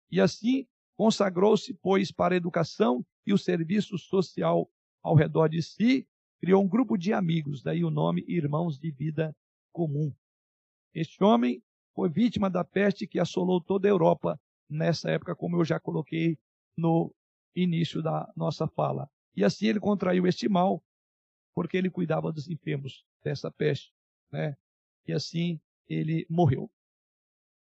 E 0.09 0.20
assim 0.20 0.68
consagrou-se, 0.97 1.74
pois, 1.76 2.12
para 2.12 2.36
a 2.36 2.38
educação 2.38 3.05
e 3.26 3.34
o 3.34 3.38
serviço 3.38 3.97
social 3.97 4.70
ao 5.01 5.16
redor 5.16 5.47
de 5.47 5.62
si, 5.62 6.07
criou 6.39 6.64
um 6.64 6.68
grupo 6.68 6.97
de 6.97 7.14
amigos, 7.14 7.64
daí 7.64 7.84
o 7.84 7.89
nome 7.89 8.24
Irmãos 8.28 8.78
de 8.78 8.91
Vida 8.91 9.36
Comum. 9.72 10.14
Este 10.93 11.24
homem 11.24 11.64
foi 11.95 12.09
vítima 12.09 12.49
da 12.49 12.64
peste 12.64 13.07
que 13.07 13.20
assolou 13.20 13.62
toda 13.62 13.88
a 13.88 13.91
Europa 13.91 14.39
nessa 14.70 15.09
época, 15.09 15.36
como 15.36 15.57
eu 15.57 15.66
já 15.66 15.80
coloquei 15.80 16.38
no 16.78 17.14
início 17.56 18.02
da 18.02 18.32
nossa 18.36 18.68
fala. 18.68 19.10
E 19.36 19.43
assim 19.43 19.68
ele 19.68 19.80
contraiu 19.80 20.28
este 20.28 20.47
mal, 20.49 20.84
porque 21.54 21.78
ele 21.78 21.89
cuidava 21.89 22.32
dos 22.32 22.49
enfermos 22.49 23.06
dessa 23.24 23.52
peste, 23.52 23.93
né? 24.32 24.56
E 25.08 25.14
assim 25.14 25.60
ele 25.88 26.26
morreu. 26.30 26.70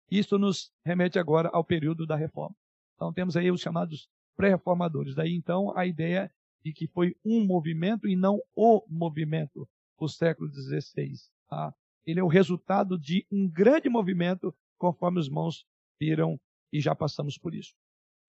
Isso 0.09 0.37
nos 0.37 0.71
remete 0.85 1.17
agora 1.17 1.49
ao 1.53 1.63
período 1.63 2.05
da 2.05 2.15
reforma. 2.15 2.55
Então 2.95 3.13
temos 3.13 3.37
aí 3.37 3.49
os 3.49 3.61
chamados 3.61 4.09
pré-reformadores. 4.35 5.15
Daí 5.15 5.33
então 5.33 5.75
a 5.77 5.85
ideia 5.85 6.31
de 6.63 6.73
que 6.73 6.87
foi 6.87 7.15
um 7.25 7.45
movimento 7.45 8.07
e 8.07 8.15
não 8.15 8.39
o 8.55 8.83
movimento, 8.87 9.67
o 9.97 10.07
século 10.07 10.51
XVI. 10.51 11.13
Tá? 11.47 11.73
Ele 12.05 12.19
é 12.19 12.23
o 12.23 12.27
resultado 12.27 12.97
de 12.97 13.25
um 13.31 13.49
grande 13.49 13.89
movimento, 13.89 14.53
conforme 14.77 15.19
os 15.19 15.29
mãos 15.29 15.65
viram 15.99 16.39
e 16.71 16.79
já 16.79 16.95
passamos 16.95 17.37
por 17.37 17.53
isso. 17.53 17.73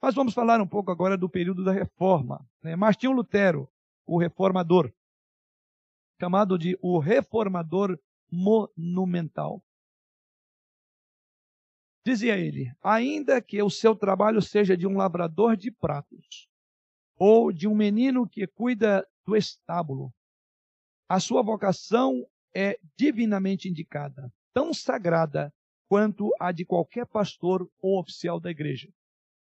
Mas 0.02 0.16
vamos 0.16 0.34
falar 0.34 0.60
um 0.60 0.66
pouco 0.66 0.90
agora 0.90 1.16
do 1.16 1.28
período 1.28 1.62
da 1.62 1.70
reforma. 1.70 2.44
Né? 2.60 2.74
Martinho 2.74 3.12
Lutero 3.12 3.70
o 4.04 4.18
reformador, 4.18 4.92
chamado 6.20 6.58
de 6.58 6.76
o 6.82 6.98
reformador 6.98 7.96
monumental. 8.28 9.62
Dizia 12.04 12.36
ele: 12.36 12.74
ainda 12.82 13.40
que 13.40 13.62
o 13.62 13.70
seu 13.70 13.94
trabalho 13.94 14.42
seja 14.42 14.76
de 14.76 14.88
um 14.88 14.96
lavrador 14.96 15.56
de 15.56 15.70
pratos, 15.70 16.48
ou 17.16 17.52
de 17.52 17.68
um 17.68 17.74
menino 17.74 18.28
que 18.28 18.44
cuida 18.44 19.08
do 19.24 19.36
estábulo, 19.36 20.12
a 21.08 21.20
sua 21.20 21.42
vocação 21.42 22.26
é 22.52 22.76
divinamente 22.96 23.68
indicada, 23.68 24.32
tão 24.52 24.74
sagrada 24.74 25.54
quanto 25.88 26.34
a 26.40 26.50
de 26.50 26.64
qualquer 26.64 27.06
pastor 27.06 27.70
ou 27.80 28.00
oficial 28.00 28.40
da 28.40 28.50
igreja. 28.50 28.92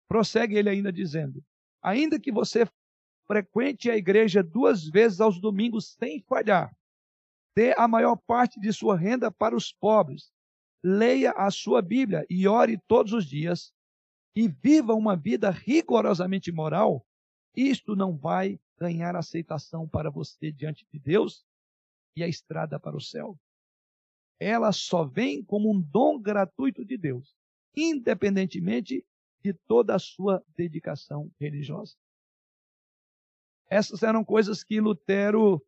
Prossegue 0.07 0.55
ele 0.55 0.69
ainda 0.69 0.91
dizendo: 0.91 1.43
ainda 1.81 2.19
que 2.19 2.31
você 2.31 2.67
frequente 3.25 3.89
a 3.89 3.97
igreja 3.97 4.43
duas 4.43 4.87
vezes 4.87 5.21
aos 5.21 5.39
domingos 5.39 5.93
sem 5.93 6.21
falhar, 6.21 6.75
dê 7.55 7.73
a 7.77 7.87
maior 7.87 8.15
parte 8.15 8.59
de 8.59 8.71
sua 8.73 8.97
renda 8.97 9.31
para 9.31 9.55
os 9.55 9.71
pobres, 9.71 10.31
leia 10.83 11.31
a 11.31 11.49
sua 11.49 11.81
Bíblia 11.81 12.25
e 12.29 12.47
ore 12.47 12.77
todos 12.87 13.13
os 13.13 13.25
dias 13.25 13.73
e 14.35 14.47
viva 14.47 14.93
uma 14.93 15.15
vida 15.15 15.49
rigorosamente 15.49 16.51
moral, 16.51 17.05
isto 17.55 17.95
não 17.95 18.17
vai 18.17 18.59
ganhar 18.79 19.15
aceitação 19.15 19.87
para 19.87 20.09
você 20.09 20.51
diante 20.51 20.85
de 20.91 20.99
Deus 20.99 21.45
e 22.15 22.23
a 22.23 22.27
estrada 22.27 22.79
para 22.79 22.97
o 22.97 23.01
céu. 23.01 23.37
Ela 24.39 24.71
só 24.71 25.05
vem 25.05 25.43
como 25.43 25.71
um 25.71 25.79
dom 25.79 26.19
gratuito 26.19 26.83
de 26.83 26.97
Deus, 26.97 27.35
independentemente 27.75 29.05
de 29.43 29.53
toda 29.53 29.95
a 29.95 29.99
sua 29.99 30.43
dedicação 30.55 31.29
religiosa. 31.39 31.95
Essas 33.69 34.03
eram 34.03 34.23
coisas 34.23 34.63
que 34.63 34.79
Lutero 34.79 35.61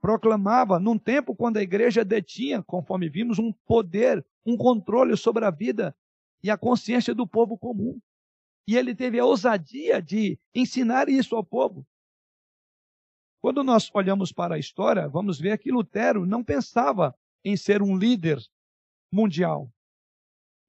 proclamava 0.00 0.78
num 0.78 0.98
tempo 0.98 1.34
quando 1.34 1.56
a 1.56 1.62
igreja 1.62 2.04
detinha, 2.04 2.62
conforme 2.62 3.08
vimos, 3.08 3.38
um 3.38 3.52
poder, 3.64 4.24
um 4.44 4.56
controle 4.56 5.16
sobre 5.16 5.44
a 5.44 5.50
vida 5.50 5.96
e 6.42 6.50
a 6.50 6.58
consciência 6.58 7.14
do 7.14 7.26
povo 7.26 7.56
comum. 7.56 7.98
E 8.68 8.76
ele 8.76 8.94
teve 8.94 9.18
a 9.18 9.24
ousadia 9.24 10.02
de 10.02 10.38
ensinar 10.54 11.08
isso 11.08 11.34
ao 11.36 11.44
povo. 11.44 11.86
Quando 13.40 13.62
nós 13.62 13.90
olhamos 13.94 14.32
para 14.32 14.56
a 14.56 14.58
história, 14.58 15.08
vamos 15.08 15.38
ver 15.38 15.58
que 15.58 15.70
Lutero 15.70 16.26
não 16.26 16.42
pensava 16.42 17.14
em 17.44 17.56
ser 17.56 17.82
um 17.82 17.96
líder 17.96 18.38
mundial. 19.12 19.70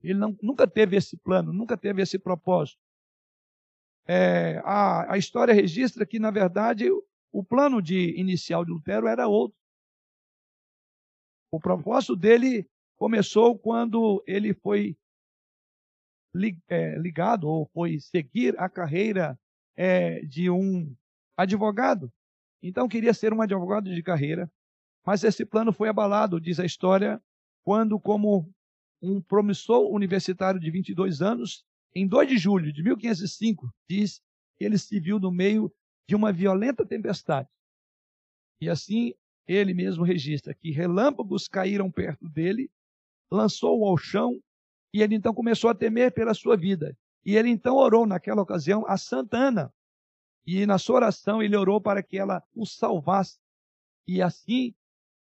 Ele 0.10 0.20
não, 0.20 0.38
nunca 0.41 0.68
teve 0.68 0.95
esse 0.95 1.18
plano, 1.18 1.51
nunca 1.51 1.76
teve 1.78 2.01
esse 2.01 2.20
propósito. 2.20 2.80
É, 4.08 4.62
a, 4.64 5.14
a 5.14 5.18
história 5.18 5.53
registra 5.53 6.06
que, 6.06 6.20
na 6.20 6.30
verdade, 6.30 6.89
o 7.32 7.43
plano 7.43 7.82
de 7.82 8.18
inicial 8.20 8.64
de 8.64 8.72
Lutero 8.72 9.08
era 9.08 9.28
outro. 9.28 9.58
O 11.51 11.60
propósito 11.60 12.16
dele 12.16 12.70
começou 12.97 13.58
quando 13.58 14.24
ele 14.28 14.53
foi 14.53 14.95
é, 16.68 16.97
ligado 16.97 17.47
ou 17.47 17.66
foi 17.74 17.99
seguir 17.99 18.60
a 18.60 18.70
carreira 18.70 19.39
é, 19.76 20.20
de 20.22 20.49
um 20.49 20.95
advogado. 21.36 22.12
Então 22.62 22.88
queria 22.88 23.14
ser 23.14 23.34
um 23.34 23.41
advogado 23.41 23.93
de 23.93 24.03
carreira, 24.03 24.51
mas 25.06 25.24
esse 25.24 25.45
plano 25.45 25.74
foi 25.74 25.89
abalado, 25.89 26.39
diz 26.39 26.60
a 26.60 26.66
história, 26.66 27.22
quando, 27.64 27.99
como 27.99 28.49
um 29.06 29.22
promissor 29.22 29.89
universitário 29.91 30.60
de 30.60 30.70
22 30.72 31.22
anos, 31.22 31.66
em 31.93 32.08
2 32.08 32.28
de 32.28 32.38
julho 32.38 32.74
de 32.74 32.84
1505, 32.84 33.70
diz 33.88 34.22
que 34.58 34.66
ele 34.66 34.78
se 34.78 34.99
viu 34.99 35.20
no 35.20 35.32
meio 35.32 35.72
de 36.08 36.16
uma 36.16 36.32
violenta 36.32 36.86
tempestade. 36.86 37.49
E 38.60 38.70
assim 38.70 39.14
ele 39.47 39.74
mesmo 39.74 40.03
registra 40.03 40.53
que 40.53 40.72
relâmpagos 40.72 41.47
caíram 41.47 41.91
perto 41.91 42.28
dele, 42.28 42.70
lançou-o 43.30 43.86
ao 43.86 43.97
chão 43.97 44.41
e 44.93 45.01
ele 45.01 45.16
então 45.16 45.34
começou 45.34 45.70
a 45.70 45.76
temer 45.76 46.14
pela 46.14 46.34
sua 46.34 46.58
vida. 46.58 46.97
E 47.24 47.36
ele 47.36 47.49
então 47.49 47.76
orou 47.76 48.06
naquela 48.06 48.41
ocasião 48.41 48.86
a 48.88 48.97
Santa 48.97 49.38
Ana. 49.38 49.74
E 50.45 50.66
na 50.66 50.78
sua 50.78 50.97
oração 50.97 51.41
ele 51.41 51.56
orou 51.56 51.82
para 51.82 52.01
que 52.01 52.18
ela 52.18 52.43
o 52.56 52.66
salvasse. 52.66 53.39
E 54.08 54.22
assim 54.22 54.74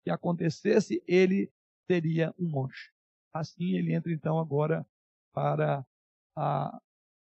que 0.02 0.10
acontecesse, 0.10 1.02
ele 1.06 1.52
seria 1.86 2.34
um 2.38 2.48
monge. 2.48 2.89
Assim 3.32 3.76
ele 3.76 3.94
entra 3.94 4.12
então 4.12 4.38
agora 4.38 4.86
para 5.32 5.84
a, 6.36 6.80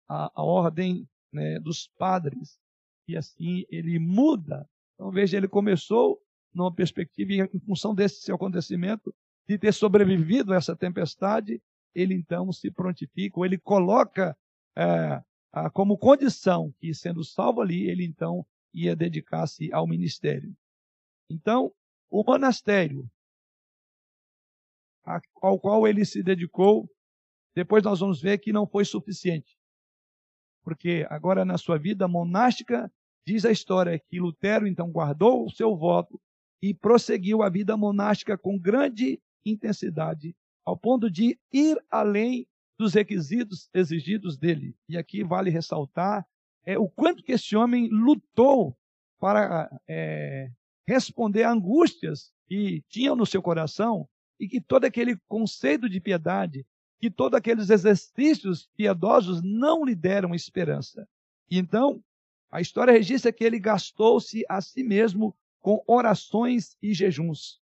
a, 0.09 0.33
a 0.35 0.43
ordem 0.43 1.09
né, 1.33 1.59
dos 1.61 1.89
padres 1.99 2.59
e 3.09 3.17
assim 3.17 3.65
ele 3.69 3.99
muda. 3.99 4.69
Então 4.95 5.11
veja, 5.11 5.37
ele 5.37 5.49
começou 5.49 6.21
numa 6.55 6.73
perspectiva, 6.73 7.49
em 7.53 7.61
função 7.61 7.95
desse 7.95 8.21
seu 8.23 8.37
acontecimento, 8.37 9.15
de 9.47 9.59
ter 9.59 9.73
sobrevivido 9.73 10.53
a 10.53 10.57
essa 10.57 10.77
tempestade, 10.77 11.61
ele 11.95 12.15
então 12.15 12.53
se 12.53 12.71
prontifica, 12.71 13.39
ou 13.39 13.45
ele 13.45 13.59
coloca 13.59 14.37
é, 14.77 15.23
como 15.73 15.99
condição 15.99 16.73
que, 16.79 16.95
sendo 16.95 17.25
salvo 17.25 17.61
ali, 17.61 17.89
ele 17.89 18.05
então 18.05 18.47
ia 18.73 18.97
dedicar-se 18.97 19.73
ao 19.73 19.87
ministério. 19.87 20.55
Então, 21.29 21.73
o 22.11 22.25
monastério 22.25 23.09
ao 25.43 25.59
qual 25.59 25.87
ele 25.87 26.05
se 26.05 26.23
dedicou, 26.23 26.89
depois 27.55 27.83
nós 27.83 28.01
vamos 28.01 28.21
ver 28.21 28.39
que 28.39 28.53
não 28.53 28.67
foi 28.67 28.85
suficiente 28.85 29.57
porque 30.65 31.07
agora 31.11 31.45
na 31.45 31.59
sua 31.59 31.79
vida 31.79 32.09
monástica, 32.09 32.91
diz 33.27 33.45
a 33.45 33.53
história 33.53 34.01
que 34.09 34.19
Lutero 34.19 34.67
então 34.67 34.91
guardou 34.91 35.45
o 35.45 35.51
seu 35.51 35.77
voto 35.77 36.21
e 36.61 36.73
prosseguiu 36.73 37.43
a 37.43 37.51
vida 37.51 37.77
monástica 37.77 38.39
com 38.39 38.59
grande 38.59 39.21
intensidade, 39.45 40.35
ao 40.65 40.77
ponto 40.77 41.11
de 41.11 41.39
ir 41.53 41.77
além 41.91 42.49
dos 42.79 42.95
requisitos 42.95 43.69
exigidos 43.75 44.39
dele. 44.39 44.75
E 44.89 44.97
aqui 44.97 45.23
vale 45.23 45.51
ressaltar 45.51 46.27
é, 46.65 46.79
o 46.79 46.89
quanto 46.89 47.23
que 47.23 47.33
esse 47.33 47.55
homem 47.55 47.89
lutou 47.91 48.75
para 49.21 49.71
é, 49.87 50.51
responder 50.89 51.43
a 51.43 51.53
angústias 51.53 52.33
que 52.47 52.83
tinham 52.89 53.15
no 53.15 53.27
seu 53.27 53.43
coração 53.43 54.09
e 54.39 54.49
que 54.49 54.61
todo 54.61 54.85
aquele 54.85 55.17
conceito 55.29 55.89
de 55.89 56.01
piedade 56.01 56.67
que 57.05 57.11
todos 57.11 57.37
aqueles 57.37 57.69
exercícios 57.69 58.67
piedosos 58.75 59.43
não 59.43 59.85
lhe 59.85 59.95
deram 59.95 60.35
esperança. 60.35 61.07
Então, 61.51 62.03
a 62.51 62.63
história 62.63 62.95
registra 62.95 63.31
que 63.31 63.45
ele 63.45 63.59
gastou-se 63.59 64.43
a 64.49 64.59
si 64.63 64.83
mesmo 64.83 65.37
com 65.61 65.85
orações 65.87 66.79
e 66.83 66.95
jejuns. 66.95 67.61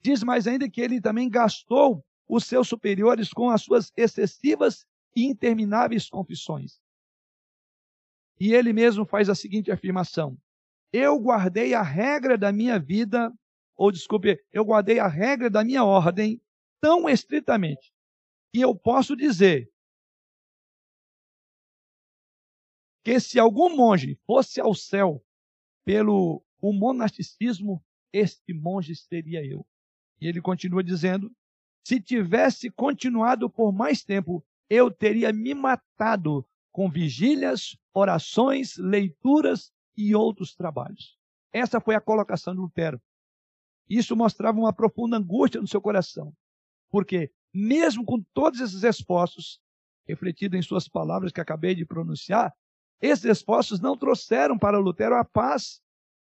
Diz 0.00 0.22
mais 0.22 0.46
ainda 0.46 0.70
que 0.70 0.80
ele 0.80 1.00
também 1.00 1.28
gastou 1.28 2.04
os 2.28 2.44
seus 2.44 2.68
superiores 2.68 3.32
com 3.32 3.50
as 3.50 3.62
suas 3.62 3.92
excessivas 3.96 4.86
e 5.16 5.24
intermináveis 5.24 6.08
confissões. 6.08 6.80
E 8.38 8.54
ele 8.54 8.72
mesmo 8.72 9.04
faz 9.04 9.28
a 9.28 9.34
seguinte 9.34 9.72
afirmação: 9.72 10.38
Eu 10.92 11.18
guardei 11.18 11.74
a 11.74 11.82
regra 11.82 12.38
da 12.38 12.52
minha 12.52 12.78
vida, 12.78 13.32
ou 13.80 13.90
desculpe, 13.90 14.38
eu 14.52 14.62
guardei 14.62 14.98
a 14.98 15.06
regra 15.06 15.48
da 15.48 15.64
minha 15.64 15.82
ordem 15.82 16.38
tão 16.82 17.08
estritamente 17.08 17.90
e 18.52 18.60
eu 18.60 18.76
posso 18.76 19.16
dizer 19.16 19.72
que 23.02 23.18
se 23.18 23.38
algum 23.38 23.74
monge 23.74 24.20
fosse 24.26 24.60
ao 24.60 24.74
céu 24.74 25.24
pelo 25.82 26.44
o 26.60 26.74
monasticismo, 26.74 27.82
este 28.12 28.52
monge 28.52 28.94
seria 28.94 29.42
eu. 29.42 29.66
E 30.20 30.28
ele 30.28 30.42
continua 30.42 30.84
dizendo: 30.84 31.34
se 31.82 31.98
tivesse 31.98 32.70
continuado 32.70 33.48
por 33.48 33.72
mais 33.72 34.04
tempo, 34.04 34.44
eu 34.68 34.90
teria 34.90 35.32
me 35.32 35.54
matado 35.54 36.46
com 36.70 36.90
vigílias, 36.90 37.78
orações, 37.94 38.76
leituras 38.76 39.72
e 39.96 40.14
outros 40.14 40.54
trabalhos. 40.54 41.18
Essa 41.50 41.80
foi 41.80 41.94
a 41.94 42.00
colocação 42.00 42.52
de 42.52 42.60
Lutero. 42.60 43.00
Isso 43.90 44.14
mostrava 44.14 44.56
uma 44.56 44.72
profunda 44.72 45.16
angústia 45.16 45.60
no 45.60 45.66
seu 45.66 45.80
coração. 45.80 46.32
Porque 46.90 47.32
mesmo 47.52 48.04
com 48.04 48.22
todos 48.32 48.60
esses 48.60 48.84
esforços, 48.84 49.60
refletido 50.06 50.56
em 50.56 50.62
suas 50.62 50.88
palavras 50.88 51.32
que 51.32 51.40
acabei 51.40 51.74
de 51.74 51.84
pronunciar, 51.84 52.54
esses 53.02 53.24
esforços 53.24 53.80
não 53.80 53.96
trouxeram 53.96 54.56
para 54.56 54.78
Lutero 54.78 55.16
a 55.16 55.24
paz 55.24 55.80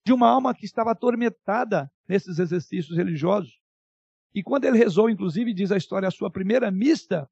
de 0.07 0.13
uma 0.13 0.29
alma 0.29 0.55
que 0.55 0.67
estava 0.67 0.93
atormentada 0.93 1.91
nesses 2.07 2.39
exercícios 2.39 2.97
religiosos. 2.97 3.59
E 4.33 4.43
quando 4.43 4.65
ele 4.65 4.79
rezou, 4.79 5.11
inclusive, 5.11 5.53
diz 5.53 5.73
a 5.73 5.77
história, 5.77 6.07
a 6.07 6.13
sua 6.13 6.31
primeira 6.31 6.71
missa, 6.71 7.29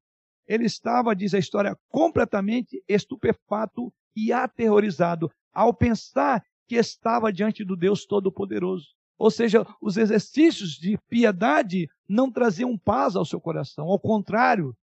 ele 0.47 0.65
estava, 0.65 1.15
diz 1.15 1.35
a 1.35 1.39
história, 1.39 1.79
completamente 1.89 2.83
estupefato 2.89 3.93
e 4.15 4.33
aterrorizado 4.33 5.31
ao 5.53 5.73
pensar 5.73 6.43
que 6.67 6.75
estava 6.75 7.33
diante 7.33 7.65
do 7.65 7.77
Deus 7.77 8.07
Todo-Poderoso. 8.07 8.96
Ou 9.19 9.31
seja, 9.31 9.67
os 9.81 9.97
exercícios 9.97 10.73
de 10.73 10.99
piedade 11.09 11.89
não 12.09 12.31
traziam 12.31 12.77
paz 12.77 13.17
ao 13.17 13.25
seu 13.25 13.41
coração. 13.41 13.87
Ao 13.87 13.99
contrário, 13.99 14.77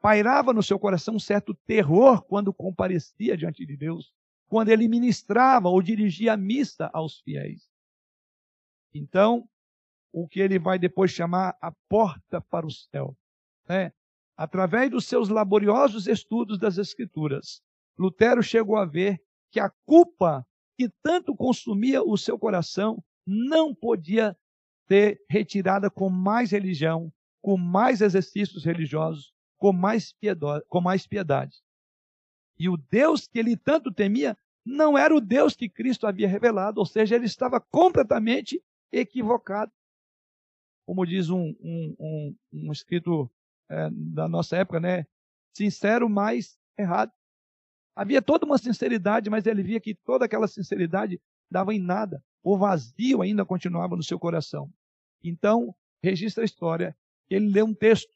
pairava 0.00 0.52
no 0.52 0.62
seu 0.62 0.78
coração 0.78 1.14
um 1.14 1.20
certo 1.20 1.54
terror 1.66 2.22
quando 2.22 2.52
comparecia 2.52 3.36
diante 3.36 3.64
de 3.64 3.76
Deus, 3.76 4.12
quando 4.48 4.68
ele 4.70 4.88
ministrava 4.88 5.68
ou 5.68 5.80
dirigia 5.80 6.34
a 6.34 6.36
missa 6.36 6.90
aos 6.92 7.20
fiéis. 7.20 7.70
Então, 8.92 9.48
o 10.12 10.26
que 10.26 10.40
ele 10.40 10.58
vai 10.58 10.78
depois 10.78 11.10
chamar 11.10 11.56
a 11.60 11.70
porta 11.88 12.40
para 12.40 12.66
o 12.66 12.70
céu. 12.70 13.16
Né? 13.68 13.92
Através 14.36 14.90
dos 14.90 15.06
seus 15.06 15.28
laboriosos 15.28 16.06
estudos 16.06 16.58
das 16.58 16.78
Escrituras, 16.78 17.62
Lutero 17.98 18.42
chegou 18.42 18.76
a 18.76 18.84
ver 18.84 19.22
que 19.50 19.60
a 19.60 19.70
culpa 19.84 20.46
que 20.76 20.90
tanto 21.02 21.34
consumia 21.34 22.02
o 22.02 22.16
seu 22.16 22.38
coração 22.38 23.02
não 23.26 23.74
podia 23.74 24.36
ser 24.86 25.20
retirada 25.28 25.90
com 25.90 26.08
mais 26.08 26.52
religião, 26.52 27.12
com 27.42 27.56
mais 27.56 28.00
exercícios 28.00 28.64
religiosos, 28.64 29.32
com 29.58 29.72
mais, 29.72 30.12
piedo, 30.12 30.46
com 30.68 30.80
mais 30.80 31.06
piedade. 31.06 31.56
E 32.58 32.68
o 32.68 32.76
Deus 32.76 33.26
que 33.26 33.38
ele 33.38 33.56
tanto 33.56 33.92
temia 33.92 34.36
não 34.64 34.96
era 34.96 35.14
o 35.14 35.20
Deus 35.20 35.54
que 35.54 35.68
Cristo 35.68 36.06
havia 36.06 36.28
revelado, 36.28 36.80
ou 36.80 36.86
seja, 36.86 37.14
ele 37.14 37.26
estava 37.26 37.60
completamente 37.60 38.62
equivocado. 38.92 39.72
Como 40.86 41.04
diz 41.04 41.30
um, 41.30 41.54
um, 41.60 41.96
um, 41.98 42.36
um 42.52 42.72
escrito 42.72 43.30
é, 43.68 43.90
da 43.90 44.28
nossa 44.28 44.56
época, 44.56 44.80
né? 44.80 45.06
Sincero, 45.54 46.08
mas 46.08 46.58
errado. 46.78 47.12
Havia 47.94 48.20
toda 48.20 48.44
uma 48.44 48.58
sinceridade, 48.58 49.30
mas 49.30 49.46
ele 49.46 49.62
via 49.62 49.80
que 49.80 49.94
toda 49.94 50.24
aquela 50.24 50.46
sinceridade 50.46 51.20
dava 51.50 51.74
em 51.74 51.78
nada. 51.78 52.22
O 52.48 52.56
vazio 52.56 53.22
ainda 53.22 53.44
continuava 53.44 53.96
no 53.96 54.04
seu 54.04 54.20
coração. 54.20 54.72
Então, 55.20 55.74
registra 56.00 56.44
a 56.44 56.46
história 56.46 56.96
ele 57.28 57.48
leu 57.48 57.66
um 57.66 57.74
texto 57.74 58.14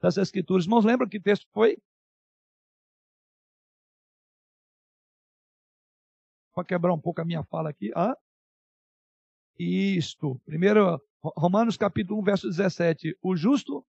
das 0.00 0.16
Escrituras. 0.16 0.64
Irmãos, 0.64 0.82
lembram 0.82 1.06
que 1.06 1.20
texto 1.20 1.46
foi? 1.52 1.76
Para 6.54 6.64
quebrar 6.64 6.94
um 6.94 6.98
pouco 6.98 7.20
a 7.20 7.24
minha 7.26 7.44
fala 7.44 7.68
aqui. 7.68 7.92
Ah? 7.94 8.16
Isto. 9.58 10.40
Primeiro, 10.46 10.98
Romanos 11.20 11.76
capítulo 11.76 12.22
1, 12.22 12.24
verso 12.24 12.48
17. 12.48 13.14
O 13.20 13.36
justo 13.36 13.86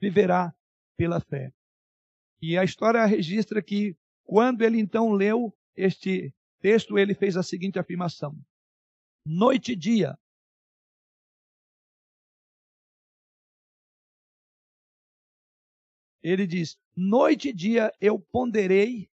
viverá 0.00 0.54
pela 0.96 1.18
fé. 1.18 1.52
E 2.40 2.56
a 2.56 2.62
história 2.62 3.04
registra 3.04 3.60
que 3.60 3.96
quando 4.22 4.62
ele 4.62 4.78
então 4.78 5.10
leu 5.10 5.52
este 5.76 6.34
texto, 6.60 6.98
ele 6.98 7.14
fez 7.14 7.36
a 7.36 7.42
seguinte 7.42 7.78
afirmação: 7.78 8.36
Noite 9.26 9.72
e 9.72 9.76
dia 9.76 10.18
Ele 16.26 16.44
diz: 16.44 16.76
Noite 16.96 17.50
e 17.50 17.52
dia 17.52 17.92
eu 18.00 18.18
ponderei 18.18 19.08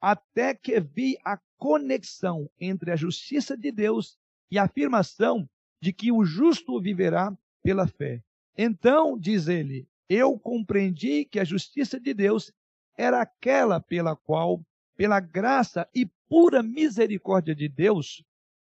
até 0.00 0.54
que 0.54 0.78
vi 0.78 1.18
a 1.24 1.36
conexão 1.58 2.48
entre 2.60 2.92
a 2.92 2.96
justiça 2.96 3.56
de 3.56 3.72
Deus 3.72 4.16
e 4.48 4.56
a 4.56 4.62
afirmação 4.62 5.50
de 5.82 5.92
que 5.92 6.12
o 6.12 6.24
justo 6.24 6.80
viverá 6.80 7.36
pela 7.60 7.88
fé. 7.88 8.22
Então, 8.56 9.18
diz 9.18 9.48
ele, 9.48 9.88
eu 10.08 10.38
compreendi 10.38 11.24
que 11.24 11.40
a 11.40 11.44
justiça 11.44 11.98
de 11.98 12.14
Deus 12.14 12.52
era 12.96 13.20
aquela 13.20 13.80
pela 13.80 14.14
qual, 14.14 14.64
pela 14.96 15.20
graça 15.20 15.88
e 15.94 16.06
pura 16.28 16.62
misericórdia 16.62 17.54
de 17.54 17.68
Deus, 17.68 18.24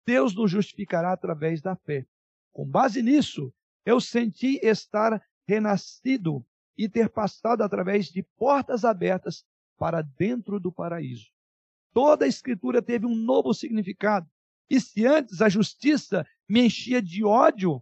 Deus 0.05 0.35
nos 0.35 0.51
justificará 0.51 1.11
através 1.11 1.61
da 1.61 1.75
fé. 1.75 2.05
Com 2.51 2.65
base 2.65 3.01
nisso, 3.01 3.53
eu 3.85 3.99
senti 3.99 4.59
estar 4.63 5.21
renascido 5.47 6.45
e 6.77 6.87
ter 6.87 7.09
passado 7.09 7.61
através 7.63 8.07
de 8.07 8.21
portas 8.37 8.83
abertas 8.83 9.45
para 9.77 10.01
dentro 10.01 10.59
do 10.59 10.71
paraíso. 10.71 11.31
Toda 11.93 12.25
a 12.25 12.27
Escritura 12.27 12.81
teve 12.81 13.05
um 13.05 13.15
novo 13.15 13.53
significado. 13.53 14.29
E 14.69 14.79
se 14.79 15.05
antes 15.05 15.41
a 15.41 15.49
justiça 15.49 16.27
me 16.47 16.65
enchia 16.65 17.01
de 17.01 17.23
ódio, 17.23 17.81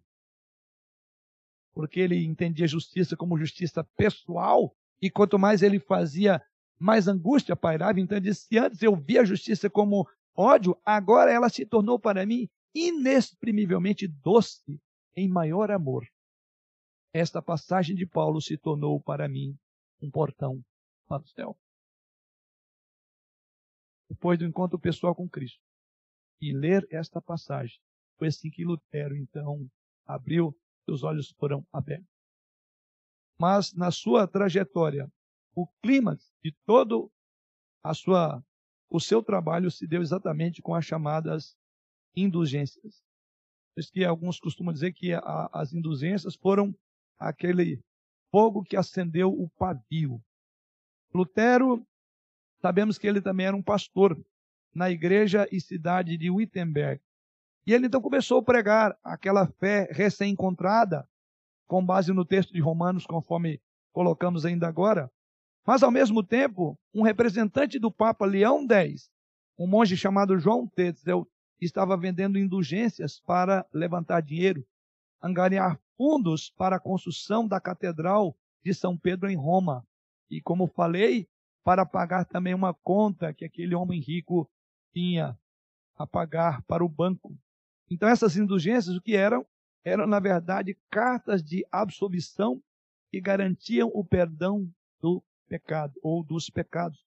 porque 1.73 1.99
ele 1.99 2.23
entendia 2.23 2.67
justiça 2.67 3.17
como 3.17 3.37
justiça 3.37 3.83
pessoal, 3.97 4.75
e 5.01 5.09
quanto 5.09 5.37
mais 5.37 5.61
ele 5.61 5.79
fazia, 5.79 6.41
mais 6.79 7.07
angústia 7.07 7.55
pairava. 7.55 7.99
Então 7.99 8.17
ele 8.17 8.29
disse: 8.29 8.47
se 8.47 8.57
antes 8.57 8.81
eu 8.81 8.95
via 8.95 9.21
a 9.21 9.25
justiça 9.25 9.69
como 9.69 10.07
ódio, 10.35 10.77
agora 10.85 11.31
ela 11.31 11.49
se 11.49 11.65
tornou 11.65 11.99
para 11.99 12.25
mim 12.25 12.49
inexprimivelmente 12.73 14.07
doce 14.07 14.79
em 15.15 15.29
maior 15.29 15.71
amor 15.71 16.05
esta 17.15 17.41
passagem 17.41 17.95
de 17.95 18.05
Paulo 18.05 18.41
se 18.41 18.57
tornou 18.57 19.01
para 19.01 19.25
mim 19.29 19.57
um 20.01 20.11
portão 20.11 20.61
para 21.07 21.23
o 21.23 21.27
céu. 21.29 21.57
Depois 24.09 24.37
do 24.37 24.43
encontro 24.43 24.77
pessoal 24.77 25.15
com 25.15 25.29
Cristo 25.29 25.63
e 26.41 26.51
ler 26.51 26.85
esta 26.91 27.21
passagem, 27.21 27.79
foi 28.17 28.27
assim 28.27 28.49
que 28.49 28.65
Lutero 28.65 29.15
então 29.15 29.65
abriu, 30.05 30.53
seus 30.83 31.03
olhos 31.03 31.31
foram 31.39 31.65
abertos. 31.71 32.05
Mas 33.39 33.73
na 33.73 33.91
sua 33.91 34.27
trajetória, 34.27 35.09
o 35.55 35.67
clímax 35.81 36.33
de 36.43 36.53
todo 36.65 37.11
a 37.83 37.93
sua 37.93 38.43
o 38.89 38.99
seu 38.99 39.23
trabalho 39.23 39.71
se 39.71 39.87
deu 39.87 40.01
exatamente 40.01 40.61
com 40.61 40.75
as 40.75 40.85
chamadas 40.85 41.57
indulgências. 42.15 43.03
Por 43.73 43.81
isso 43.81 43.91
que 43.91 44.05
alguns 44.05 44.39
costumam 44.39 44.73
dizer 44.73 44.93
que 44.93 45.13
a, 45.13 45.49
as 45.51 45.73
indulgências 45.73 46.35
foram 46.35 46.73
aquele 47.19 47.83
fogo 48.31 48.63
que 48.63 48.77
acendeu 48.77 49.29
o 49.29 49.49
pavio. 49.57 50.21
Lutero, 51.13 51.85
sabemos 52.61 52.97
que 52.97 53.07
ele 53.07 53.21
também 53.21 53.47
era 53.47 53.55
um 53.55 53.63
pastor 53.63 54.17
na 54.73 54.89
igreja 54.89 55.47
e 55.51 55.59
cidade 55.59 56.17
de 56.17 56.29
Wittenberg. 56.29 57.01
E 57.65 57.73
ele 57.73 57.87
então 57.87 58.01
começou 58.01 58.39
a 58.39 58.43
pregar 58.43 58.97
aquela 59.03 59.47
fé 59.47 59.87
recém-encontrada, 59.91 61.07
com 61.67 61.83
base 61.83 62.13
no 62.13 62.23
texto 62.23 62.53
de 62.53 62.61
Romanos, 62.61 63.05
conforme 63.05 63.59
colocamos 63.91 64.45
ainda 64.45 64.67
agora. 64.67 65.11
Mas, 65.65 65.81
ao 65.81 65.89
mesmo 65.89 66.21
tempo, 66.21 66.77
um 66.93 67.01
representante 67.01 67.79
do 67.79 67.91
Papa 67.91 68.25
Leão 68.25 68.67
X, 68.69 69.09
um 69.57 69.65
monge 69.65 69.97
chamado 69.97 70.37
João 70.37 70.67
Tetzel, 70.67 71.27
estava 71.59 71.97
vendendo 71.97 72.37
indulgências 72.37 73.19
para 73.19 73.65
levantar 73.73 74.21
dinheiro, 74.21 74.65
angariar 75.21 75.79
fundos 75.97 76.51
para 76.51 76.75
a 76.75 76.79
construção 76.79 77.47
da 77.47 77.59
Catedral 77.59 78.37
de 78.63 78.73
São 78.73 78.95
Pedro 78.95 79.29
em 79.29 79.35
Roma. 79.35 79.83
E, 80.29 80.39
como 80.39 80.67
falei, 80.67 81.27
para 81.63 81.85
pagar 81.85 82.25
também 82.25 82.53
uma 82.53 82.73
conta 82.73 83.33
que 83.33 83.45
aquele 83.45 83.73
homem 83.73 83.99
rico 83.99 84.47
tinha 84.93 85.37
a 85.97 86.05
pagar 86.05 86.61
para 86.63 86.85
o 86.85 86.89
banco. 86.89 87.35
Então, 87.89 88.07
essas 88.07 88.37
indulgências, 88.37 88.95
o 88.95 89.01
que 89.01 89.15
eram? 89.15 89.45
Eram, 89.83 90.05
na 90.05 90.19
verdade, 90.19 90.77
cartas 90.91 91.43
de 91.43 91.65
absolvição 91.71 92.61
que 93.09 93.21
garantiam 93.21 93.89
o 93.93 94.03
perdão 94.03 94.69
do 94.99 95.23
pecado 95.47 95.93
ou 96.01 96.23
dos 96.23 96.49
pecados. 96.49 96.99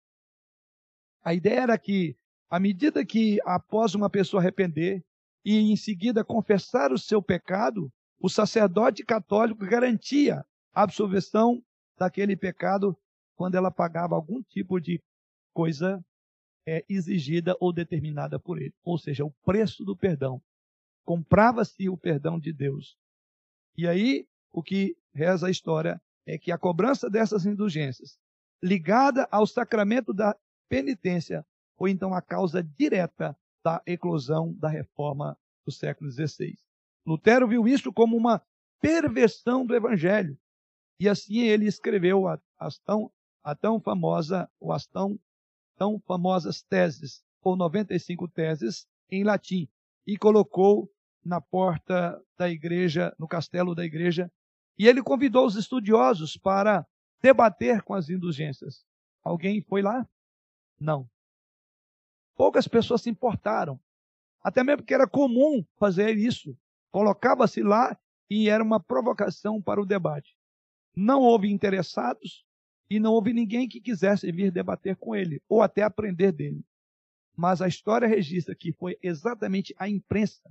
A 1.22 1.34
ideia 1.34 1.60
era 1.60 1.78
que, 1.78 2.16
à 2.48 2.58
medida 2.58 3.04
que, 3.04 3.38
após 3.44 3.94
uma 3.94 4.08
pessoa 4.08 4.40
arrepender 4.40 5.02
e 5.44 5.56
em 5.56 5.76
seguida 5.76 6.24
confessar 6.24 6.92
o 6.92 6.98
seu 6.98 7.22
pecado, 7.22 7.90
o 8.20 8.28
sacerdote 8.28 9.04
católico 9.04 9.64
garantia 9.64 10.44
a 10.72 10.82
absolvição 10.82 11.62
daquele 11.96 12.36
pecado 12.36 12.96
quando 13.34 13.54
ela 13.54 13.70
pagava 13.70 14.14
algum 14.14 14.42
tipo 14.42 14.80
de 14.80 15.00
coisa 15.52 16.02
é, 16.66 16.84
exigida 16.88 17.56
ou 17.60 17.72
determinada 17.72 18.38
por 18.38 18.60
ele. 18.60 18.74
Ou 18.82 18.98
seja, 18.98 19.24
o 19.24 19.32
preço 19.44 19.84
do 19.84 19.96
perdão. 19.96 20.40
Comprava-se 21.04 21.88
o 21.88 21.96
perdão 21.96 22.38
de 22.38 22.52
Deus. 22.52 22.96
E 23.76 23.86
aí, 23.86 24.26
o 24.52 24.62
que 24.62 24.94
reza 25.14 25.46
a 25.46 25.50
história 25.50 26.00
é 26.26 26.36
que 26.36 26.52
a 26.52 26.58
cobrança 26.58 27.08
dessas 27.08 27.46
indulgências, 27.46 28.18
ligada 28.62 29.28
ao 29.30 29.46
sacramento 29.46 30.12
da 30.12 30.36
penitência, 30.68 31.46
foi 31.76 31.90
então 31.90 32.12
a 32.12 32.20
causa 32.20 32.62
direta 32.62 33.36
da 33.64 33.82
eclosão 33.86 34.52
da 34.54 34.68
reforma 34.68 35.36
do 35.64 35.72
século 35.72 36.10
XVI. 36.10 36.56
Lutero 37.06 37.46
viu 37.46 37.66
isso 37.66 37.92
como 37.92 38.16
uma 38.16 38.42
perversão 38.80 39.64
do 39.64 39.74
evangelho. 39.74 40.38
E 41.00 41.08
assim 41.08 41.38
ele 41.38 41.66
escreveu 41.66 42.26
a, 42.26 42.40
as 42.58 42.78
tão, 42.78 43.10
a 43.42 43.54
tão 43.54 43.80
famosa, 43.80 44.50
ou 44.60 44.72
as 44.72 44.86
tão, 44.86 45.18
tão 45.76 46.00
famosas 46.00 46.62
teses, 46.62 47.22
ou 47.42 47.56
95 47.56 48.28
teses 48.28 48.86
em 49.10 49.22
latim, 49.24 49.68
e 50.06 50.16
colocou 50.16 50.90
na 51.24 51.40
porta 51.40 52.20
da 52.36 52.48
igreja, 52.48 53.14
no 53.18 53.28
castelo 53.28 53.74
da 53.74 53.84
igreja, 53.84 54.30
e 54.78 54.86
ele 54.86 55.02
convidou 55.02 55.46
os 55.46 55.56
estudiosos 55.56 56.36
para 56.36 56.86
debater 57.20 57.82
com 57.82 57.94
as 57.94 58.08
indulgências. 58.08 58.84
Alguém 59.22 59.60
foi 59.62 59.82
lá? 59.82 60.08
Não. 60.78 61.08
Poucas 62.34 62.68
pessoas 62.68 63.02
se 63.02 63.10
importaram. 63.10 63.80
Até 64.42 64.62
mesmo 64.62 64.78
porque 64.82 64.94
era 64.94 65.08
comum 65.08 65.64
fazer 65.78 66.16
isso 66.16 66.56
colocava-se 66.90 67.62
lá 67.62 67.98
e 68.30 68.48
era 68.48 68.62
uma 68.62 68.80
provocação 68.80 69.60
para 69.60 69.80
o 69.80 69.86
debate. 69.86 70.36
Não 70.96 71.20
houve 71.20 71.50
interessados 71.50 72.44
e 72.90 72.98
não 72.98 73.12
houve 73.12 73.32
ninguém 73.32 73.68
que 73.68 73.80
quisesse 73.80 74.30
vir 74.32 74.50
debater 74.50 74.96
com 74.96 75.14
ele 75.14 75.42
ou 75.48 75.62
até 75.62 75.82
aprender 75.82 76.32
dele. 76.32 76.64
mas 77.36 77.62
a 77.62 77.68
história 77.68 78.08
registra 78.08 78.52
que 78.52 78.72
foi 78.72 78.98
exatamente 79.00 79.72
a 79.78 79.88
imprensa. 79.88 80.42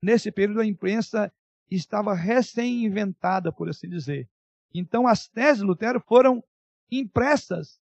Nesse 0.00 0.30
período, 0.30 0.60
a 0.60 0.66
imprensa 0.66 1.32
estava 1.68 2.14
recém-inventada, 2.14 3.52
por 3.52 3.68
assim 3.68 3.88
dizer. 3.88 4.30
Então, 4.74 5.06
as 5.06 5.28
teses 5.28 5.58
de 5.58 5.64
Lutero 5.64 6.00
foram 6.00 6.42
impressas. 6.90 7.78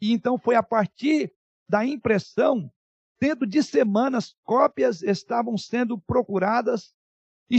E 0.00 0.12
então 0.12 0.38
foi 0.38 0.54
a 0.54 0.62
partir 0.62 1.32
da 1.68 1.84
impressão, 1.84 2.70
dentro 3.20 3.46
de 3.46 3.62
semanas, 3.62 4.36
cópias 4.44 5.02
estavam 5.02 5.56
sendo 5.56 5.98
procuradas 5.98 6.94
e, 7.50 7.58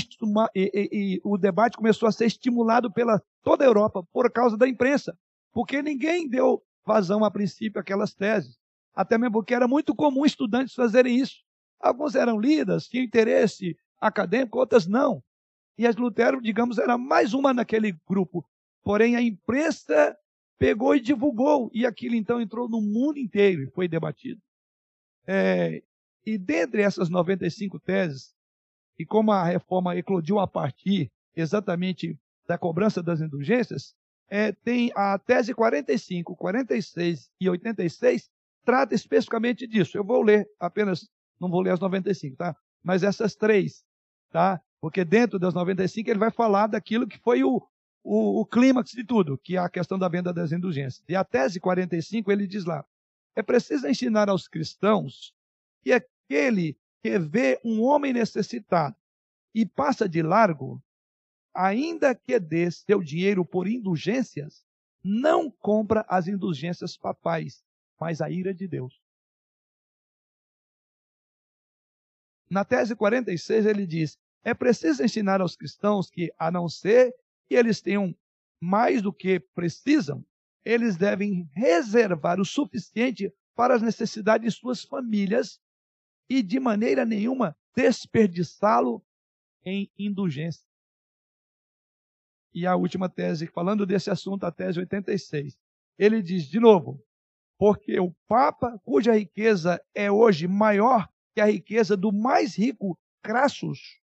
e, 0.55 0.69
e, 0.73 1.21
o 1.23 1.37
debate 1.37 1.77
começou 1.77 2.07
a 2.07 2.11
ser 2.11 2.25
estimulado 2.25 2.91
pela 2.91 3.21
toda 3.41 3.63
a 3.63 3.67
Europa 3.67 4.03
por 4.11 4.31
causa 4.31 4.57
da 4.57 4.67
imprensa, 4.67 5.17
porque 5.53 5.81
ninguém 5.81 6.27
deu 6.27 6.61
vazão 6.85 7.23
a 7.23 7.31
princípio 7.31 7.79
àquelas 7.79 8.13
teses, 8.13 8.57
até 8.93 9.17
mesmo 9.17 9.33
porque 9.33 9.53
era 9.53 9.67
muito 9.67 9.95
comum 9.95 10.25
estudantes 10.25 10.73
fazerem 10.73 11.17
isso. 11.17 11.37
Alguns 11.79 12.15
eram 12.15 12.39
lidas, 12.39 12.87
tinham 12.87 13.03
interesse 13.03 13.77
acadêmico, 13.99 14.59
outras 14.59 14.87
não. 14.87 15.23
E 15.77 15.85
as 15.85 15.95
Lutero, 15.95 16.41
digamos, 16.41 16.77
era 16.77 16.97
mais 16.97 17.33
uma 17.33 17.53
naquele 17.53 17.95
grupo. 18.07 18.45
Porém, 18.87 19.17
a 19.17 19.21
imprensa 19.21 20.17
pegou 20.57 20.95
e 20.95 21.01
divulgou, 21.01 21.69
e 21.73 21.85
aquilo 21.85 22.15
então 22.15 22.39
entrou 22.39 22.69
no 22.69 22.79
mundo 22.79 23.19
inteiro 23.19 23.63
e 23.63 23.69
foi 23.71 23.85
debatido. 23.85 24.41
É, 25.27 25.83
e 26.25 26.37
dentre 26.37 26.83
essas 26.83 27.09
95 27.09 27.81
teses, 27.81 28.33
e 28.97 29.05
como 29.05 29.33
a 29.33 29.43
reforma 29.43 29.97
eclodiu 29.97 30.39
a 30.39 30.47
partir 30.47 31.11
exatamente 31.35 32.17
da 32.47 32.57
cobrança 32.57 33.03
das 33.03 33.19
indulgências, 33.19 33.93
é, 34.29 34.53
tem 34.53 34.89
a 34.95 35.19
tese 35.19 35.53
45, 35.53 36.33
46 36.37 37.29
e 37.41 37.49
86, 37.49 38.31
trata 38.63 38.95
especificamente 38.95 39.67
disso. 39.67 39.97
Eu 39.97 40.05
vou 40.05 40.21
ler 40.21 40.49
apenas, 40.57 41.09
não 41.37 41.49
vou 41.49 41.59
ler 41.59 41.73
as 41.73 41.81
95, 41.81 42.37
tá? 42.37 42.55
Mas 42.81 43.03
essas 43.03 43.35
três, 43.35 43.83
tá? 44.31 44.61
Porque 44.79 45.03
dentro 45.03 45.37
das 45.37 45.53
95 45.53 46.09
ele 46.09 46.19
vai 46.19 46.31
falar 46.31 46.67
daquilo 46.67 47.05
que 47.05 47.19
foi 47.19 47.43
o, 47.43 47.61
o, 48.07 48.39
o 48.39 48.45
clímax 48.45 48.91
de 48.91 49.03
tudo, 49.03 49.37
que 49.37 49.57
é 49.57 49.59
a 49.59 49.69
questão 49.69 49.99
da 49.99 50.07
venda 50.07 50.33
das 50.33 50.53
indulgências. 50.53 51.03
E 51.09 51.15
a 51.15 51.25
tese 51.25 51.59
45 51.59 52.31
ele 52.31 52.47
diz 52.47 52.63
lá: 52.63 52.85
é 53.35 53.43
preciso 53.43 53.85
ensinar 53.85 54.29
aos 54.29 54.47
cristãos 54.47 55.35
que 55.81 55.91
aquele 55.91 56.79
que 57.03 57.19
vê 57.19 57.59
um 57.65 57.81
homem 57.81 58.13
necessitado 58.13 58.95
e 59.53 59.65
passa 59.65 60.07
de 60.07 60.21
largo, 60.21 60.81
ainda 61.53 62.15
que 62.15 62.39
dê 62.39 62.71
seu 62.71 63.03
dinheiro 63.03 63.43
por 63.43 63.67
indulgências, 63.67 64.65
não 65.03 65.51
compra 65.51 66.05
as 66.07 66.27
indulgências 66.27 66.97
papais, 66.97 67.61
mas 67.99 68.21
a 68.21 68.29
ira 68.29 68.53
de 68.53 68.67
Deus. 68.67 69.01
Na 72.49 72.63
tese 72.63 72.95
46, 72.95 73.65
ele 73.65 73.85
diz: 73.85 74.17
é 74.45 74.53
preciso 74.53 75.03
ensinar 75.03 75.41
aos 75.41 75.57
cristãos 75.57 76.09
que, 76.09 76.33
a 76.39 76.49
não 76.49 76.69
ser 76.69 77.13
que 77.47 77.55
eles 77.55 77.81
tenham 77.81 78.15
mais 78.61 79.01
do 79.01 79.13
que 79.13 79.39
precisam, 79.39 80.25
eles 80.65 80.97
devem 80.97 81.49
reservar 81.53 82.39
o 82.39 82.45
suficiente 82.45 83.33
para 83.55 83.75
as 83.75 83.81
necessidades 83.81 84.53
de 84.53 84.59
suas 84.59 84.83
famílias 84.83 85.59
e 86.29 86.43
de 86.43 86.59
maneira 86.59 87.05
nenhuma 87.05 87.57
desperdiçá-lo 87.75 89.03
em 89.63 89.89
indulgência. 89.97 90.65
E 92.53 92.65
a 92.65 92.75
última 92.75 93.07
tese, 93.07 93.47
falando 93.47 93.85
desse 93.85 94.09
assunto, 94.09 94.45
a 94.45 94.51
tese 94.51 94.79
86. 94.79 95.57
Ele 95.97 96.21
diz 96.21 96.45
de 96.45 96.59
novo: 96.59 97.03
porque 97.57 97.99
o 97.99 98.13
Papa, 98.27 98.79
cuja 98.83 99.13
riqueza 99.13 99.83
é 99.93 100.11
hoje 100.11 100.47
maior 100.47 101.09
que 101.33 101.41
a 101.41 101.45
riqueza 101.45 101.97
do 101.97 102.11
mais 102.11 102.55
rico 102.55 102.97
Crassus, 103.23 103.99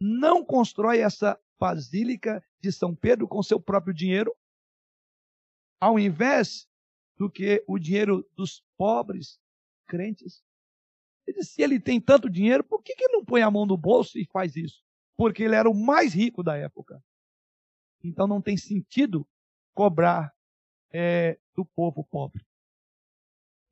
não 0.00 0.44
constrói 0.44 0.98
essa 0.98 1.38
basílica 1.58 2.42
de 2.60 2.70
São 2.72 2.94
Pedro 2.94 3.26
com 3.26 3.42
seu 3.42 3.60
próprio 3.60 3.94
dinheiro, 3.94 4.34
ao 5.80 5.98
invés 5.98 6.68
do 7.16 7.30
que 7.30 7.64
o 7.66 7.78
dinheiro 7.78 8.28
dos 8.34 8.62
pobres 8.76 9.40
crentes. 9.86 10.42
Ele 11.26 11.38
disse, 11.38 11.54
se 11.54 11.62
ele 11.62 11.80
tem 11.80 12.00
tanto 12.00 12.30
dinheiro, 12.30 12.62
por 12.62 12.82
que, 12.82 12.94
que 12.94 13.04
ele 13.04 13.14
não 13.14 13.24
põe 13.24 13.42
a 13.42 13.50
mão 13.50 13.66
no 13.66 13.76
bolso 13.76 14.18
e 14.18 14.26
faz 14.26 14.54
isso? 14.54 14.82
Porque 15.16 15.42
ele 15.42 15.54
era 15.54 15.68
o 15.68 15.74
mais 15.74 16.14
rico 16.14 16.42
da 16.42 16.56
época. 16.56 17.02
Então 18.04 18.26
não 18.26 18.40
tem 18.40 18.56
sentido 18.56 19.26
cobrar 19.74 20.32
é, 20.92 21.38
do 21.54 21.64
povo 21.64 22.04
pobre. 22.04 22.44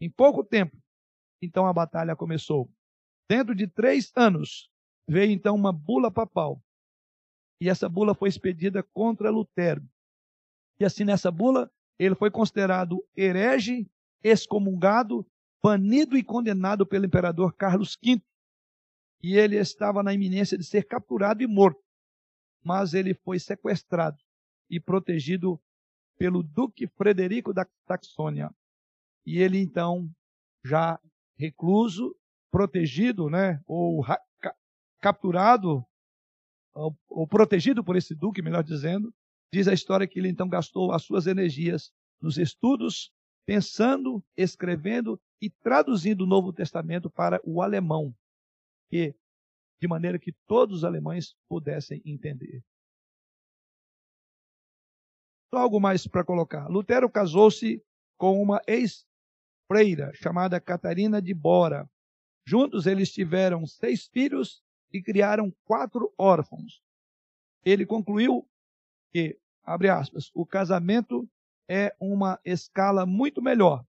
Em 0.01 0.11
pouco 0.11 0.43
tempo, 0.43 0.76
então 1.41 1.66
a 1.66 1.72
batalha 1.72 2.16
começou. 2.16 2.70
Dentro 3.28 3.55
de 3.55 3.66
três 3.66 4.11
anos, 4.16 4.70
veio 5.07 5.30
então 5.30 5.55
uma 5.55 5.72
bula 5.72 6.11
papal. 6.11 6.62
E 7.61 7.68
essa 7.68 7.88
bula 7.88 8.14
foi 8.14 8.28
expedida 8.28 8.82
contra 8.82 9.30
Lutero. 9.30 9.82
E 10.78 10.84
assim, 10.84 11.05
nessa 11.05 11.30
bula, 11.30 11.70
ele 11.98 12.14
foi 12.14 12.30
considerado 12.30 13.05
herege, 13.16 13.88
excomungado 14.22 15.26
banido 15.62 16.16
e 16.16 16.22
condenado 16.22 16.84
pelo 16.84 17.07
imperador 17.07 17.55
Carlos 17.55 17.96
V. 18.02 18.20
E 19.22 19.36
ele 19.36 19.57
estava 19.57 20.02
na 20.02 20.12
iminência 20.12 20.59
de 20.59 20.64
ser 20.64 20.84
capturado 20.84 21.42
e 21.42 21.46
morto. 21.46 21.82
Mas 22.62 22.92
ele 22.92 23.14
foi 23.14 23.38
sequestrado 23.38 24.18
e 24.68 24.80
protegido 24.80 25.61
pelo 26.18 26.42
Duque 26.42 26.86
Frederico 26.86 27.52
da 27.52 27.66
Saxônia. 27.86 28.50
E 29.24 29.38
ele 29.38 29.59
então, 29.59 30.11
já 30.64 31.00
recluso, 31.38 32.14
protegido, 32.50 33.28
né, 33.28 33.61
ou 33.66 34.05
ca 34.40 34.55
capturado, 35.00 35.84
ou, 36.75 37.27
protegido 37.27 37.85
por 37.85 37.97
esse 37.97 38.14
duque, 38.14 38.43
melhor 38.43 38.64
dizendo, 38.64 39.14
diz 39.53 39.68
a 39.68 39.72
história 39.72 40.07
que 40.07 40.18
ele 40.18 40.29
então 40.29 40.49
gastou 40.49 40.93
as 40.93 41.05
suas 41.05 41.27
energias 41.27 41.93
nos 42.20 42.37
estudos, 42.37 43.12
pensando, 43.47 44.25
escrevendo 44.37 45.20
e 45.41 45.49
traduzindo 45.49 46.22
o 46.22 46.27
Novo 46.27 46.53
Testamento 46.53 47.09
para 47.09 47.41
o 47.45 47.62
alemão, 47.62 48.14
que, 48.91 49.14
de 49.81 49.87
maneira 49.87 50.18
que 50.18 50.33
todos 50.47 50.79
os 50.79 50.85
alemães 50.85 51.37
pudessem 51.49 52.03
entender. 52.05 52.64
Só 55.55 55.61
algo 55.61 55.79
mais 55.79 56.07
para 56.07 56.25
colocar. 56.25 56.66
Lutero 56.66 57.09
casou-se 57.09 57.81
com 58.18 58.43
uma 58.43 58.61
ex-freira 58.66 60.12
chamada 60.14 60.61
Catarina 60.61 61.22
de 61.22 61.33
Bora. 61.33 61.89
Juntos 62.47 62.87
eles 62.87 63.12
tiveram 63.12 63.64
seis 63.66 64.09
filhos 64.09 64.64
e 64.95 65.03
criaram 65.03 65.53
quatro 65.64 66.14
órfãos. 66.16 66.80
Ele 67.64 67.84
concluiu 67.84 68.49
que, 69.11 69.36
abre 69.64 69.88
aspas, 69.88 70.30
o 70.32 70.47
casamento 70.47 71.28
é 71.68 71.92
uma 71.99 72.40
escala 72.45 73.05
muito 73.05 73.42
melhor 73.42 73.84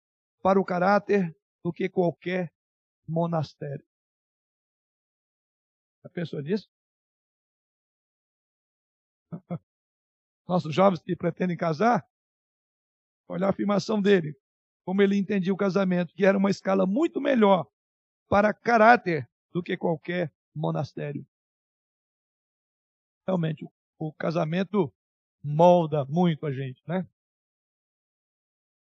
para 0.43 0.61
o 0.61 0.65
caráter 0.65 1.35
do 1.63 1.73
que 1.73 1.89
qualquer 1.89 2.53
monastério. 3.07 3.83
Já 6.03 6.09
pensou 6.11 6.39
nisso? 6.39 6.69
Nossos 10.47 10.73
jovens 10.73 11.01
que 11.01 11.15
pretendem 11.15 11.57
casar, 11.57 12.07
olha 13.27 13.47
a 13.47 13.49
afirmação 13.49 13.99
dele, 13.99 14.37
como 14.85 15.01
ele 15.01 15.17
entendia 15.17 15.53
o 15.53 15.57
casamento, 15.57 16.13
que 16.13 16.25
era 16.25 16.37
uma 16.37 16.51
escala 16.51 16.85
muito 16.85 17.19
melhor 17.19 17.65
para 18.29 18.53
caráter 18.53 19.27
do 19.51 19.63
que 19.63 19.75
qualquer 19.75 20.31
monastério. 20.53 21.25
Realmente, 23.27 23.65
o 23.97 24.13
casamento 24.13 24.93
molda 25.43 26.05
muito 26.05 26.45
a 26.45 26.51
gente, 26.51 26.81
né? 26.87 27.07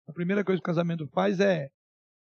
A 0.07 0.13
primeira 0.13 0.43
coisa 0.43 0.59
que 0.59 0.63
o 0.63 0.71
casamento 0.71 1.07
faz 1.07 1.39
é 1.39 1.71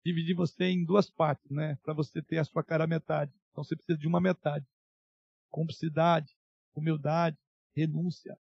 dividir 0.06 0.36
você 0.36 0.66
em 0.66 0.84
duas 0.84 1.10
partes, 1.10 1.50
né? 1.50 1.78
Para 1.84 1.94
você 1.94 2.22
ter 2.22 2.38
a 2.38 2.44
sua 2.44 2.64
cara 2.64 2.88
metade. 2.88 3.34
Então 3.52 3.64
você 3.64 3.76
precisa 3.76 3.98
de 3.98 4.08
uma 4.08 4.20
metade. 4.20 4.66
Cumplicidade, 5.50 6.36
humildade, 6.76 7.38
renúncia. 7.76 8.38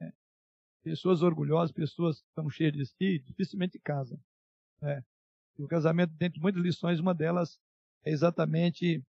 Né? 0.00 0.12
Pessoas 0.82 1.22
orgulhosas, 1.22 1.72
pessoas 1.72 2.20
que 2.20 2.28
estão 2.28 2.48
cheias 2.48 2.72
de 2.72 2.86
si, 2.86 3.18
dificilmente 3.20 3.78
casam. 3.78 4.18
Né? 4.80 5.04
E 5.58 5.62
o 5.62 5.68
casamento, 5.68 6.12
dentro 6.14 6.34
de 6.34 6.40
muitas 6.40 6.62
lições, 6.62 7.00
uma 7.00 7.14
delas 7.14 7.58
é 8.04 8.10
exatamente 8.10 9.02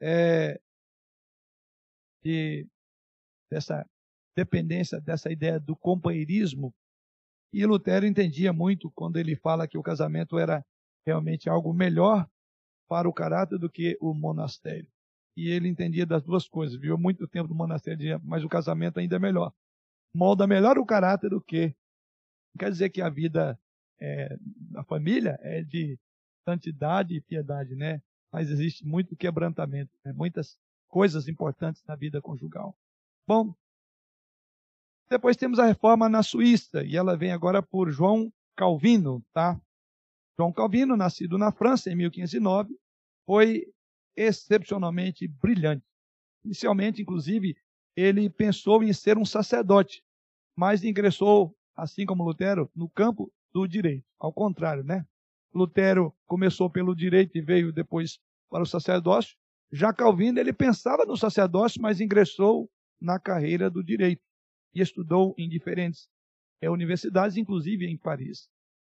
é, 0.00 0.60
de, 2.22 2.66
dessa 3.50 3.86
dependência, 4.36 5.00
dessa 5.00 5.30
ideia 5.30 5.58
do 5.58 5.74
companheirismo. 5.76 6.72
E 7.52 7.64
Lutero 7.64 8.06
entendia 8.06 8.52
muito 8.52 8.90
quando 8.92 9.16
ele 9.16 9.34
fala 9.34 9.66
que 9.66 9.78
o 9.78 9.82
casamento 9.82 10.38
era 10.38 10.64
realmente 11.06 11.48
algo 11.48 11.72
melhor 11.72 12.28
para 12.88 13.08
o 13.08 13.12
caráter 13.12 13.58
do 13.58 13.70
que 13.70 13.96
o 14.00 14.14
monastério. 14.14 14.88
E 15.36 15.48
ele 15.48 15.68
entendia 15.68 16.04
das 16.04 16.22
duas 16.22 16.48
coisas. 16.48 16.78
Viveu 16.78 16.98
muito 16.98 17.26
tempo 17.26 17.48
no 17.48 17.54
monastério, 17.54 18.20
mas 18.24 18.44
o 18.44 18.48
casamento 18.48 18.98
ainda 18.98 19.16
é 19.16 19.18
melhor. 19.18 19.52
Molda 20.14 20.46
melhor 20.46 20.78
o 20.78 20.86
caráter 20.86 21.30
do 21.30 21.40
que. 21.40 21.66
Não 22.54 22.58
quer 22.58 22.70
dizer 22.70 22.90
que 22.90 23.00
a 23.00 23.08
vida 23.08 23.58
é, 24.00 24.36
família 24.86 25.38
é 25.42 25.62
de 25.62 25.98
santidade 26.44 27.14
e 27.14 27.20
piedade, 27.20 27.74
né? 27.74 28.02
Mas 28.32 28.50
existe 28.50 28.86
muito 28.86 29.16
quebrantamento, 29.16 29.90
né? 30.04 30.12
muitas 30.12 30.58
coisas 30.88 31.28
importantes 31.28 31.82
na 31.86 31.94
vida 31.94 32.20
conjugal. 32.20 32.76
Bom, 33.26 33.54
depois 35.08 35.36
temos 35.36 35.58
a 35.58 35.66
reforma 35.66 36.08
na 36.08 36.22
Suíça, 36.22 36.84
e 36.84 36.96
ela 36.96 37.16
vem 37.16 37.32
agora 37.32 37.62
por 37.62 37.90
João 37.90 38.32
Calvino, 38.54 39.24
tá? 39.32 39.58
João 40.36 40.52
Calvino, 40.52 40.96
nascido 40.96 41.38
na 41.38 41.50
França 41.50 41.90
em 41.90 41.96
1509, 41.96 42.78
foi 43.24 43.66
excepcionalmente 44.14 45.26
brilhante. 45.26 45.84
Inicialmente, 46.44 47.00
inclusive, 47.00 47.56
ele 47.96 48.28
pensou 48.28 48.82
em 48.82 48.92
ser 48.92 49.16
um 49.16 49.24
sacerdote, 49.24 50.02
mas 50.54 50.84
ingressou, 50.84 51.56
assim 51.74 52.04
como 52.04 52.24
Lutero, 52.24 52.70
no 52.74 52.88
campo 52.88 53.32
do 53.52 53.66
direito. 53.66 54.04
Ao 54.18 54.32
contrário, 54.32 54.84
né? 54.84 55.06
Lutero 55.54 56.14
começou 56.26 56.70
pelo 56.70 56.94
direito 56.94 57.36
e 57.36 57.40
veio 57.40 57.72
depois 57.72 58.18
para 58.50 58.62
o 58.62 58.66
sacerdócio. 58.66 59.36
Já 59.70 59.92
Calvino, 59.92 60.38
ele 60.38 60.52
pensava 60.52 61.04
no 61.04 61.16
sacerdócio, 61.16 61.80
mas 61.80 62.00
ingressou 62.00 62.70
na 63.00 63.18
carreira 63.18 63.70
do 63.70 63.82
direito 63.82 64.22
e 64.74 64.80
estudou 64.80 65.34
em 65.38 65.48
diferentes 65.48 66.08
é, 66.60 66.70
universidades, 66.70 67.36
inclusive 67.36 67.86
em 67.86 67.96
Paris. 67.96 68.48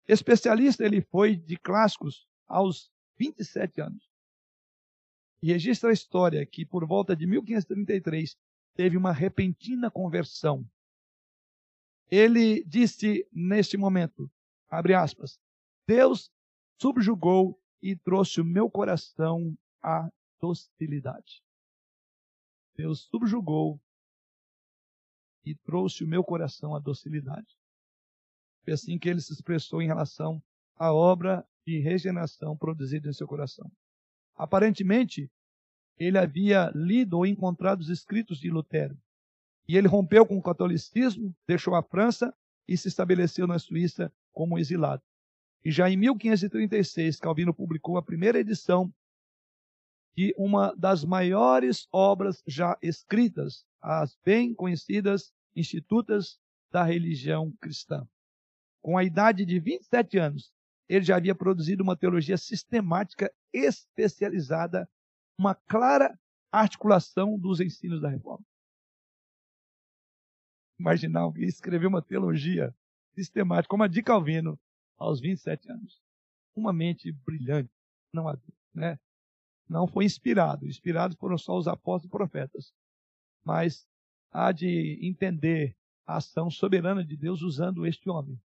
Especialista, 0.08 0.84
ele 0.84 1.02
foi 1.02 1.36
de 1.36 1.58
clássicos 1.58 2.28
aos 2.48 2.92
27 3.18 3.82
anos. 3.82 4.10
E 5.42 5.52
registra 5.52 5.90
a 5.90 5.94
história 5.94 6.46
que, 6.46 6.66
por 6.66 6.86
volta 6.86 7.16
de 7.16 7.26
1533, 7.26 8.36
teve 8.76 8.98
uma 8.98 9.12
repentina 9.12 9.90
conversão. 9.90 10.66
Ele 12.10 12.64
disse 12.66 13.28
neste 13.32 13.78
momento, 13.78 14.30
abre 14.70 14.94
aspas, 14.94 15.40
Deus 15.88 16.32
subjugou 16.80 17.60
e 17.82 17.96
trouxe 17.96 18.42
o 18.42 18.46
meu 18.46 18.70
coração 18.70 19.58
à 19.82 20.10
docilidade. 20.40 21.44
Deus 22.76 23.02
subjugou 23.12 23.80
e 25.46 25.56
trouxe 25.56 26.04
o 26.04 26.08
meu 26.08 26.24
coração 26.24 26.76
à 26.76 26.80
docilidade. 26.80 27.58
Foi 28.64 28.74
assim 28.74 28.98
que 28.98 29.10
ele 29.10 29.22
se 29.22 29.34
expressou 29.34 29.82
em 29.82 29.88
relação 29.88 30.42
à 30.76 30.94
obra 30.94 31.46
de 31.66 31.80
regeneração 31.80 32.58
produzida 32.58 33.10
em 33.10 33.14
seu 33.14 33.28
coração. 33.28 33.70
Aparentemente, 34.36 35.30
ele 35.98 36.18
havia 36.18 36.72
lido 36.74 37.18
ou 37.18 37.26
encontrado 37.26 37.82
os 37.82 37.90
escritos 37.90 38.40
de 38.40 38.50
Lutero. 38.50 38.98
E 39.68 39.76
ele 39.78 39.88
rompeu 39.88 40.26
com 40.26 40.38
o 40.38 40.42
catolicismo, 40.42 41.36
deixou 41.46 41.76
a 41.76 41.84
França 41.84 42.34
e 42.68 42.78
se 42.78 42.88
estabeleceu 42.88 43.46
na 43.46 43.60
Suíça 43.60 44.12
como 44.32 44.58
exilado. 44.58 45.04
E 45.64 45.72
já 45.72 45.90
em 45.90 45.98
1536, 45.98 47.20
Calvino 47.20 47.54
publicou 47.54 47.98
a 47.98 48.04
primeira 48.04 48.40
edição 48.40 48.94
de 50.16 50.34
uma 50.38 50.74
das 50.76 51.04
maiores 51.04 51.88
obras 51.92 52.42
já 52.48 52.78
escritas, 52.82 53.66
as 53.82 54.18
bem 54.24 54.54
conhecidas 54.54 55.34
Institutas 55.56 56.40
da 56.72 56.84
Religião 56.84 57.52
Cristã. 57.60 58.08
Com 58.82 58.98
a 58.98 59.04
idade 59.04 59.46
de 59.46 59.60
27 59.60 60.18
anos, 60.18 60.52
ele 60.88 61.04
já 61.04 61.18
havia 61.18 61.36
produzido 61.36 61.84
uma 61.84 61.96
teologia 61.96 62.38
sistemática 62.38 63.32
especializada, 63.54 64.90
uma 65.38 65.54
clara 65.54 66.18
articulação 66.52 67.38
dos 67.38 67.60
ensinos 67.60 68.02
da 68.02 68.10
reforma. 68.10 68.46
Imaginar 70.80 71.22
alguém 71.22 71.48
escrever 71.48 71.88
uma 71.88 72.02
teologia 72.02 72.74
sistemática, 73.14 73.70
como 73.70 73.84
a 73.84 73.88
de 73.88 74.02
Calvino, 74.02 74.60
aos 75.00 75.20
27 75.20 75.72
anos. 75.72 76.02
Uma 76.56 76.74
mente 76.74 77.12
brilhante, 77.12 77.72
não 78.14 78.28
há 78.28 78.38
né? 78.74 79.00
Não 79.68 79.88
foi 79.88 80.06
inspirado. 80.06 80.68
Inspirados 80.68 81.16
foram 81.18 81.38
só 81.38 81.58
os 81.58 81.68
apóstolos 81.68 82.06
e 82.06 82.10
profetas. 82.10 82.74
Mas 83.44 83.88
há 84.32 84.52
de 84.52 85.00
entender 85.02 85.76
a 86.06 86.18
ação 86.18 86.50
soberana 86.50 87.04
de 87.04 87.16
Deus 87.16 87.42
usando 87.42 87.86
este 87.86 88.10
homem. 88.10 88.40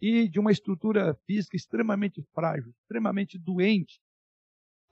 E 0.00 0.28
de 0.28 0.38
uma 0.38 0.52
estrutura 0.52 1.14
física 1.26 1.56
extremamente 1.56 2.22
frágil, 2.34 2.72
extremamente 2.82 3.38
doente. 3.38 3.98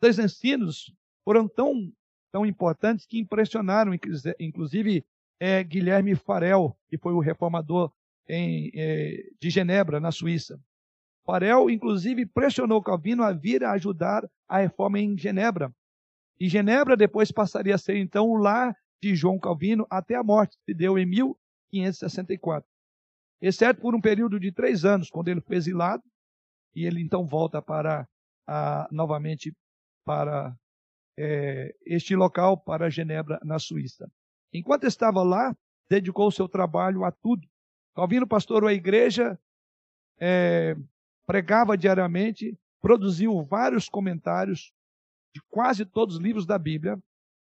Dois 0.01 0.19
ensinos 0.19 0.95
foram 1.23 1.47
tão, 1.47 1.93
tão 2.33 2.47
importantes 2.47 3.07
que 3.07 3.19
impressionaram, 3.19 3.93
inclusive, 4.41 5.05
é, 5.39 5.63
Guilherme 5.63 6.15
Farel, 6.15 6.77
que 6.89 6.97
foi 6.97 7.13
o 7.13 7.21
reformador 7.21 7.93
em, 8.27 8.71
é, 8.75 9.31
de 9.39 9.51
Genebra, 9.51 10.01
na 10.01 10.11
Suíça. 10.11 10.59
Farel, 11.25 11.71
inclusive, 11.71 12.27
pressionou 12.27 12.83
Calvino 12.83 13.23
a 13.23 13.33
vir 13.33 13.65
ajudar 13.65 14.29
a 14.49 14.59
reforma 14.59 14.99
em 15.01 15.17
Genebra. 15.17 15.75
E 16.39 16.49
Genebra 16.49 16.97
depois 16.97 17.33
passaria 17.33 17.75
a 17.75 17.79
ser, 17.79 17.97
então, 17.97 18.29
o 18.29 18.37
lar 18.37 18.77
de 19.03 19.15
João 19.15 19.39
Calvino 19.39 19.87
até 19.89 20.15
a 20.15 20.23
morte, 20.23 20.59
que 20.67 20.75
deu 20.75 20.99
em 20.99 21.07
1564. 21.07 22.69
Exceto 23.41 23.81
por 23.81 23.95
um 23.95 24.01
período 24.01 24.39
de 24.39 24.53
três 24.53 24.85
anos, 24.85 25.11
quando 25.11 25.29
ele 25.29 25.41
foi 25.41 25.57
exilado, 25.57 26.03
e 26.75 26.85
ele 26.85 27.01
então 27.01 27.27
volta 27.27 27.63
para 27.63 28.07
a, 28.47 28.89
novamente 28.91 29.55
para 30.05 30.55
é, 31.17 31.75
este 31.87 32.15
local, 32.15 32.59
para 32.59 32.91
Genebra, 32.91 33.39
na 33.43 33.59
Suíça. 33.59 34.11
Enquanto 34.53 34.85
estava 34.85 35.23
lá, 35.23 35.57
dedicou 35.89 36.31
seu 36.31 36.49
trabalho 36.49 37.05
a 37.05 37.13
tudo. 37.13 37.47
Calvino 37.95 38.27
pastorou 38.27 38.69
a 38.69 38.75
igreja, 38.75 39.39
é, 40.19 40.77
pregava 41.27 41.77
diariamente, 41.77 42.59
produziu 42.81 43.43
vários 43.43 43.89
comentários 43.89 44.73
de 45.35 45.41
quase 45.51 45.85
todos 45.85 46.17
os 46.17 46.23
livros 46.23 46.47
da 46.47 46.59
Bíblia, 46.59 46.99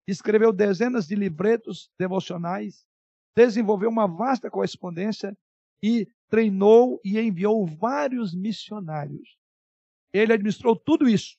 escreveu 0.08 0.52
dezenas 0.52 1.08
de 1.08 1.16
livretos 1.16 1.90
devocionais, 1.98 2.86
desenvolveu 3.36 3.90
uma 3.90 4.08
vasta 4.08 4.50
correspondência 4.50 5.36
e 5.82 6.08
treinou 6.30 7.00
e 7.04 7.20
enviou 7.20 7.66
vários 7.66 8.36
missionários. 8.36 9.38
Ele 10.14 10.34
administrou 10.34 10.76
tudo 10.76 11.08
isso, 11.08 11.38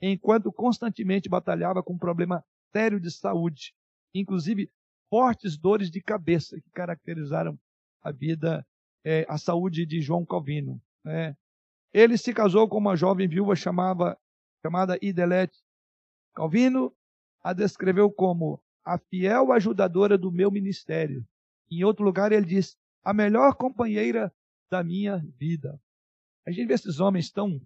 enquanto 0.00 0.52
constantemente 0.52 1.28
batalhava 1.28 1.82
com 1.82 1.94
um 1.94 1.98
problema 1.98 2.44
sério 2.72 3.00
de 3.00 3.10
saúde, 3.10 3.72
inclusive 4.14 4.70
fortes 5.08 5.56
dores 5.56 5.90
de 5.90 6.02
cabeça 6.02 6.60
que 6.60 6.70
caracterizaram 6.70 7.58
a 8.02 8.12
vida, 8.12 8.66
é, 9.04 9.24
a 9.28 9.38
saúde 9.38 9.86
de 9.86 10.00
João 10.00 10.24
Calvino. 10.24 10.80
Né? 11.04 11.34
Ele 11.92 12.16
se 12.18 12.32
casou 12.34 12.68
com 12.68 12.78
uma 12.78 12.96
jovem 12.96 13.28
viúva 13.28 13.56
chamava, 13.56 14.18
chamada 14.62 14.98
Idelete. 15.00 15.58
Calvino 16.34 16.94
a 17.42 17.52
descreveu 17.52 18.10
como 18.10 18.62
a 18.84 18.98
fiel 18.98 19.52
ajudadora 19.52 20.18
do 20.18 20.30
meu 20.30 20.50
ministério. 20.50 21.26
Em 21.70 21.84
outro 21.84 22.04
lugar, 22.04 22.32
ele 22.32 22.46
diz: 22.46 22.76
a 23.02 23.12
melhor 23.12 23.54
companheira 23.54 24.32
da 24.70 24.82
minha 24.82 25.18
vida. 25.38 25.80
A 26.46 26.50
gente 26.50 26.66
vê 26.66 26.74
esses 26.74 27.00
homens 27.00 27.30
tão, 27.30 27.60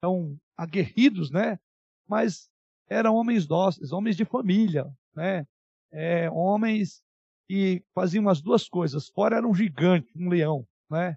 tão 0.00 0.38
aguerridos, 0.56 1.30
né? 1.30 1.58
Mas 2.06 2.50
eram 2.88 3.14
homens 3.14 3.46
dóceis, 3.46 3.92
homens 3.92 4.16
de 4.16 4.24
família, 4.24 4.86
né? 5.14 5.46
É, 5.90 6.30
homens 6.30 7.02
que 7.46 7.84
faziam 7.94 8.28
as 8.28 8.40
duas 8.40 8.68
coisas. 8.68 9.08
Fora 9.08 9.36
era 9.36 9.46
um 9.46 9.54
gigante, 9.54 10.10
um 10.16 10.28
leão, 10.28 10.66
né? 10.90 11.16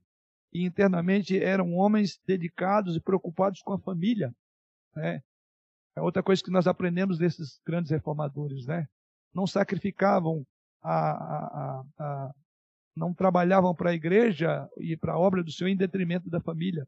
E 0.53 0.65
internamente 0.65 1.41
eram 1.41 1.73
homens 1.73 2.19
dedicados 2.25 2.95
e 2.95 3.01
preocupados 3.01 3.61
com 3.61 3.73
a 3.73 3.79
família, 3.79 4.33
né? 4.95 5.21
É 5.95 6.01
outra 6.01 6.21
coisa 6.21 6.43
que 6.43 6.51
nós 6.51 6.67
aprendemos 6.67 7.17
desses 7.17 7.59
grandes 7.65 7.91
reformadores, 7.91 8.65
né? 8.67 8.87
Não 9.33 9.47
sacrificavam 9.47 10.45
a, 10.81 11.09
a, 11.09 11.83
a, 11.99 12.31
não 12.95 13.13
trabalhavam 13.13 13.73
para 13.75 13.89
a 13.89 13.93
igreja 13.93 14.69
e 14.77 14.95
para 14.95 15.13
a 15.13 15.19
obra 15.19 15.43
do 15.43 15.51
Senhor 15.51 15.69
em 15.69 15.75
detrimento 15.75 16.29
da 16.29 16.39
família. 16.39 16.87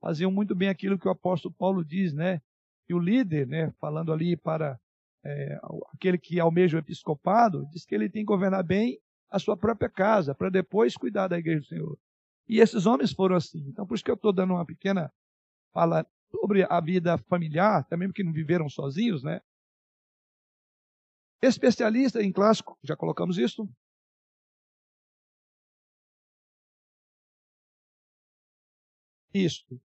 Faziam 0.00 0.30
muito 0.30 0.54
bem 0.54 0.68
aquilo 0.68 0.98
que 0.98 1.06
o 1.06 1.10
apóstolo 1.10 1.54
Paulo 1.54 1.84
diz, 1.84 2.14
né? 2.14 2.40
Que 2.86 2.94
o 2.94 2.98
líder, 2.98 3.46
né, 3.46 3.70
falando 3.78 4.12
ali 4.12 4.36
para 4.36 4.80
é, 5.24 5.60
aquele 5.92 6.18
que 6.18 6.40
almeja 6.40 6.76
o 6.76 6.80
episcopado, 6.80 7.66
diz 7.70 7.84
que 7.84 7.94
ele 7.94 8.08
tem 8.08 8.22
que 8.22 8.26
governar 8.26 8.64
bem 8.64 8.98
a 9.30 9.38
sua 9.38 9.56
própria 9.56 9.88
casa, 9.88 10.34
para 10.34 10.48
depois 10.48 10.96
cuidar 10.96 11.28
da 11.28 11.38
igreja 11.38 11.60
do 11.60 11.66
Senhor. 11.66 11.98
E 12.50 12.58
esses 12.58 12.84
homens 12.84 13.12
foram 13.12 13.36
assim. 13.36 13.60
Então, 13.68 13.86
por 13.86 13.94
isso 13.94 14.02
que 14.02 14.10
eu 14.10 14.16
estou 14.16 14.32
dando 14.32 14.54
uma 14.54 14.66
pequena 14.66 15.12
fala 15.72 16.04
sobre 16.32 16.66
a 16.68 16.80
vida 16.80 17.16
familiar, 17.16 17.84
também 17.84 18.08
porque 18.08 18.24
não 18.24 18.32
viveram 18.32 18.68
sozinhos, 18.68 19.22
né? 19.22 19.40
Especialista 21.40 22.20
em 22.20 22.32
clássico, 22.32 22.76
já 22.82 22.96
colocamos 22.96 23.38
isso. 23.38 23.68
Isso. 29.32 29.80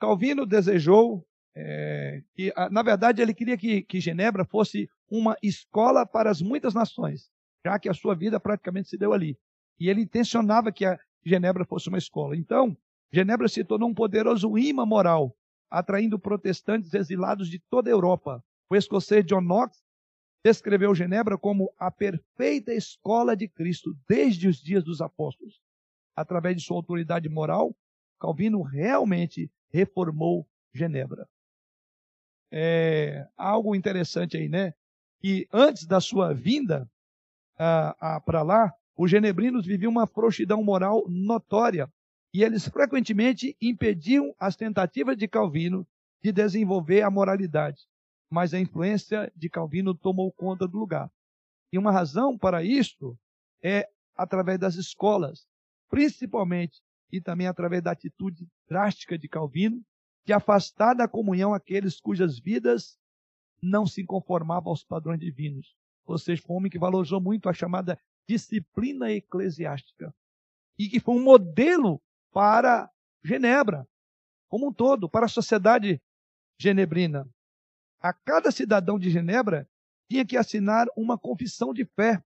Calvino 0.00 0.44
desejou 0.44 1.24
é, 1.54 2.24
que, 2.34 2.52
na 2.72 2.82
verdade, 2.82 3.22
ele 3.22 3.32
queria 3.32 3.56
que, 3.56 3.82
que 3.82 4.00
Genebra 4.00 4.44
fosse 4.44 4.90
uma 5.08 5.36
escola 5.40 6.04
para 6.04 6.32
as 6.32 6.42
muitas 6.42 6.74
nações, 6.74 7.30
já 7.64 7.78
que 7.78 7.88
a 7.88 7.94
sua 7.94 8.16
vida 8.16 8.40
praticamente 8.40 8.88
se 8.88 8.98
deu 8.98 9.12
ali. 9.12 9.38
E 9.78 9.88
ele 9.88 10.02
intencionava 10.02 10.72
que 10.72 10.84
a 10.84 10.98
Genebra 11.28 11.64
fosse 11.64 11.88
uma 11.88 11.98
escola. 11.98 12.36
Então, 12.36 12.76
Genebra 13.12 13.48
se 13.48 13.62
tornou 13.64 13.88
um 13.88 13.94
poderoso 13.94 14.58
imã 14.58 14.84
moral 14.84 15.34
atraindo 15.70 16.18
protestantes 16.18 16.94
exilados 16.94 17.48
de 17.48 17.58
toda 17.70 17.90
a 17.90 17.92
Europa. 17.92 18.42
O 18.70 18.76
escocês 18.76 19.24
John 19.26 19.42
Knox 19.42 19.82
descreveu 20.42 20.94
Genebra 20.94 21.36
como 21.36 21.72
a 21.78 21.90
perfeita 21.90 22.72
escola 22.72 23.36
de 23.36 23.48
Cristo 23.48 23.94
desde 24.08 24.48
os 24.48 24.56
dias 24.62 24.82
dos 24.82 25.00
apóstolos. 25.00 25.60
Através 26.16 26.56
de 26.56 26.62
sua 26.62 26.76
autoridade 26.76 27.28
moral, 27.28 27.76
Calvino 28.18 28.62
realmente 28.62 29.50
reformou 29.70 30.48
Genebra. 30.72 31.28
É 32.50 33.26
algo 33.36 33.74
interessante 33.74 34.36
aí, 34.36 34.48
né? 34.48 34.72
Que 35.20 35.46
antes 35.52 35.86
da 35.86 36.00
sua 36.00 36.32
vinda 36.32 36.90
para 38.24 38.42
lá, 38.42 38.72
os 38.98 39.08
genebrinos 39.08 39.64
viviam 39.64 39.92
uma 39.92 40.08
frouxidão 40.08 40.60
moral 40.60 41.04
notória 41.08 41.88
e 42.34 42.42
eles 42.42 42.66
frequentemente 42.66 43.56
impediam 43.62 44.34
as 44.40 44.56
tentativas 44.56 45.16
de 45.16 45.28
Calvino 45.28 45.86
de 46.20 46.32
desenvolver 46.32 47.02
a 47.02 47.10
moralidade. 47.10 47.86
Mas 48.28 48.52
a 48.52 48.58
influência 48.58 49.32
de 49.36 49.48
Calvino 49.48 49.94
tomou 49.94 50.32
conta 50.32 50.66
do 50.66 50.76
lugar. 50.76 51.08
E 51.72 51.78
uma 51.78 51.92
razão 51.92 52.36
para 52.36 52.64
isto 52.64 53.16
é 53.62 53.88
através 54.16 54.58
das 54.58 54.74
escolas, 54.74 55.46
principalmente 55.88 56.82
e 57.12 57.20
também 57.20 57.46
através 57.46 57.82
da 57.82 57.92
atitude 57.92 58.48
drástica 58.68 59.16
de 59.16 59.28
Calvino, 59.28 59.80
de 60.26 60.32
afastar 60.32 60.94
da 60.94 61.06
comunhão 61.06 61.54
aqueles 61.54 62.00
cujas 62.00 62.40
vidas 62.40 62.98
não 63.62 63.86
se 63.86 64.04
conformavam 64.04 64.70
aos 64.70 64.82
padrões 64.82 65.20
divinos. 65.20 65.76
Ou 66.04 66.18
seja, 66.18 66.42
foi 66.42 66.54
um 66.54 66.58
homem 66.58 66.70
que 66.70 66.80
valorizou 66.80 67.20
muito 67.20 67.48
a 67.48 67.52
chamada 67.52 67.96
disciplina 68.28 69.10
eclesiástica 69.10 70.14
e 70.78 70.88
que 70.88 71.00
foi 71.00 71.14
um 71.14 71.22
modelo 71.22 72.00
para 72.30 72.90
Genebra, 73.24 73.88
como 74.48 74.68
um 74.68 74.72
todo, 74.72 75.08
para 75.08 75.26
a 75.26 75.28
sociedade 75.28 76.00
genebrina. 76.58 77.28
A 78.00 78.12
cada 78.12 78.50
cidadão 78.50 78.98
de 78.98 79.10
Genebra 79.10 79.68
tinha 80.08 80.24
que 80.24 80.36
assinar 80.36 80.86
uma 80.96 81.18
confissão 81.18 81.72
de 81.72 81.84
fé 81.84 82.22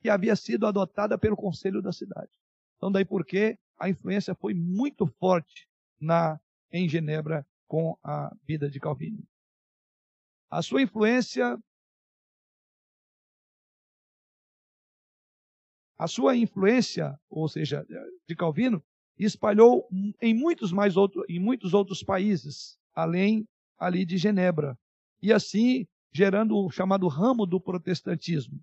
que 0.00 0.10
havia 0.10 0.36
sido 0.36 0.66
adotada 0.66 1.16
pelo 1.16 1.36
conselho 1.36 1.80
da 1.80 1.92
cidade. 1.92 2.30
Então, 2.76 2.92
daí 2.92 3.04
porque 3.04 3.58
a 3.78 3.88
influência 3.88 4.34
foi 4.34 4.54
muito 4.54 5.06
forte 5.06 5.68
na 6.00 6.38
em 6.70 6.88
Genebra 6.88 7.46
com 7.66 7.96
a 8.02 8.34
vida 8.44 8.70
de 8.70 8.78
Calvino. 8.78 9.26
A 10.50 10.62
sua 10.62 10.82
influência 10.82 11.58
a 15.98 16.06
sua 16.06 16.36
influência, 16.36 17.18
ou 17.28 17.48
seja, 17.48 17.84
de 18.26 18.36
Calvino, 18.36 18.82
espalhou 19.18 19.88
em 20.22 20.32
muitos 20.32 20.72
mais 20.72 20.96
outros, 20.96 21.24
em 21.28 21.40
muitos 21.40 21.74
outros 21.74 22.04
países, 22.04 22.78
além 22.94 23.46
ali 23.76 24.04
de 24.04 24.16
Genebra, 24.16 24.78
e 25.20 25.32
assim 25.32 25.86
gerando 26.12 26.56
o 26.56 26.70
chamado 26.70 27.08
ramo 27.08 27.44
do 27.44 27.60
protestantismo. 27.60 28.60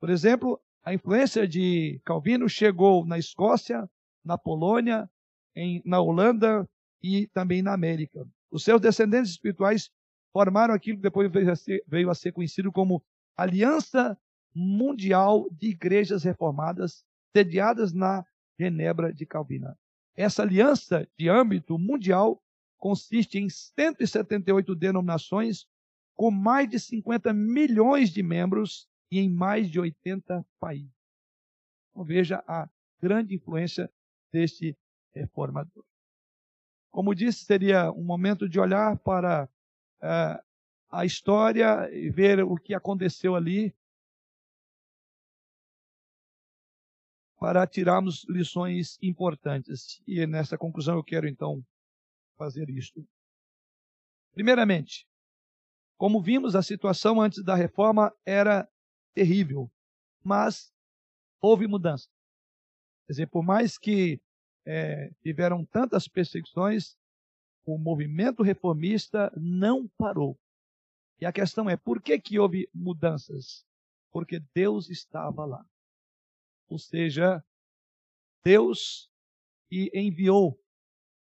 Por 0.00 0.08
exemplo, 0.08 0.60
a 0.84 0.94
influência 0.94 1.48
de 1.48 2.00
Calvino 2.04 2.48
chegou 2.48 3.04
na 3.04 3.18
Escócia, 3.18 3.88
na 4.24 4.38
Polônia, 4.38 5.10
em, 5.54 5.82
na 5.84 6.00
Holanda 6.00 6.68
e 7.02 7.26
também 7.28 7.60
na 7.60 7.72
América. 7.72 8.24
Os 8.50 8.62
seus 8.62 8.80
descendentes 8.80 9.32
espirituais 9.32 9.90
formaram 10.32 10.74
aquilo 10.74 10.98
que 10.98 11.02
depois 11.02 11.30
veio 11.30 11.50
a 11.50 11.56
ser, 11.56 11.82
veio 11.88 12.08
a 12.08 12.14
ser 12.14 12.32
conhecido 12.32 12.70
como 12.70 13.02
Aliança 13.36 14.16
Mundial 14.58 15.46
de 15.50 15.68
Igrejas 15.68 16.24
Reformadas, 16.24 17.04
sediadas 17.36 17.92
na 17.92 18.24
Genebra 18.58 19.12
de 19.12 19.26
Calvina. 19.26 19.78
Essa 20.16 20.42
aliança 20.42 21.06
de 21.18 21.28
âmbito 21.28 21.78
mundial 21.78 22.42
consiste 22.78 23.38
em 23.38 23.50
178 23.50 24.74
denominações, 24.74 25.66
com 26.14 26.30
mais 26.30 26.70
de 26.70 26.80
50 26.80 27.34
milhões 27.34 28.08
de 28.08 28.22
membros 28.22 28.88
e 29.10 29.18
em 29.18 29.28
mais 29.28 29.70
de 29.70 29.78
80 29.78 30.42
países. 30.58 30.90
Então, 31.90 32.02
veja 32.02 32.42
a 32.48 32.66
grande 32.98 33.34
influência 33.34 33.92
deste 34.32 34.74
reformador. 35.14 35.84
Como 36.90 37.14
disse, 37.14 37.44
seria 37.44 37.92
um 37.92 38.02
momento 38.02 38.48
de 38.48 38.58
olhar 38.58 38.96
para 39.00 39.44
uh, 40.00 40.42
a 40.90 41.04
história 41.04 41.90
e 41.92 42.08
ver 42.08 42.42
o 42.42 42.56
que 42.56 42.72
aconteceu 42.72 43.34
ali 43.34 43.74
para 47.38 47.66
tirarmos 47.66 48.24
lições 48.28 48.98
importantes. 49.02 50.00
E 50.06 50.26
nessa 50.26 50.56
conclusão 50.56 50.96
eu 50.96 51.04
quero 51.04 51.28
então 51.28 51.64
fazer 52.36 52.68
isto. 52.70 53.06
Primeiramente, 54.32 55.06
como 55.96 56.20
vimos, 56.20 56.54
a 56.54 56.62
situação 56.62 57.20
antes 57.20 57.42
da 57.42 57.54
reforma 57.54 58.12
era 58.24 58.68
terrível, 59.14 59.70
mas 60.22 60.72
houve 61.40 61.66
mudança. 61.66 62.08
Quer 63.06 63.12
dizer, 63.12 63.26
por 63.28 63.42
mais 63.42 63.78
que 63.78 64.20
é, 64.66 65.10
tiveram 65.22 65.64
tantas 65.64 66.08
perseguições, 66.08 66.96
o 67.64 67.78
movimento 67.78 68.42
reformista 68.42 69.32
não 69.36 69.88
parou. 69.96 70.38
E 71.20 71.24
a 71.24 71.32
questão 71.32 71.70
é, 71.70 71.76
por 71.76 72.02
que, 72.02 72.18
que 72.18 72.38
houve 72.38 72.68
mudanças? 72.74 73.64
Porque 74.10 74.40
Deus 74.54 74.90
estava 74.90 75.44
lá. 75.44 75.64
Ou 76.68 76.78
seja, 76.78 77.44
Deus 78.44 79.10
e 79.70 79.90
enviou 79.94 80.58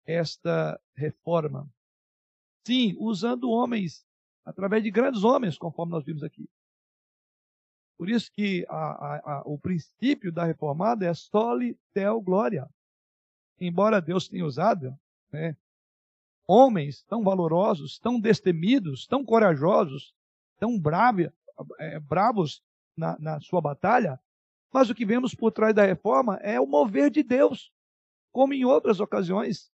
esta 0.04 0.80
reforma. 0.94 1.68
Sim, 2.66 2.96
usando 2.98 3.50
homens, 3.50 4.06
através 4.44 4.82
de 4.82 4.90
grandes 4.90 5.24
homens, 5.24 5.58
conforme 5.58 5.92
nós 5.92 6.04
vimos 6.04 6.22
aqui. 6.22 6.48
Por 7.96 8.08
isso 8.08 8.30
que 8.32 8.66
a, 8.68 8.74
a, 8.74 9.32
a, 9.34 9.42
o 9.44 9.58
princípio 9.58 10.32
da 10.32 10.44
reformada 10.44 11.06
é 11.06 11.14
soli 11.14 11.78
deo 11.94 12.20
glória. 12.20 12.68
Embora 13.60 14.00
Deus 14.00 14.28
tenha 14.28 14.44
usado 14.44 14.98
né, 15.30 15.56
homens 16.46 17.04
tão 17.04 17.22
valorosos, 17.22 17.98
tão 17.98 18.18
destemidos, 18.18 19.06
tão 19.06 19.24
corajosos, 19.24 20.14
tão 20.58 20.78
brave, 20.78 21.32
é, 21.78 22.00
bravos 22.00 22.62
na, 22.96 23.16
na 23.18 23.40
sua 23.40 23.60
batalha, 23.60 24.18
mas 24.72 24.88
o 24.88 24.94
que 24.94 25.04
vemos 25.04 25.34
por 25.34 25.52
trás 25.52 25.74
da 25.74 25.84
reforma 25.84 26.36
é 26.36 26.58
o 26.58 26.66
mover 26.66 27.10
de 27.10 27.22
Deus, 27.22 27.72
como 28.32 28.54
em 28.54 28.64
outras 28.64 29.00
ocasiões. 29.00 29.70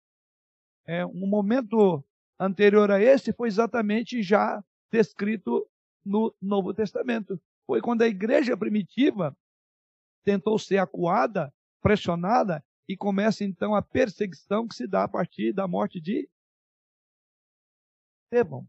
É, 0.85 1.05
um 1.05 1.27
momento 1.27 2.03
anterior 2.39 2.91
a 2.91 3.01
esse 3.01 3.33
foi 3.33 3.47
exatamente 3.47 4.21
já 4.21 4.63
descrito 4.91 5.67
no 6.05 6.33
Novo 6.41 6.73
Testamento. 6.73 7.41
Foi 7.65 7.81
quando 7.81 8.03
a 8.03 8.07
igreja 8.07 8.55
primitiva 8.55 9.35
tentou 10.23 10.59
ser 10.59 10.77
acuada, 10.77 11.53
pressionada, 11.81 12.63
e 12.87 12.97
começa 12.97 13.43
então 13.43 13.73
a 13.73 13.81
perseguição 13.81 14.67
que 14.67 14.75
se 14.75 14.85
dá 14.85 15.05
a 15.05 15.07
partir 15.07 15.53
da 15.53 15.67
morte 15.67 16.01
de 16.01 16.29
Estevão. 18.25 18.67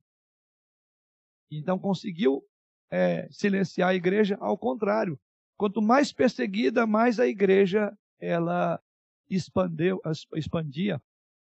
Então 1.51 1.79
conseguiu 1.79 2.45
é, 2.91 3.29
silenciar 3.31 3.91
a 3.91 3.95
igreja, 3.95 4.37
ao 4.41 4.57
contrário, 4.57 5.19
Quanto 5.57 5.81
mais 5.81 6.13
perseguida, 6.13 6.87
mais 6.87 7.21
a 7.21 7.27
igreja 7.27 7.97
ela 8.19 8.81
expandeu, 9.29 10.01
expandia. 10.35 11.01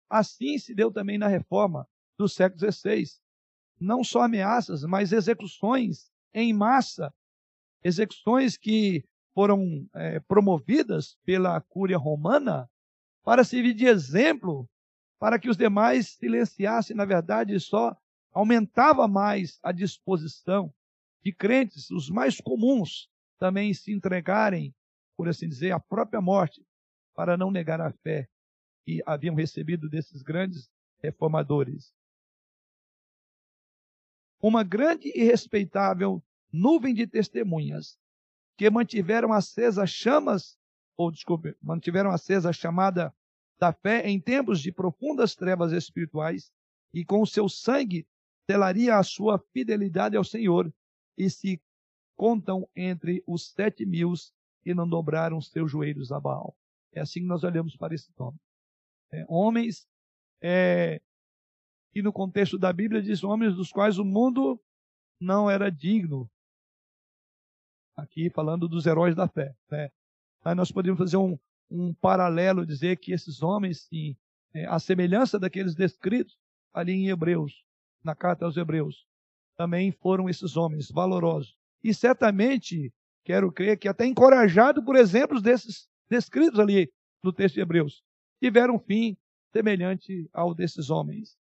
Assim 0.09 0.57
se 0.57 0.73
deu 0.73 0.91
também 0.91 1.17
na 1.17 1.27
reforma 1.27 1.87
do 2.17 2.27
século 2.27 2.59
XVI. 2.59 3.05
Não 3.79 4.03
só 4.03 4.23
ameaças, 4.23 4.83
mas 4.83 5.11
execuções 5.11 6.11
em 6.33 6.53
massa. 6.53 7.13
Execuções 7.83 8.57
que 8.57 9.03
foram 9.33 9.87
é, 9.93 10.19
promovidas 10.21 11.17
pela 11.23 11.61
Cúria 11.61 11.97
Romana 11.97 12.69
para 13.23 13.43
servir 13.43 13.73
de 13.73 13.85
exemplo 13.85 14.67
para 15.19 15.37
que 15.37 15.49
os 15.49 15.57
demais 15.57 16.15
silenciassem. 16.15 16.95
Na 16.95 17.05
verdade, 17.05 17.59
só 17.59 17.95
aumentava 18.31 19.07
mais 19.07 19.59
a 19.61 19.71
disposição 19.71 20.73
de 21.23 21.33
crentes, 21.33 21.91
os 21.91 22.09
mais 22.09 22.39
comuns, 22.39 23.09
também 23.39 23.73
se 23.73 23.91
entregarem, 23.91 24.75
por 25.15 25.27
assim 25.27 25.47
dizer, 25.47 25.71
à 25.71 25.79
própria 25.79 26.21
morte, 26.21 26.63
para 27.15 27.37
não 27.37 27.49
negar 27.49 27.81
a 27.81 27.91
fé 27.91 28.29
que 28.85 29.01
haviam 29.05 29.35
recebido 29.35 29.89
desses 29.89 30.21
grandes 30.21 30.69
reformadores. 31.01 31.93
Uma 34.41 34.63
grande 34.63 35.11
e 35.15 35.23
respeitável 35.23 36.23
nuvem 36.51 36.93
de 36.93 37.07
testemunhas 37.07 37.97
que 38.57 38.69
mantiveram 38.69 39.31
acesa 39.31 39.85
chamas, 39.85 40.57
ou 40.97 41.11
desculpe, 41.11 41.55
mantiveram 41.61 42.11
acesa 42.11 42.49
a 42.49 42.53
chamada 42.53 43.13
da 43.57 43.73
fé 43.73 44.07
em 44.07 44.19
tempos 44.19 44.61
de 44.61 44.71
profundas 44.71 45.35
trevas 45.35 45.71
espirituais, 45.71 46.51
e 46.93 47.05
com 47.05 47.21
o 47.21 47.27
seu 47.27 47.47
sangue 47.47 48.07
selaria 48.49 48.97
a 48.97 49.03
sua 49.03 49.37
fidelidade 49.53 50.17
ao 50.17 50.23
Senhor 50.23 50.73
e 51.17 51.29
se 51.29 51.61
contam 52.19 52.67
entre 52.75 53.23
os 53.25 53.49
sete 53.51 53.85
mil 53.85 54.11
que 54.61 54.73
não 54.73 54.85
dobraram 54.85 55.39
seus 55.39 55.71
joelhos 55.71 56.11
a 56.11 56.19
Baal. 56.19 56.53
É 56.91 56.99
assim 56.99 57.21
que 57.21 57.25
nós 57.25 57.45
olhamos 57.45 57.77
para 57.77 57.95
esse 57.95 58.11
nome. 58.19 58.37
É, 59.09 59.25
homens 59.29 59.87
é, 60.41 61.01
e 61.95 62.01
no 62.01 62.11
contexto 62.11 62.59
da 62.59 62.73
Bíblia 62.73 63.01
diz 63.01 63.23
homens 63.23 63.55
dos 63.55 63.71
quais 63.71 63.97
o 63.97 64.03
mundo 64.03 64.59
não 65.17 65.49
era 65.49 65.71
digno. 65.71 66.29
Aqui 67.95 68.29
falando 68.29 68.67
dos 68.67 68.85
heróis 68.85 69.15
da 69.15 69.25
fé. 69.25 69.55
Né? 69.71 69.89
Aí 70.43 70.53
nós 70.53 70.73
podemos 70.73 70.97
fazer 70.97 71.15
um, 71.15 71.39
um 71.71 71.93
paralelo, 71.93 72.65
dizer 72.65 72.97
que 72.97 73.13
esses 73.13 73.41
homens, 73.41 73.83
sim, 73.83 74.13
é, 74.53 74.65
a 74.65 74.77
semelhança 74.77 75.39
daqueles 75.39 75.73
descritos 75.73 76.37
ali 76.73 76.91
em 76.91 77.07
Hebreus, 77.07 77.63
na 78.03 78.13
carta 78.13 78.43
aos 78.43 78.57
Hebreus, 78.57 79.07
também 79.55 79.93
foram 79.93 80.27
esses 80.27 80.57
homens 80.57 80.91
valorosos. 80.91 81.57
E 81.83 81.93
certamente, 81.93 82.93
quero 83.23 83.51
crer 83.51 83.77
que 83.77 83.87
até 83.87 84.05
encorajado 84.05 84.83
por 84.83 84.95
exemplos 84.95 85.41
desses 85.41 85.87
descritos 86.09 86.59
ali 86.59 86.91
no 87.23 87.31
texto 87.31 87.55
de 87.55 87.61
Hebreus, 87.61 88.03
tiveram 88.41 88.75
um 88.75 88.79
fim 88.79 89.17
semelhante 89.51 90.29
ao 90.33 90.53
desses 90.53 90.89
homens. 90.89 91.37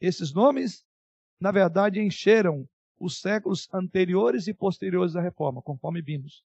Esses 0.00 0.32
nomes, 0.32 0.84
na 1.40 1.50
verdade, 1.50 2.00
encheram 2.00 2.68
os 2.98 3.20
séculos 3.20 3.68
anteriores 3.72 4.46
e 4.46 4.54
posteriores 4.54 5.16
à 5.16 5.20
reforma, 5.20 5.62
conforme 5.62 6.02
vimos. 6.02 6.44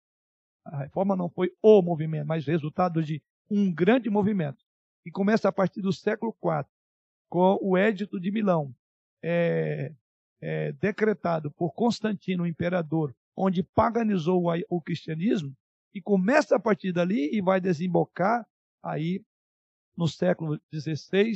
A 0.64 0.78
reforma 0.78 1.14
não 1.14 1.28
foi 1.28 1.52
o 1.62 1.80
movimento, 1.80 2.26
mas 2.26 2.46
resultado 2.46 3.02
de 3.02 3.22
um 3.48 3.72
grande 3.72 4.10
movimento, 4.10 4.64
que 5.02 5.10
começa 5.10 5.48
a 5.48 5.52
partir 5.52 5.80
do 5.80 5.92
século 5.92 6.36
IV, 6.42 6.66
com 7.28 7.58
o 7.62 7.76
Édito 7.76 8.20
de 8.20 8.30
Milão, 8.30 8.74
é, 9.22 9.92
é, 10.40 10.72
decretado 10.72 11.50
por 11.50 11.72
Constantino, 11.72 12.44
o 12.44 12.46
imperador, 12.46 13.14
onde 13.36 13.62
paganizou 13.62 14.44
o 14.68 14.80
cristianismo, 14.80 15.56
e 15.94 16.00
começa 16.00 16.56
a 16.56 16.60
partir 16.60 16.92
dali 16.92 17.30
e 17.32 17.40
vai 17.40 17.60
desembocar 17.60 18.46
aí 18.82 19.24
no 19.96 20.06
século 20.06 20.60
XVI. 20.72 21.32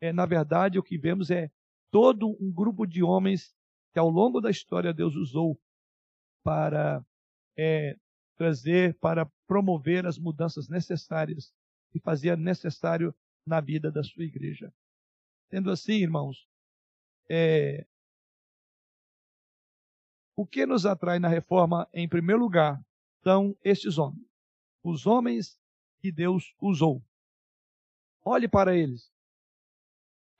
É, 0.00 0.12
na 0.12 0.26
verdade, 0.26 0.78
o 0.78 0.82
que 0.82 0.98
vemos 0.98 1.30
é 1.30 1.50
todo 1.90 2.36
um 2.40 2.52
grupo 2.52 2.86
de 2.86 3.02
homens 3.02 3.54
que 3.92 3.98
ao 3.98 4.08
longo 4.08 4.40
da 4.40 4.50
história 4.50 4.94
Deus 4.94 5.16
usou 5.16 5.58
para 6.42 7.04
é, 7.56 7.96
trazer, 8.36 8.96
para 8.98 9.26
promover 9.46 10.06
as 10.06 10.18
mudanças 10.18 10.68
necessárias 10.68 11.52
que 11.90 11.98
fazia 11.98 12.36
necessário 12.36 13.14
na 13.44 13.60
vida 13.60 13.90
da 13.90 14.02
sua 14.02 14.24
igreja. 14.24 14.72
Sendo 15.50 15.70
assim, 15.70 15.94
irmãos, 15.94 16.46
é, 17.28 17.84
o 20.40 20.46
que 20.46 20.64
nos 20.64 20.86
atrai 20.86 21.18
na 21.18 21.28
reforma, 21.28 21.86
em 21.92 22.08
primeiro 22.08 22.40
lugar, 22.40 22.82
são 23.22 23.54
estes 23.62 23.98
homens. 23.98 24.24
Os 24.82 25.06
homens 25.06 25.60
que 25.98 26.10
Deus 26.10 26.54
usou. 26.58 27.02
Olhe 28.24 28.48
para 28.48 28.74
eles. 28.74 29.12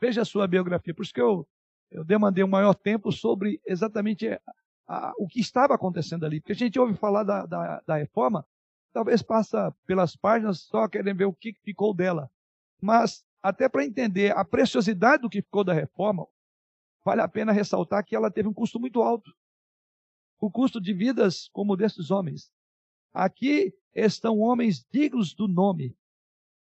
Veja 0.01 0.23
a 0.23 0.25
sua 0.25 0.47
biografia. 0.47 0.95
Por 0.95 1.03
isso 1.03 1.13
que 1.13 1.21
eu, 1.21 1.47
eu 1.91 2.03
demandei 2.03 2.43
um 2.43 2.49
maior 2.49 2.73
tempo 2.73 3.13
sobre 3.13 3.61
exatamente 3.67 4.27
a, 4.27 4.41
a, 4.89 5.13
o 5.19 5.29
que 5.29 5.39
estava 5.39 5.75
acontecendo 5.75 6.25
ali. 6.25 6.41
Porque 6.41 6.53
a 6.53 6.57
gente 6.57 6.79
ouve 6.79 6.95
falar 6.95 7.23
da, 7.23 7.45
da, 7.45 7.83
da 7.87 7.97
reforma, 7.97 8.47
talvez 8.95 9.21
passa 9.21 9.71
pelas 9.87 10.17
páginas 10.17 10.61
só 10.61 10.89
querendo 10.89 11.19
ver 11.19 11.27
o 11.27 11.35
que 11.35 11.53
ficou 11.63 11.93
dela. 11.93 12.31
Mas, 12.81 13.23
até 13.43 13.69
para 13.69 13.85
entender 13.85 14.35
a 14.35 14.47
preciosidade 14.47 15.21
do 15.21 15.29
que 15.29 15.43
ficou 15.43 15.63
da 15.63 15.75
reforma, 15.75 16.27
vale 17.05 17.21
a 17.21 17.29
pena 17.29 17.53
ressaltar 17.53 18.03
que 18.03 18.17
ela 18.17 18.31
teve 18.31 18.49
um 18.49 18.55
custo 18.55 18.81
muito 18.81 19.03
alto. 19.03 19.31
O 20.41 20.51
custo 20.51 20.81
de 20.81 20.95
vidas 20.95 21.49
como 21.53 21.77
desses 21.77 22.11
homens. 22.11 22.51
Aqui 23.13 23.75
estão 23.95 24.39
homens 24.39 24.87
dignos 24.91 25.35
do 25.35 25.47
nome. 25.47 25.97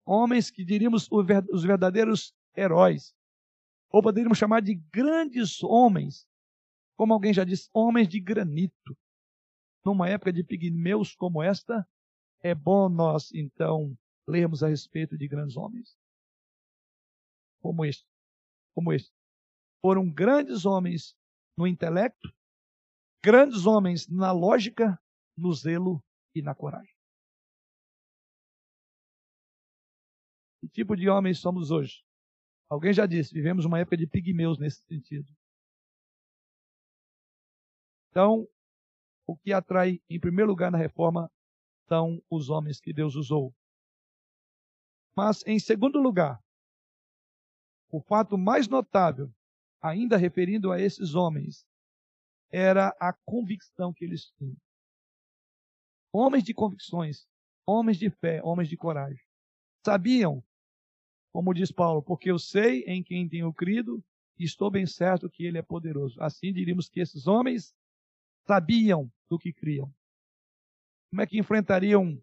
Homens 0.04 0.50
que 0.50 0.64
diríamos 0.64 1.06
os 1.10 1.64
verdadeiros 1.64 2.34
heróis. 2.56 3.14
Ou 3.90 4.02
poderíamos 4.02 4.38
chamar 4.38 4.62
de 4.62 4.74
grandes 4.74 5.62
homens. 5.62 6.26
Como 6.96 7.12
alguém 7.12 7.34
já 7.34 7.44
disse, 7.44 7.68
homens 7.72 8.08
de 8.08 8.18
granito. 8.20 8.96
Numa 9.84 10.08
época 10.08 10.32
de 10.32 10.42
pigmeus 10.42 11.14
como 11.14 11.42
esta, 11.42 11.86
é 12.40 12.54
bom 12.54 12.88
nós, 12.88 13.32
então, 13.34 13.96
lermos 14.26 14.62
a 14.62 14.68
respeito 14.68 15.16
de 15.16 15.28
grandes 15.28 15.56
homens. 15.56 15.96
Como 17.60 17.84
este. 17.84 18.06
Como 18.74 18.92
este. 18.92 19.12
Foram 19.80 20.10
grandes 20.10 20.64
homens 20.64 21.16
no 21.56 21.66
intelecto, 21.66 22.32
grandes 23.22 23.66
homens 23.66 24.08
na 24.08 24.32
lógica, 24.32 25.00
no 25.36 25.52
zelo 25.52 26.02
e 26.34 26.42
na 26.42 26.54
coragem. 26.54 26.94
Que 30.60 30.68
tipo 30.68 30.96
de 30.96 31.08
homens 31.08 31.38
somos 31.38 31.70
hoje? 31.70 32.04
Alguém 32.68 32.92
já 32.92 33.06
disse, 33.06 33.32
vivemos 33.32 33.64
uma 33.64 33.78
época 33.78 33.96
de 33.96 34.06
pigmeus 34.06 34.58
nesse 34.58 34.82
sentido. 34.82 35.32
Então, 38.10 38.48
o 39.26 39.36
que 39.36 39.52
atrai, 39.52 40.00
em 40.08 40.18
primeiro 40.18 40.50
lugar, 40.50 40.70
na 40.70 40.78
reforma 40.78 41.30
são 41.86 42.22
os 42.30 42.50
homens 42.50 42.80
que 42.80 42.92
Deus 42.92 43.14
usou. 43.14 43.54
Mas, 45.16 45.44
em 45.46 45.58
segundo 45.58 46.00
lugar, 46.00 46.42
o 47.90 48.00
fato 48.00 48.36
mais 48.38 48.68
notável, 48.68 49.32
ainda 49.80 50.16
referindo 50.16 50.72
a 50.72 50.80
esses 50.80 51.14
homens, 51.14 51.67
era 52.50 52.94
a 53.00 53.12
convicção 53.24 53.92
que 53.92 54.04
eles 54.04 54.30
tinham. 54.36 54.56
Homens 56.12 56.44
de 56.44 56.54
convicções, 56.54 57.26
homens 57.66 57.98
de 57.98 58.10
fé, 58.10 58.40
homens 58.42 58.68
de 58.68 58.76
coragem. 58.76 59.22
Sabiam, 59.84 60.42
como 61.32 61.54
diz 61.54 61.70
Paulo, 61.70 62.02
porque 62.02 62.30
eu 62.30 62.38
sei 62.38 62.82
em 62.84 63.02
quem 63.02 63.28
tenho 63.28 63.52
crido 63.52 64.02
e 64.38 64.44
estou 64.44 64.70
bem 64.70 64.86
certo 64.86 65.30
que 65.30 65.44
ele 65.44 65.58
é 65.58 65.62
poderoso. 65.62 66.20
Assim 66.22 66.52
diríamos 66.52 66.88
que 66.88 67.00
esses 67.00 67.26
homens 67.26 67.74
sabiam 68.46 69.10
do 69.28 69.38
que 69.38 69.52
criam 69.52 69.92
como 71.10 71.22
é 71.22 71.26
que 71.26 71.38
enfrentariam 71.38 72.20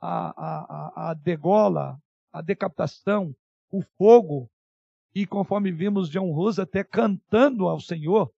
a, 0.00 0.30
a, 0.30 1.10
a 1.10 1.14
degola, 1.14 2.00
a 2.32 2.40
decapitação, 2.40 3.34
o 3.70 3.82
fogo, 3.82 4.48
e 5.14 5.26
conforme 5.26 5.72
vimos 5.72 6.08
John 6.08 6.30
Rose 6.32 6.60
até 6.60 6.84
cantando 6.84 7.68
ao 7.68 7.80
Senhor, 7.80 8.32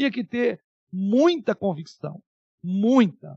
tinha 0.00 0.10
que 0.10 0.24
ter 0.24 0.62
muita 0.90 1.54
convicção, 1.54 2.22
muita. 2.62 3.36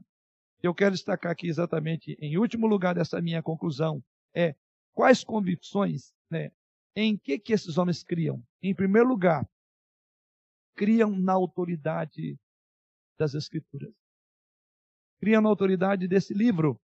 Eu 0.62 0.74
quero 0.74 0.96
destacar 0.96 1.34
aqui 1.34 1.48
exatamente, 1.48 2.16
em 2.22 2.38
último 2.38 2.68
lugar 2.68 2.96
dessa 2.96 3.22
minha 3.22 3.44
conclusão, 3.44 4.02
é 4.34 4.56
quais 4.94 5.26
convicções, 5.26 6.14
né, 6.30 6.52
em 6.96 7.18
que 7.18 7.38
que 7.38 7.52
esses 7.52 7.78
homens 7.78 8.02
criam? 8.02 8.42
Em 8.62 8.74
primeiro 8.74 9.10
lugar, 9.10 9.46
criam 10.74 11.12
na 11.12 11.34
autoridade 11.34 12.40
das 13.20 13.34
Escrituras 13.34 13.94
cria 15.20 15.40
na 15.40 15.48
autoridade 15.48 16.06
desse 16.06 16.34
livro. 16.34 16.78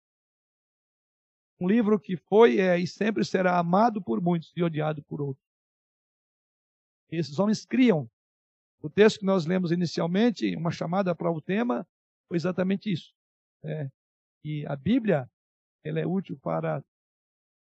Um 1.59 1.67
livro 1.67 1.99
que 1.99 2.15
foi 2.15 2.57
é, 2.57 2.79
e 2.79 2.87
sempre 2.87 3.25
será 3.25 3.59
amado 3.59 4.01
por 4.01 4.21
muitos 4.21 4.53
e 4.55 4.63
odiado 4.63 5.03
por 5.03 5.19
outros. 5.19 5.45
Esses 7.11 7.37
homens 7.37 7.65
criam. 7.65 8.09
O 8.81 8.89
texto 8.89 9.19
que 9.19 9.25
nós 9.25 9.45
lemos 9.45 9.71
inicialmente, 9.71 10.55
uma 10.55 10.71
chamada 10.71 11.13
para 11.13 11.31
o 11.31 11.41
tema, 11.41 11.85
foi 12.27 12.37
exatamente 12.37 12.91
isso. 12.91 13.13
É, 13.63 13.89
e 14.43 14.65
a 14.65 14.75
Bíblia, 14.75 15.29
ela 15.83 15.99
é 15.99 16.07
útil 16.07 16.37
para 16.41 16.83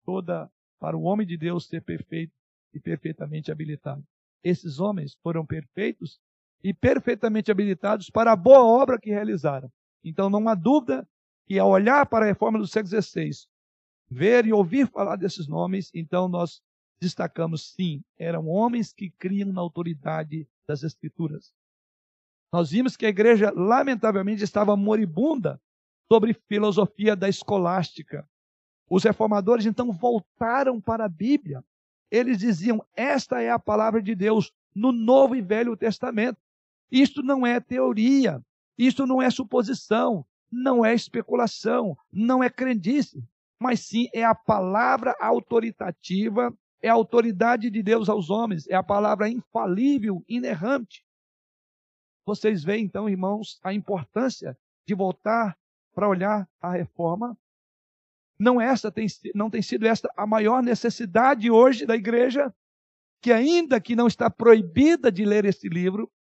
toda, 0.06 0.50
para 0.80 0.98
o 0.98 1.04
homem 1.04 1.28
de 1.28 1.38
Deus 1.38 1.68
ser 1.68 1.82
perfeito 1.82 2.34
e 2.74 2.80
perfeitamente 2.80 3.52
habilitado. 3.52 4.04
Esses 4.44 4.80
homens 4.80 5.16
foram 5.22 5.46
perfeitos 5.46 6.20
e 6.64 6.74
perfeitamente 6.74 7.52
habilitados 7.52 8.10
para 8.10 8.32
a 8.32 8.36
boa 8.36 8.66
obra 8.66 9.00
que 9.00 9.10
realizaram. 9.10 9.70
Então 10.04 10.30
não 10.30 10.48
há 10.48 10.56
dúvida 10.56 11.08
que 11.46 11.60
ao 11.60 11.70
olhar 11.70 12.06
para 12.06 12.26
a 12.26 12.28
reforma 12.28 12.58
do 12.58 12.68
século 12.68 13.02
XVI, 13.02 13.32
ver 14.10 14.46
e 14.46 14.54
ouvir 14.54 14.88
falar 14.88 15.16
desses 15.16 15.48
nomes, 15.48 15.90
então 15.94 16.28
nós 16.28 16.62
destacamos 17.02 17.74
sim, 17.74 18.02
eram 18.18 18.48
homens 18.48 18.94
que 18.94 19.10
criam 19.10 19.52
na 19.52 19.62
autoridade 19.62 20.48
das 20.68 20.84
Escrituras. 20.84 21.54
Nós 22.52 22.72
vimos 22.72 22.98
que 22.98 23.06
a 23.06 23.10
igreja, 23.10 23.52
lamentavelmente, 23.56 24.44
estava 24.44 24.76
moribunda 24.76 25.62
sobre 26.12 26.34
filosofia 26.34 27.16
da 27.16 27.30
escolástica. 27.30 28.28
Os 28.90 29.04
reformadores 29.04 29.66
então 29.66 29.92
voltaram 29.94 30.82
para 30.82 31.06
a 31.06 31.10
Bíblia. 31.10 31.64
Eles 32.12 32.38
diziam: 32.38 32.86
esta 32.94 33.42
é 33.42 33.50
a 33.50 33.58
palavra 33.58 34.02
de 34.02 34.14
Deus 34.14 34.52
no 34.76 34.92
Novo 34.92 35.36
e 35.36 35.42
Velho 35.42 35.78
Testamento. 35.78 36.38
Isto 36.92 37.24
não 37.24 37.48
é 37.48 37.62
teoria, 37.62 38.44
isso 38.78 39.08
não 39.08 39.22
é 39.22 39.30
suposição, 39.30 40.26
não 40.52 40.84
é 40.84 40.94
especulação, 40.94 41.98
não 42.12 42.44
é 42.44 42.50
crendice, 42.50 43.24
mas 43.58 43.80
sim 43.80 44.10
é 44.14 44.26
a 44.26 44.36
palavra 44.36 45.16
autoritativa, 45.22 46.54
é 46.82 46.90
a 46.90 46.94
autoridade 46.94 47.70
de 47.70 47.84
Deus 47.84 48.10
aos 48.10 48.30
homens, 48.30 48.68
é 48.68 48.76
a 48.76 48.84
palavra 48.84 49.30
infalível, 49.30 50.24
inerrante. 50.28 51.06
Vocês 52.26 52.64
veem 52.64 52.86
então, 52.86 53.10
irmãos, 53.10 53.60
a 53.64 53.74
importância 53.74 54.58
de 54.86 54.96
voltar 54.96 55.58
para 55.94 56.08
olhar 56.08 56.50
a 56.60 56.72
reforma. 56.72 57.38
Não 58.40 58.60
essa 58.60 58.92
tem, 58.92 59.08
não 59.36 59.50
tem 59.50 59.62
sido 59.62 59.86
esta 59.86 60.12
a 60.16 60.26
maior 60.26 60.64
necessidade 60.64 61.52
hoje 61.52 61.86
da 61.86 61.96
igreja 61.96 62.54
que 63.22 63.32
ainda 63.32 63.80
que 63.80 63.96
não 63.96 64.08
está 64.08 64.32
proibida 64.32 65.12
de 65.12 65.24
ler 65.24 65.46
esse 65.46 65.70
livro, 65.70 66.12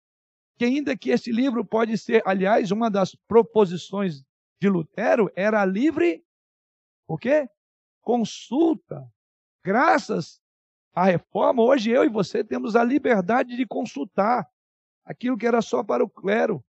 que 0.58 0.66
ainda 0.66 0.96
que 0.96 1.10
esse 1.10 1.32
livro 1.32 1.66
pode 1.66 1.98
ser, 1.98 2.22
aliás, 2.28 2.70
uma 2.70 2.92
das 2.92 3.16
proposições 3.28 4.24
de 4.62 4.70
Lutero 4.70 5.32
era 5.36 5.66
livre 5.66 6.24
o 7.12 7.18
quê? 7.18 7.50
Consulta. 8.02 9.06
Graças 9.66 10.41
à 10.94 11.06
reforma, 11.06 11.64
hoje 11.64 11.90
eu 11.90 12.04
e 12.04 12.10
você 12.10 12.44
temos 12.44 12.76
a 12.76 12.84
liberdade 12.84 13.56
de 13.56 13.66
consultar 13.66 14.48
aquilo 15.06 15.38
que 15.38 15.48
era 15.48 15.62
só 15.62 15.84
para 15.84 16.04
o 16.04 16.10
clero. 16.10 16.64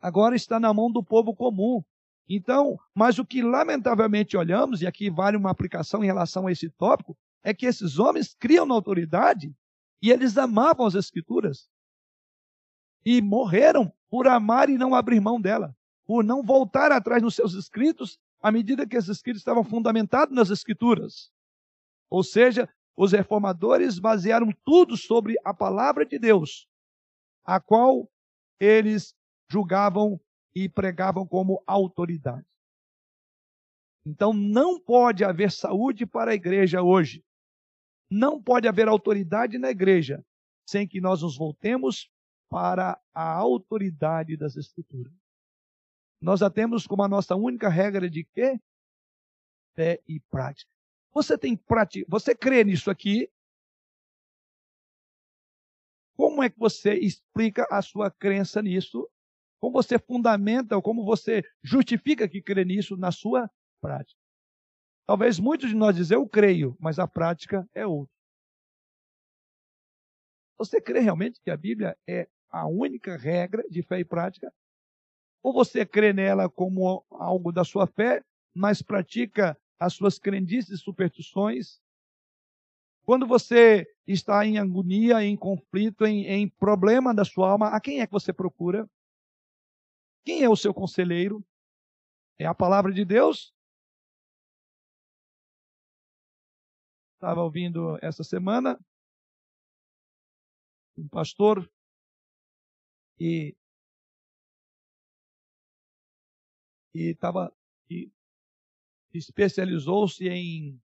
Agora 0.00 0.34
está 0.34 0.58
na 0.58 0.72
mão 0.72 0.90
do 0.90 1.04
povo 1.04 1.34
comum. 1.34 1.82
Então, 2.28 2.78
mas 2.94 3.18
o 3.18 3.26
que 3.26 3.42
lamentavelmente 3.42 4.36
olhamos, 4.36 4.82
e 4.82 4.86
aqui 4.86 5.10
vale 5.10 5.36
uma 5.36 5.50
aplicação 5.50 6.02
em 6.02 6.06
relação 6.06 6.46
a 6.46 6.52
esse 6.52 6.70
tópico, 6.70 7.16
é 7.42 7.52
que 7.52 7.66
esses 7.66 7.98
homens 7.98 8.34
criam 8.34 8.64
na 8.64 8.74
autoridade 8.74 9.54
e 10.00 10.10
eles 10.10 10.38
amavam 10.38 10.86
as 10.86 10.94
Escrituras 10.94 11.68
e 13.04 13.20
morreram 13.20 13.92
por 14.08 14.26
amar 14.28 14.68
e 14.68 14.78
não 14.78 14.94
abrir 14.94 15.20
mão 15.20 15.40
dela, 15.40 15.74
por 16.06 16.22
não 16.22 16.42
voltar 16.42 16.92
atrás 16.92 17.22
nos 17.22 17.34
seus 17.34 17.54
escritos 17.54 18.18
à 18.42 18.52
medida 18.52 18.86
que 18.86 18.96
esses 18.96 19.10
escritos 19.10 19.40
estavam 19.40 19.64
fundamentados 19.64 20.34
nas 20.34 20.50
Escrituras. 20.50 21.32
Ou 22.08 22.22
seja, 22.22 22.68
os 22.96 23.12
reformadores 23.12 23.98
basearam 23.98 24.50
tudo 24.64 24.96
sobre 24.96 25.36
a 25.44 25.54
palavra 25.54 26.04
de 26.04 26.18
Deus, 26.18 26.68
a 27.44 27.60
qual 27.60 28.10
eles 28.58 29.14
julgavam 29.50 30.20
e 30.54 30.68
pregavam 30.68 31.26
como 31.26 31.62
autoridade. 31.66 32.46
Então 34.04 34.32
não 34.32 34.80
pode 34.80 35.24
haver 35.24 35.50
saúde 35.50 36.06
para 36.06 36.32
a 36.32 36.34
igreja 36.34 36.82
hoje. 36.82 37.24
Não 38.10 38.42
pode 38.42 38.66
haver 38.66 38.88
autoridade 38.88 39.58
na 39.58 39.70
igreja 39.70 40.24
sem 40.68 40.86
que 40.86 41.00
nós 41.00 41.22
nos 41.22 41.36
voltemos 41.36 42.10
para 42.48 43.00
a 43.14 43.34
autoridade 43.34 44.36
das 44.36 44.56
Escrituras. 44.56 45.12
Nós 46.20 46.42
a 46.42 46.50
temos 46.50 46.86
como 46.86 47.02
a 47.02 47.08
nossa 47.08 47.34
única 47.34 47.68
regra 47.68 48.10
de 48.10 48.24
quê? 48.24 48.60
Fé 49.74 50.00
e 50.06 50.20
prática. 50.20 50.70
Você 51.12 51.36
tem 51.36 51.56
prática, 51.56 52.06
você 52.08 52.34
crê 52.34 52.62
nisso 52.62 52.90
aqui? 52.90 53.30
Como 56.16 56.42
é 56.42 56.50
que 56.50 56.58
você 56.58 56.94
explica 56.94 57.66
a 57.70 57.82
sua 57.82 58.10
crença 58.10 58.62
nisso? 58.62 59.08
Como 59.60 59.72
você 59.72 59.98
fundamenta 59.98 60.76
ou 60.76 60.82
como 60.82 61.04
você 61.04 61.42
justifica 61.62 62.28
que 62.28 62.42
crê 62.42 62.64
nisso 62.64 62.96
na 62.96 63.10
sua 63.10 63.50
prática? 63.80 64.20
Talvez 65.06 65.40
muitos 65.40 65.70
de 65.70 65.74
nós 65.74 65.96
dizem 65.96 66.16
eu 66.16 66.28
creio, 66.28 66.76
mas 66.78 66.98
a 66.98 67.08
prática 67.08 67.68
é 67.74 67.86
outra. 67.86 68.14
Você 70.56 70.80
crê 70.80 71.00
realmente 71.00 71.40
que 71.40 71.50
a 71.50 71.56
Bíblia 71.56 71.96
é 72.06 72.28
a 72.50 72.66
única 72.68 73.16
regra 73.16 73.64
de 73.68 73.82
fé 73.82 73.98
e 73.98 74.04
prática? 74.04 74.52
Ou 75.42 75.52
você 75.52 75.86
crê 75.86 76.12
nela 76.12 76.48
como 76.48 77.04
algo 77.10 77.50
da 77.50 77.64
sua 77.64 77.86
fé, 77.86 78.22
mas 78.54 78.82
pratica 78.82 79.58
as 79.80 79.94
suas 79.94 80.18
crendices 80.18 80.78
e 80.78 80.82
superstições? 80.82 81.80
Quando 83.04 83.26
você 83.26 83.92
está 84.06 84.44
em 84.46 84.58
agonia, 84.58 85.24
em 85.24 85.36
conflito, 85.36 86.04
em, 86.04 86.26
em 86.26 86.48
problema 86.48 87.14
da 87.14 87.24
sua 87.24 87.50
alma, 87.50 87.68
a 87.68 87.80
quem 87.80 88.00
é 88.00 88.06
que 88.06 88.12
você 88.12 88.32
procura? 88.32 88.88
Quem 90.24 90.44
é 90.44 90.48
o 90.48 90.54
seu 90.54 90.74
conselheiro? 90.74 91.44
É 92.38 92.46
a 92.46 92.54
palavra 92.54 92.92
de 92.92 93.04
Deus? 93.04 93.54
Estava 97.14 97.42
ouvindo 97.42 97.98
essa 98.02 98.22
semana 98.22 98.78
um 100.96 101.08
pastor 101.08 101.70
e 103.18 103.56
e 106.94 107.10
estava 107.10 107.54
e 107.88 108.10
especializou-se 109.12 110.28
em 110.28 110.80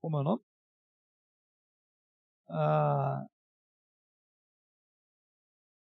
como 0.00 0.16
é 0.18 0.20
o 0.20 0.24
nome? 0.24 0.42
Ah, 2.48 3.26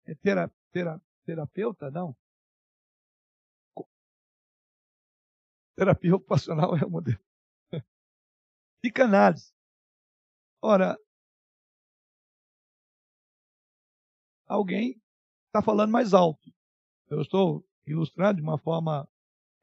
é 0.05 0.15
tera, 0.15 0.51
tera, 0.71 1.01
terapeuta, 1.25 1.91
não? 1.91 2.15
Terapia 5.75 6.15
ocupacional 6.15 6.75
é 6.77 6.85
o 6.85 6.89
modelo. 6.89 7.19
Psicanálise. 8.81 9.53
Ora, 10.61 10.97
alguém 14.47 15.01
está 15.47 15.61
falando 15.61 15.91
mais 15.91 16.13
alto. 16.13 16.51
Eu 17.09 17.21
estou 17.21 17.65
ilustrando 17.85 18.37
de 18.37 18.41
uma 18.41 18.57
forma 18.57 19.07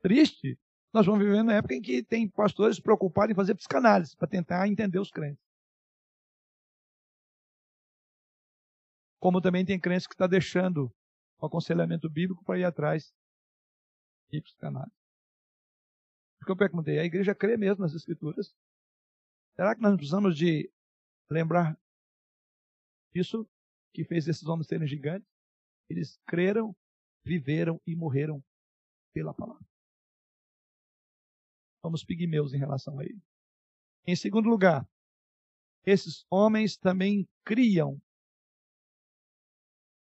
triste. 0.00 0.58
Nós 0.92 1.06
vamos 1.06 1.24
viver 1.24 1.42
na 1.42 1.54
época 1.54 1.74
em 1.74 1.82
que 1.82 2.02
tem 2.02 2.28
pastores 2.28 2.78
preocupados 2.78 3.32
em 3.32 3.36
fazer 3.36 3.54
psicanálise 3.54 4.16
para 4.16 4.28
tentar 4.28 4.68
entender 4.68 4.98
os 4.98 5.10
crentes. 5.10 5.42
Como 9.18 9.40
também 9.40 9.64
tem 9.64 9.80
crentes 9.80 10.06
que 10.06 10.14
está 10.14 10.26
deixando 10.26 10.92
o 11.38 11.46
aconselhamento 11.46 12.10
bíblico 12.10 12.44
para 12.44 12.58
ir 12.58 12.64
atrás 12.64 13.12
de 14.30 14.40
psicanálise. 14.40 14.96
Porque 16.38 16.52
eu 16.52 16.56
perguntei, 16.56 16.98
a 16.98 17.04
igreja 17.04 17.34
crê 17.34 17.56
mesmo 17.56 17.82
nas 17.82 17.94
escrituras? 17.94 18.52
Será 19.54 19.74
que 19.74 19.82
nós 19.82 19.94
precisamos 19.94 20.36
de 20.36 20.70
lembrar 21.30 21.78
isso 23.14 23.48
que 23.92 24.04
fez 24.04 24.26
esses 24.26 24.46
homens 24.46 24.66
serem 24.66 24.88
gigantes? 24.88 25.28
Eles 25.88 26.18
creram, 26.26 26.74
viveram 27.24 27.80
e 27.86 27.94
morreram 27.94 28.42
pela 29.12 29.34
palavra. 29.34 29.66
Somos 31.80 32.04
pigmeus 32.04 32.52
em 32.52 32.58
relação 32.58 32.98
a 32.98 33.04
ele. 33.04 33.20
Em 34.06 34.16
segundo 34.16 34.48
lugar, 34.48 34.88
esses 35.84 36.24
homens 36.30 36.76
também 36.76 37.28
criam 37.44 38.00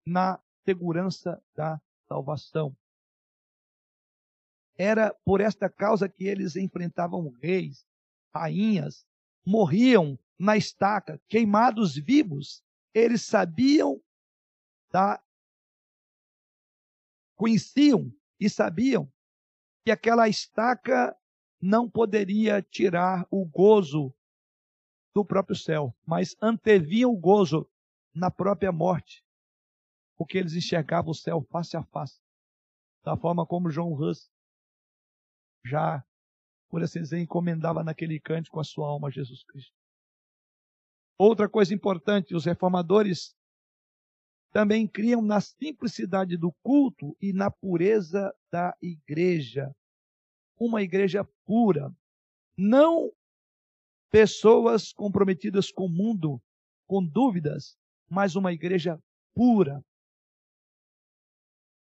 na 0.06 0.39
segurança 0.64 1.41
da 1.56 1.81
salvação. 2.07 2.76
Era 4.77 5.14
por 5.26 5.41
esta 5.41 5.69
causa 5.69 6.10
que 6.10 6.26
eles 6.26 6.56
enfrentavam 6.56 7.30
reis, 7.41 7.85
rainhas, 8.34 9.06
morriam 9.45 10.18
na 10.38 10.57
estaca, 10.57 11.22
queimados 11.27 11.95
vivos. 11.95 12.64
Eles 12.93 13.23
sabiam 13.23 14.02
da 14.91 15.22
conheciam 17.41 18.13
e 18.39 18.47
sabiam 18.47 19.11
que 19.84 19.89
aquela 19.89 20.30
estaca 20.30 21.18
não 21.59 21.89
poderia 21.89 22.61
tirar 22.61 23.26
o 23.31 23.43
gozo 23.43 24.13
do 25.11 25.26
próprio 25.26 25.55
céu, 25.55 25.91
mas 26.05 26.35
anteviam 26.39 27.11
o 27.11 27.18
gozo 27.18 27.68
na 28.13 28.30
própria 28.30 28.72
morte, 28.72 29.26
porque 30.15 30.38
eles 30.38 30.53
enxergavam 30.53 31.09
o 31.09 31.15
céu 31.15 31.41
face 31.49 31.76
a 31.76 31.84
face, 31.85 32.22
da 33.03 33.18
forma 33.18 33.43
como 33.43 33.72
João 33.72 33.91
Hus 33.91 34.31
já, 35.65 36.05
por 36.69 36.84
assim 36.84 37.01
dizer, 37.01 37.19
encomendava 37.19 37.84
naquele 37.84 38.19
cântico 38.19 38.59
a 38.59 38.63
sua 38.63 38.88
alma 38.88 39.07
a 39.07 39.11
Jesus 39.11 39.43
Cristo. 39.45 39.73
Outra 41.18 41.49
coisa 41.49 41.73
importante, 41.73 42.35
os 42.35 42.45
reformadores 42.45 43.35
também 44.51 44.87
criam 44.87 45.21
na 45.21 45.39
simplicidade 45.39 46.35
do 46.37 46.51
culto 46.61 47.15
e 47.21 47.31
na 47.31 47.49
pureza 47.49 48.33
da 48.51 48.75
igreja. 48.81 49.73
Uma 50.59 50.81
igreja 50.81 51.27
pura. 51.45 51.91
Não 52.57 53.11
pessoas 54.11 54.91
comprometidas 54.91 55.71
com 55.71 55.85
o 55.85 55.89
mundo, 55.89 56.41
com 56.85 57.03
dúvidas, 57.03 57.77
mas 58.09 58.35
uma 58.35 58.51
igreja 58.51 58.99
pura. 59.33 59.83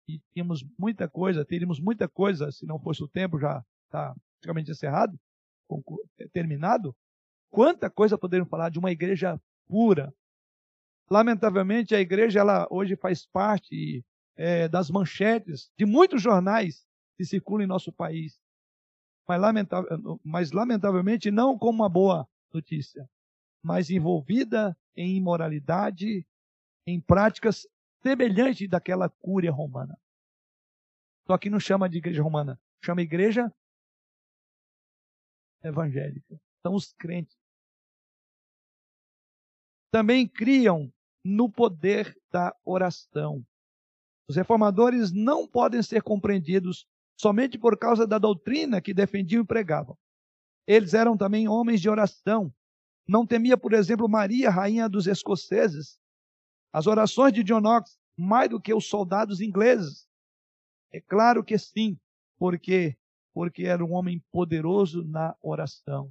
E 0.08 0.20
tínhamos 0.32 0.64
muita 0.78 1.08
coisa, 1.08 1.44
teríamos 1.44 1.80
muita 1.80 2.08
coisa, 2.08 2.50
se 2.50 2.66
não 2.66 2.78
fosse 2.80 3.02
o 3.02 3.08
tempo, 3.08 3.38
já 3.38 3.64
está 3.86 4.14
praticamente 4.34 4.70
encerrado, 4.72 5.18
terminado. 6.32 6.94
Quanta 7.48 7.88
coisa 7.88 8.18
poderiam 8.18 8.46
falar 8.46 8.70
de 8.70 8.78
uma 8.78 8.90
igreja 8.90 9.40
pura, 9.66 10.12
Lamentavelmente, 11.10 11.94
a 11.94 12.00
igreja 12.00 12.40
ela 12.40 12.66
hoje 12.70 12.96
faz 12.96 13.24
parte 13.26 14.04
é, 14.36 14.68
das 14.68 14.90
manchetes 14.90 15.70
de 15.78 15.86
muitos 15.86 16.20
jornais 16.20 16.86
que 17.16 17.24
circulam 17.24 17.64
em 17.64 17.68
nosso 17.68 17.92
país. 17.92 18.40
Mas, 19.28 19.40
mas 20.24 20.52
lamentavelmente 20.52 21.30
não 21.30 21.58
como 21.58 21.82
uma 21.82 21.88
boa 21.88 22.28
notícia, 22.52 23.08
mas 23.62 23.90
envolvida 23.90 24.76
em 24.96 25.16
imoralidade, 25.16 26.26
em 26.86 27.00
práticas 27.00 27.66
semelhantes 28.02 28.68
daquela 28.68 29.08
cúria 29.08 29.50
romana. 29.50 29.98
Só 31.26 31.36
que 31.36 31.50
não 31.50 31.58
chama 31.58 31.88
de 31.88 31.98
igreja 31.98 32.22
romana, 32.22 32.60
chama 32.80 33.02
igreja 33.02 33.52
evangélica. 35.62 36.40
são 36.62 36.74
os 36.74 36.92
crentes. 36.92 37.36
Também 39.90 40.28
criam 40.28 40.92
no 41.26 41.50
poder 41.50 42.16
da 42.30 42.54
oração. 42.64 43.44
Os 44.28 44.36
reformadores 44.36 45.12
não 45.12 45.46
podem 45.46 45.82
ser 45.82 46.02
compreendidos 46.02 46.86
somente 47.18 47.58
por 47.58 47.78
causa 47.78 48.06
da 48.06 48.18
doutrina 48.18 48.80
que 48.80 48.94
defendiam 48.94 49.42
e 49.42 49.46
pregavam. 49.46 49.96
Eles 50.66 50.94
eram 50.94 51.16
também 51.16 51.48
homens 51.48 51.80
de 51.80 51.88
oração. 51.88 52.52
Não 53.06 53.26
temia, 53.26 53.56
por 53.56 53.72
exemplo, 53.72 54.08
Maria, 54.08 54.50
rainha 54.50 54.88
dos 54.88 55.06
escoceses. 55.06 55.98
As 56.72 56.86
orações 56.86 57.32
de 57.32 57.44
John 57.44 57.60
Knox, 57.60 57.98
mais 58.16 58.50
do 58.50 58.60
que 58.60 58.74
os 58.74 58.86
soldados 58.86 59.40
ingleses. 59.40 60.08
É 60.92 61.00
claro 61.00 61.44
que 61.44 61.56
sim, 61.56 61.98
porque 62.38 62.96
porque 63.36 63.64
era 63.64 63.84
um 63.84 63.92
homem 63.92 64.18
poderoso 64.32 65.04
na 65.04 65.36
oração. 65.42 66.10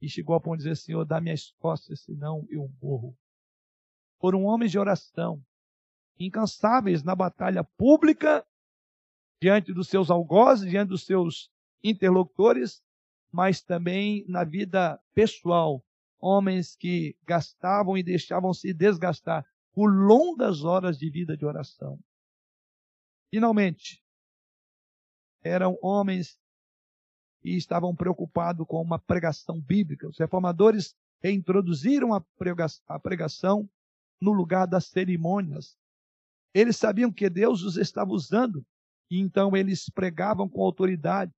E 0.00 0.08
chegou 0.08 0.36
a 0.36 0.40
ponto 0.40 0.58
de 0.58 0.62
dizer, 0.62 0.76
Senhor, 0.76 1.04
dá 1.04 1.20
minhas 1.20 1.50
costas, 1.58 2.02
senão 2.02 2.46
eu 2.48 2.70
morro. 2.80 3.18
Foram 4.18 4.44
homens 4.44 4.70
de 4.70 4.78
oração, 4.78 5.42
incansáveis 6.18 7.02
na 7.02 7.14
batalha 7.14 7.64
pública, 7.76 8.46
diante 9.40 9.72
dos 9.72 9.88
seus 9.88 10.10
algozes, 10.10 10.70
diante 10.70 10.88
dos 10.88 11.04
seus 11.04 11.50
interlocutores, 11.82 12.82
mas 13.30 13.60
também 13.60 14.24
na 14.28 14.44
vida 14.44 14.98
pessoal. 15.12 15.84
Homens 16.18 16.74
que 16.74 17.16
gastavam 17.26 17.98
e 17.98 18.02
deixavam 18.02 18.54
se 18.54 18.72
desgastar 18.72 19.44
por 19.72 19.88
longas 19.88 20.64
horas 20.64 20.96
de 20.96 21.10
vida 21.10 21.36
de 21.36 21.44
oração. 21.44 21.98
Finalmente, 23.30 24.02
eram 25.42 25.76
homens 25.82 26.40
e 27.42 27.56
estavam 27.56 27.94
preocupados 27.94 28.66
com 28.66 28.80
uma 28.80 28.98
pregação 28.98 29.60
bíblica. 29.60 30.08
Os 30.08 30.18
reformadores 30.18 30.96
reintroduziram 31.20 32.14
a 32.14 32.98
pregação 32.98 33.68
no 34.24 34.32
lugar 34.32 34.66
das 34.66 34.86
cerimônias. 34.86 35.76
Eles 36.52 36.76
sabiam 36.76 37.12
que 37.12 37.28
Deus 37.28 37.62
os 37.62 37.76
estava 37.76 38.10
usando, 38.12 38.64
e 39.10 39.20
então 39.20 39.56
eles 39.56 39.88
pregavam 39.88 40.48
com 40.48 40.62
autoridade. 40.62 41.32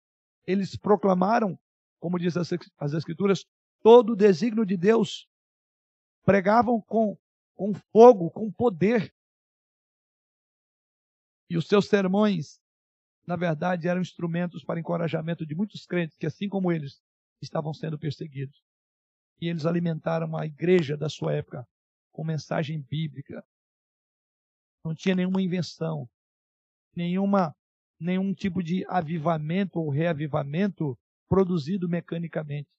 Eles 0.46 0.76
proclamaram, 0.76 1.58
como 1.98 2.18
diz 2.18 2.36
as, 2.36 2.50
as 2.78 2.92
Escrituras, 2.92 3.44
todo 3.82 4.12
o 4.12 4.16
desígnio 4.16 4.66
de 4.66 4.76
Deus. 4.76 5.28
Pregavam 6.24 6.80
com, 6.80 7.16
com 7.54 7.72
fogo, 7.92 8.30
com 8.30 8.52
poder. 8.52 9.12
E 11.48 11.56
os 11.56 11.66
seus 11.66 11.86
sermões 11.86 12.60
na 13.26 13.36
verdade, 13.36 13.88
eram 13.88 14.00
instrumentos 14.00 14.62
para 14.64 14.78
encorajamento 14.78 15.46
de 15.46 15.54
muitos 15.54 15.86
crentes 15.86 16.16
que, 16.16 16.26
assim 16.26 16.48
como 16.48 16.70
eles, 16.70 17.00
estavam 17.40 17.72
sendo 17.72 17.98
perseguidos. 17.98 18.62
E 19.40 19.48
eles 19.48 19.66
alimentaram 19.66 20.36
a 20.36 20.46
igreja 20.46 20.96
da 20.96 21.08
sua 21.08 21.32
época 21.32 21.66
com 22.14 22.24
mensagem 22.24 22.80
bíblica. 22.80 23.44
Não 24.84 24.94
tinha 24.94 25.16
nenhuma 25.16 25.42
invenção, 25.42 26.08
nenhuma, 26.94 27.54
nenhum 28.00 28.32
tipo 28.32 28.62
de 28.62 28.86
avivamento 28.88 29.80
ou 29.80 29.90
reavivamento 29.90 30.96
produzido 31.28 31.88
mecanicamente. 31.88 32.70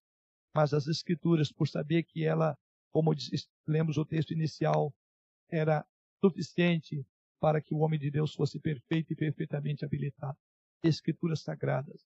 Mas 0.56 0.74
as 0.74 0.88
Escrituras, 0.88 1.52
por 1.52 1.68
saber 1.68 2.04
que 2.04 2.24
ela, 2.24 2.58
como 2.92 3.12
lemos 3.68 3.98
o 3.98 4.06
texto 4.06 4.32
inicial, 4.32 4.94
era 5.52 5.86
suficiente 6.24 7.06
para 7.42 7.62
que 7.62 7.74
o 7.74 7.80
homem 7.80 8.00
de 8.00 8.10
Deus 8.10 8.34
fosse 8.34 8.58
perfeito 8.58 9.12
e 9.12 9.16
perfeitamente 9.16 9.84
habilitado. 9.84 10.38
Escrituras 10.82 11.42
sagradas. 11.42 12.06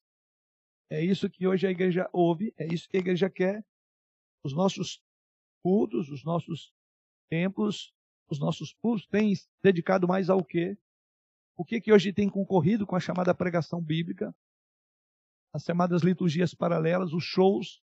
É 0.89 1.03
isso 1.03 1.29
que 1.29 1.45
hoje 1.45 1.67
a 1.67 1.71
igreja 1.71 2.09
ouve, 2.11 2.51
é 2.57 2.65
isso 2.73 2.89
que 2.89 2.97
a 2.97 2.99
igreja 2.99 3.29
quer. 3.29 3.63
Os 4.43 4.53
nossos 4.53 4.99
cultos, 5.61 6.09
os 6.09 6.23
nossos 6.23 6.73
templos, 7.29 7.93
os 8.29 8.39
nossos 8.39 8.73
cultos 8.73 9.07
têm 9.07 9.33
dedicado 9.63 10.07
mais 10.07 10.29
ao 10.29 10.43
quê? 10.43 10.77
O 11.55 11.65
que 11.65 11.81
que 11.81 11.91
hoje 11.91 12.13
tem 12.13 12.29
concorrido 12.29 12.85
com 12.87 12.95
a 12.95 12.99
chamada 12.99 13.33
pregação 13.33 13.81
bíblica? 13.81 14.35
As 15.53 15.63
chamadas 15.63 16.01
liturgias 16.01 16.53
paralelas, 16.53 17.13
os 17.13 17.23
shows. 17.23 17.81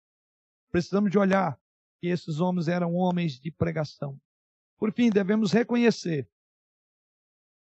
Precisamos 0.70 1.10
de 1.10 1.19
olhar 1.19 1.59
que 2.01 2.09
esses 2.09 2.40
homens 2.40 2.69
eram 2.69 2.94
homens 2.94 3.39
de 3.39 3.51
pregação. 3.51 4.20
Por 4.78 4.93
fim, 4.93 5.10
devemos 5.10 5.52
reconhecer 5.52 6.28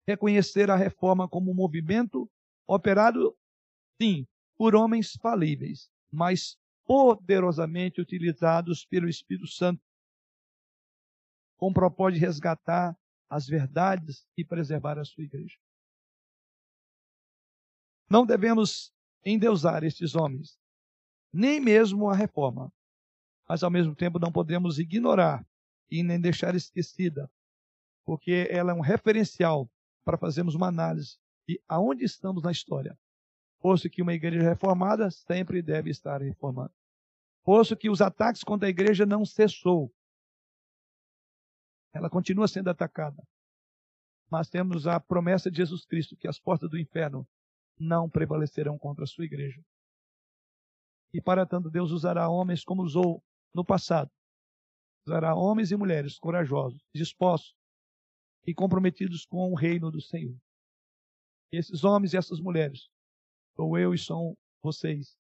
reconhecer 0.08 0.70
a 0.70 0.76
reforma 0.76 1.28
como 1.28 1.52
um 1.52 1.56
movimento 1.56 2.30
operado, 2.68 3.36
sim, 4.02 4.28
por 4.56 4.76
homens 4.76 5.14
falíveis, 5.14 5.90
mas 6.12 6.58
poderosamente 6.86 8.02
utilizados 8.02 8.86
pelo 8.86 9.08
Espírito 9.08 9.48
Santo, 9.48 9.82
com 11.58 11.68
o 11.68 11.74
propósito 11.74 12.20
de 12.20 12.26
resgatar 12.26 12.98
as 13.30 13.48
verdades 13.48 14.28
e 14.38 14.46
preservar 14.46 15.00
a 15.00 15.06
sua 15.06 15.24
igreja. 15.24 15.58
Não 18.10 18.26
devemos 18.26 18.94
endeusar 19.26 19.84
estes 19.84 20.16
homens, 20.16 20.60
nem 21.32 21.60
mesmo 21.60 22.10
a 22.10 22.16
reforma, 22.16 22.72
mas 23.48 23.64
ao 23.64 23.72
mesmo 23.72 23.96
tempo 23.96 24.20
não 24.20 24.32
podemos 24.32 24.78
ignorar 24.78 25.46
e 25.90 26.04
nem 26.04 26.20
deixar 26.20 26.56
esquecida, 26.56 27.30
porque 28.06 28.48
ela 28.50 28.72
é 28.72 28.76
um 28.76 28.82
referencial 28.82 29.70
para 30.04 30.18
fazermos 30.18 30.56
uma 30.56 30.68
análise 30.68 31.18
de 31.48 31.62
aonde 31.68 32.04
estamos 32.04 32.44
na 32.44 32.52
história. 32.52 32.98
Posto 33.60 33.90
que 33.90 34.02
uma 34.02 34.14
igreja 34.14 34.42
reformada 34.42 35.10
sempre 35.10 35.62
deve 35.62 35.90
estar 35.90 36.22
reformada. 36.22 36.74
Posto 37.44 37.76
que 37.76 37.90
os 37.90 38.02
ataques 38.02 38.44
contra 38.44 38.68
a 38.68 38.70
igreja 38.70 39.06
não 39.06 39.26
cessou. 39.26 39.94
Ela 41.94 42.10
continua 42.10 42.48
sendo 42.48 42.70
atacada. 42.70 43.22
Mas 44.30 44.50
temos 44.50 44.88
a 44.88 45.00
promessa 45.00 45.52
de 45.52 45.58
Jesus 45.58 45.86
Cristo 45.86 46.18
que 46.18 46.28
as 46.28 46.40
portas 46.40 46.70
do 46.70 46.80
inferno 46.80 47.28
não 47.80 48.10
prevalecerão 48.10 48.78
contra 48.78 49.04
a 49.04 49.08
sua 49.08 49.26
igreja. 49.26 49.62
E 51.14 51.22
para 51.22 51.46
tanto, 51.46 51.70
Deus 51.70 51.92
usará 51.92 52.28
homens 52.28 52.64
como 52.64 52.82
usou 52.82 53.24
no 53.54 53.64
passado. 53.64 54.10
Usará 55.06 55.36
homens 55.36 55.72
e 55.72 55.76
mulheres 55.76 56.18
corajosos, 56.18 56.82
dispostos 56.94 57.56
e 58.48 58.54
comprometidos 58.54 59.26
com 59.26 59.52
o 59.52 59.56
reino 59.56 59.92
do 59.92 60.02
Senhor. 60.02 60.36
Esses 61.52 61.84
homens 61.84 62.14
e 62.14 62.18
essas 62.18 62.40
mulheres, 62.40 62.90
sou 63.56 63.78
eu 63.78 63.94
e 63.94 63.98
são 63.98 64.36
vocês. 64.62 65.16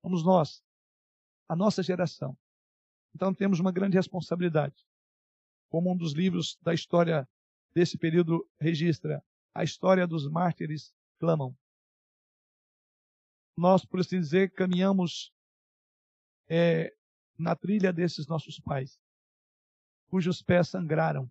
Somos 0.00 0.24
nós, 0.24 0.62
a 1.48 1.54
nossa 1.54 1.82
geração. 1.82 2.36
Então 3.14 3.34
temos 3.34 3.60
uma 3.60 3.72
grande 3.72 3.96
responsabilidade. 3.96 4.86
Como 5.68 5.92
um 5.92 5.96
dos 5.96 6.12
livros 6.12 6.58
da 6.62 6.72
história 6.72 7.28
desse 7.74 7.98
período 7.98 8.48
registra, 8.60 9.22
a 9.54 9.64
história 9.64 10.06
dos 10.06 10.28
mártires 10.28 10.94
clamam. 11.18 11.56
Nós, 13.56 13.84
por 13.84 14.00
assim 14.00 14.20
dizer, 14.20 14.52
caminhamos 14.52 15.32
é, 16.48 16.94
na 17.38 17.56
trilha 17.56 17.92
desses 17.92 18.26
nossos 18.26 18.60
pais, 18.60 19.00
cujos 20.08 20.42
pés 20.42 20.68
sangraram 20.68 21.30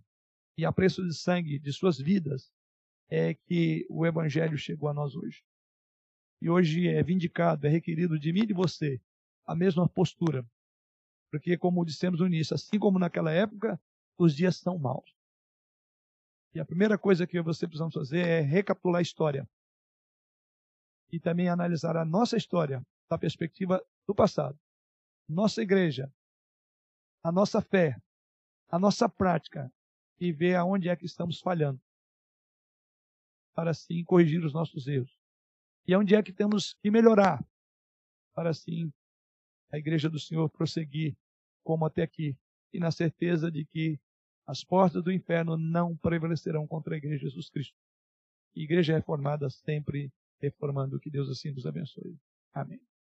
e 0.57 0.65
a 0.65 0.71
preço 0.71 1.05
de 1.05 1.13
sangue 1.13 1.59
de 1.59 1.71
suas 1.73 1.97
vidas 1.97 2.51
é 3.09 3.33
que 3.33 3.85
o 3.89 4.05
Evangelho 4.05 4.57
chegou 4.57 4.89
a 4.89 4.93
nós 4.93 5.15
hoje. 5.15 5.43
E 6.41 6.49
hoje 6.49 6.87
é 6.87 7.01
vindicado, 7.03 7.67
é 7.67 7.69
requerido 7.69 8.19
de 8.19 8.31
mim 8.31 8.41
e 8.41 8.47
de 8.47 8.53
você 8.53 9.01
a 9.45 9.55
mesma 9.55 9.87
postura. 9.87 10.45
Porque, 11.31 11.57
como 11.57 11.85
dissemos 11.85 12.19
no 12.19 12.27
início, 12.27 12.53
assim 12.53 12.79
como 12.79 12.99
naquela 12.99 13.31
época, 13.31 13.79
os 14.17 14.35
dias 14.35 14.57
são 14.57 14.77
maus. 14.77 15.15
E 16.53 16.59
a 16.59 16.65
primeira 16.65 16.97
coisa 16.97 17.27
que 17.27 17.41
você 17.41 17.67
precisamos 17.67 17.93
fazer 17.93 18.25
é 18.25 18.39
recapitular 18.39 18.99
a 18.99 19.01
história. 19.01 19.47
E 21.11 21.19
também 21.19 21.49
analisar 21.49 21.97
a 21.97 22.05
nossa 22.05 22.37
história 22.37 22.81
da 23.09 23.17
perspectiva 23.17 23.85
do 24.07 24.15
passado. 24.15 24.57
Nossa 25.27 25.61
igreja, 25.61 26.11
a 27.23 27.31
nossa 27.31 27.61
fé, 27.61 27.99
a 28.69 28.79
nossa 28.79 29.09
prática 29.09 29.71
e 30.19 30.31
ver 30.31 30.55
aonde 30.55 30.89
é 30.89 30.95
que 30.95 31.05
estamos 31.05 31.39
falhando, 31.39 31.81
para 33.53 33.71
assim 33.71 34.03
corrigir 34.03 34.43
os 34.43 34.53
nossos 34.53 34.87
erros. 34.87 35.11
E 35.87 35.93
aonde 35.93 36.15
é 36.15 36.23
que 36.23 36.31
temos 36.31 36.73
que 36.81 36.89
melhorar, 36.89 37.45
para 38.33 38.49
assim 38.49 38.91
a 39.71 39.77
igreja 39.77 40.09
do 40.09 40.19
Senhor 40.19 40.49
prosseguir 40.49 41.17
como 41.63 41.85
até 41.85 42.03
aqui, 42.03 42.37
e 42.71 42.79
na 42.79 42.91
certeza 42.91 43.51
de 43.51 43.65
que 43.65 43.99
as 44.47 44.63
portas 44.63 45.03
do 45.03 45.11
inferno 45.11 45.57
não 45.57 45.95
prevalecerão 45.97 46.67
contra 46.67 46.93
a 46.93 46.97
igreja 46.97 47.17
de 47.17 47.29
Jesus 47.29 47.49
Cristo. 47.49 47.75
Igreja 48.55 48.93
reformada 48.93 49.49
sempre 49.49 50.11
reformando, 50.39 50.99
que 50.99 51.09
Deus 51.09 51.29
assim 51.29 51.51
nos 51.51 51.65
abençoe. 51.65 52.17
Amém. 52.53 52.79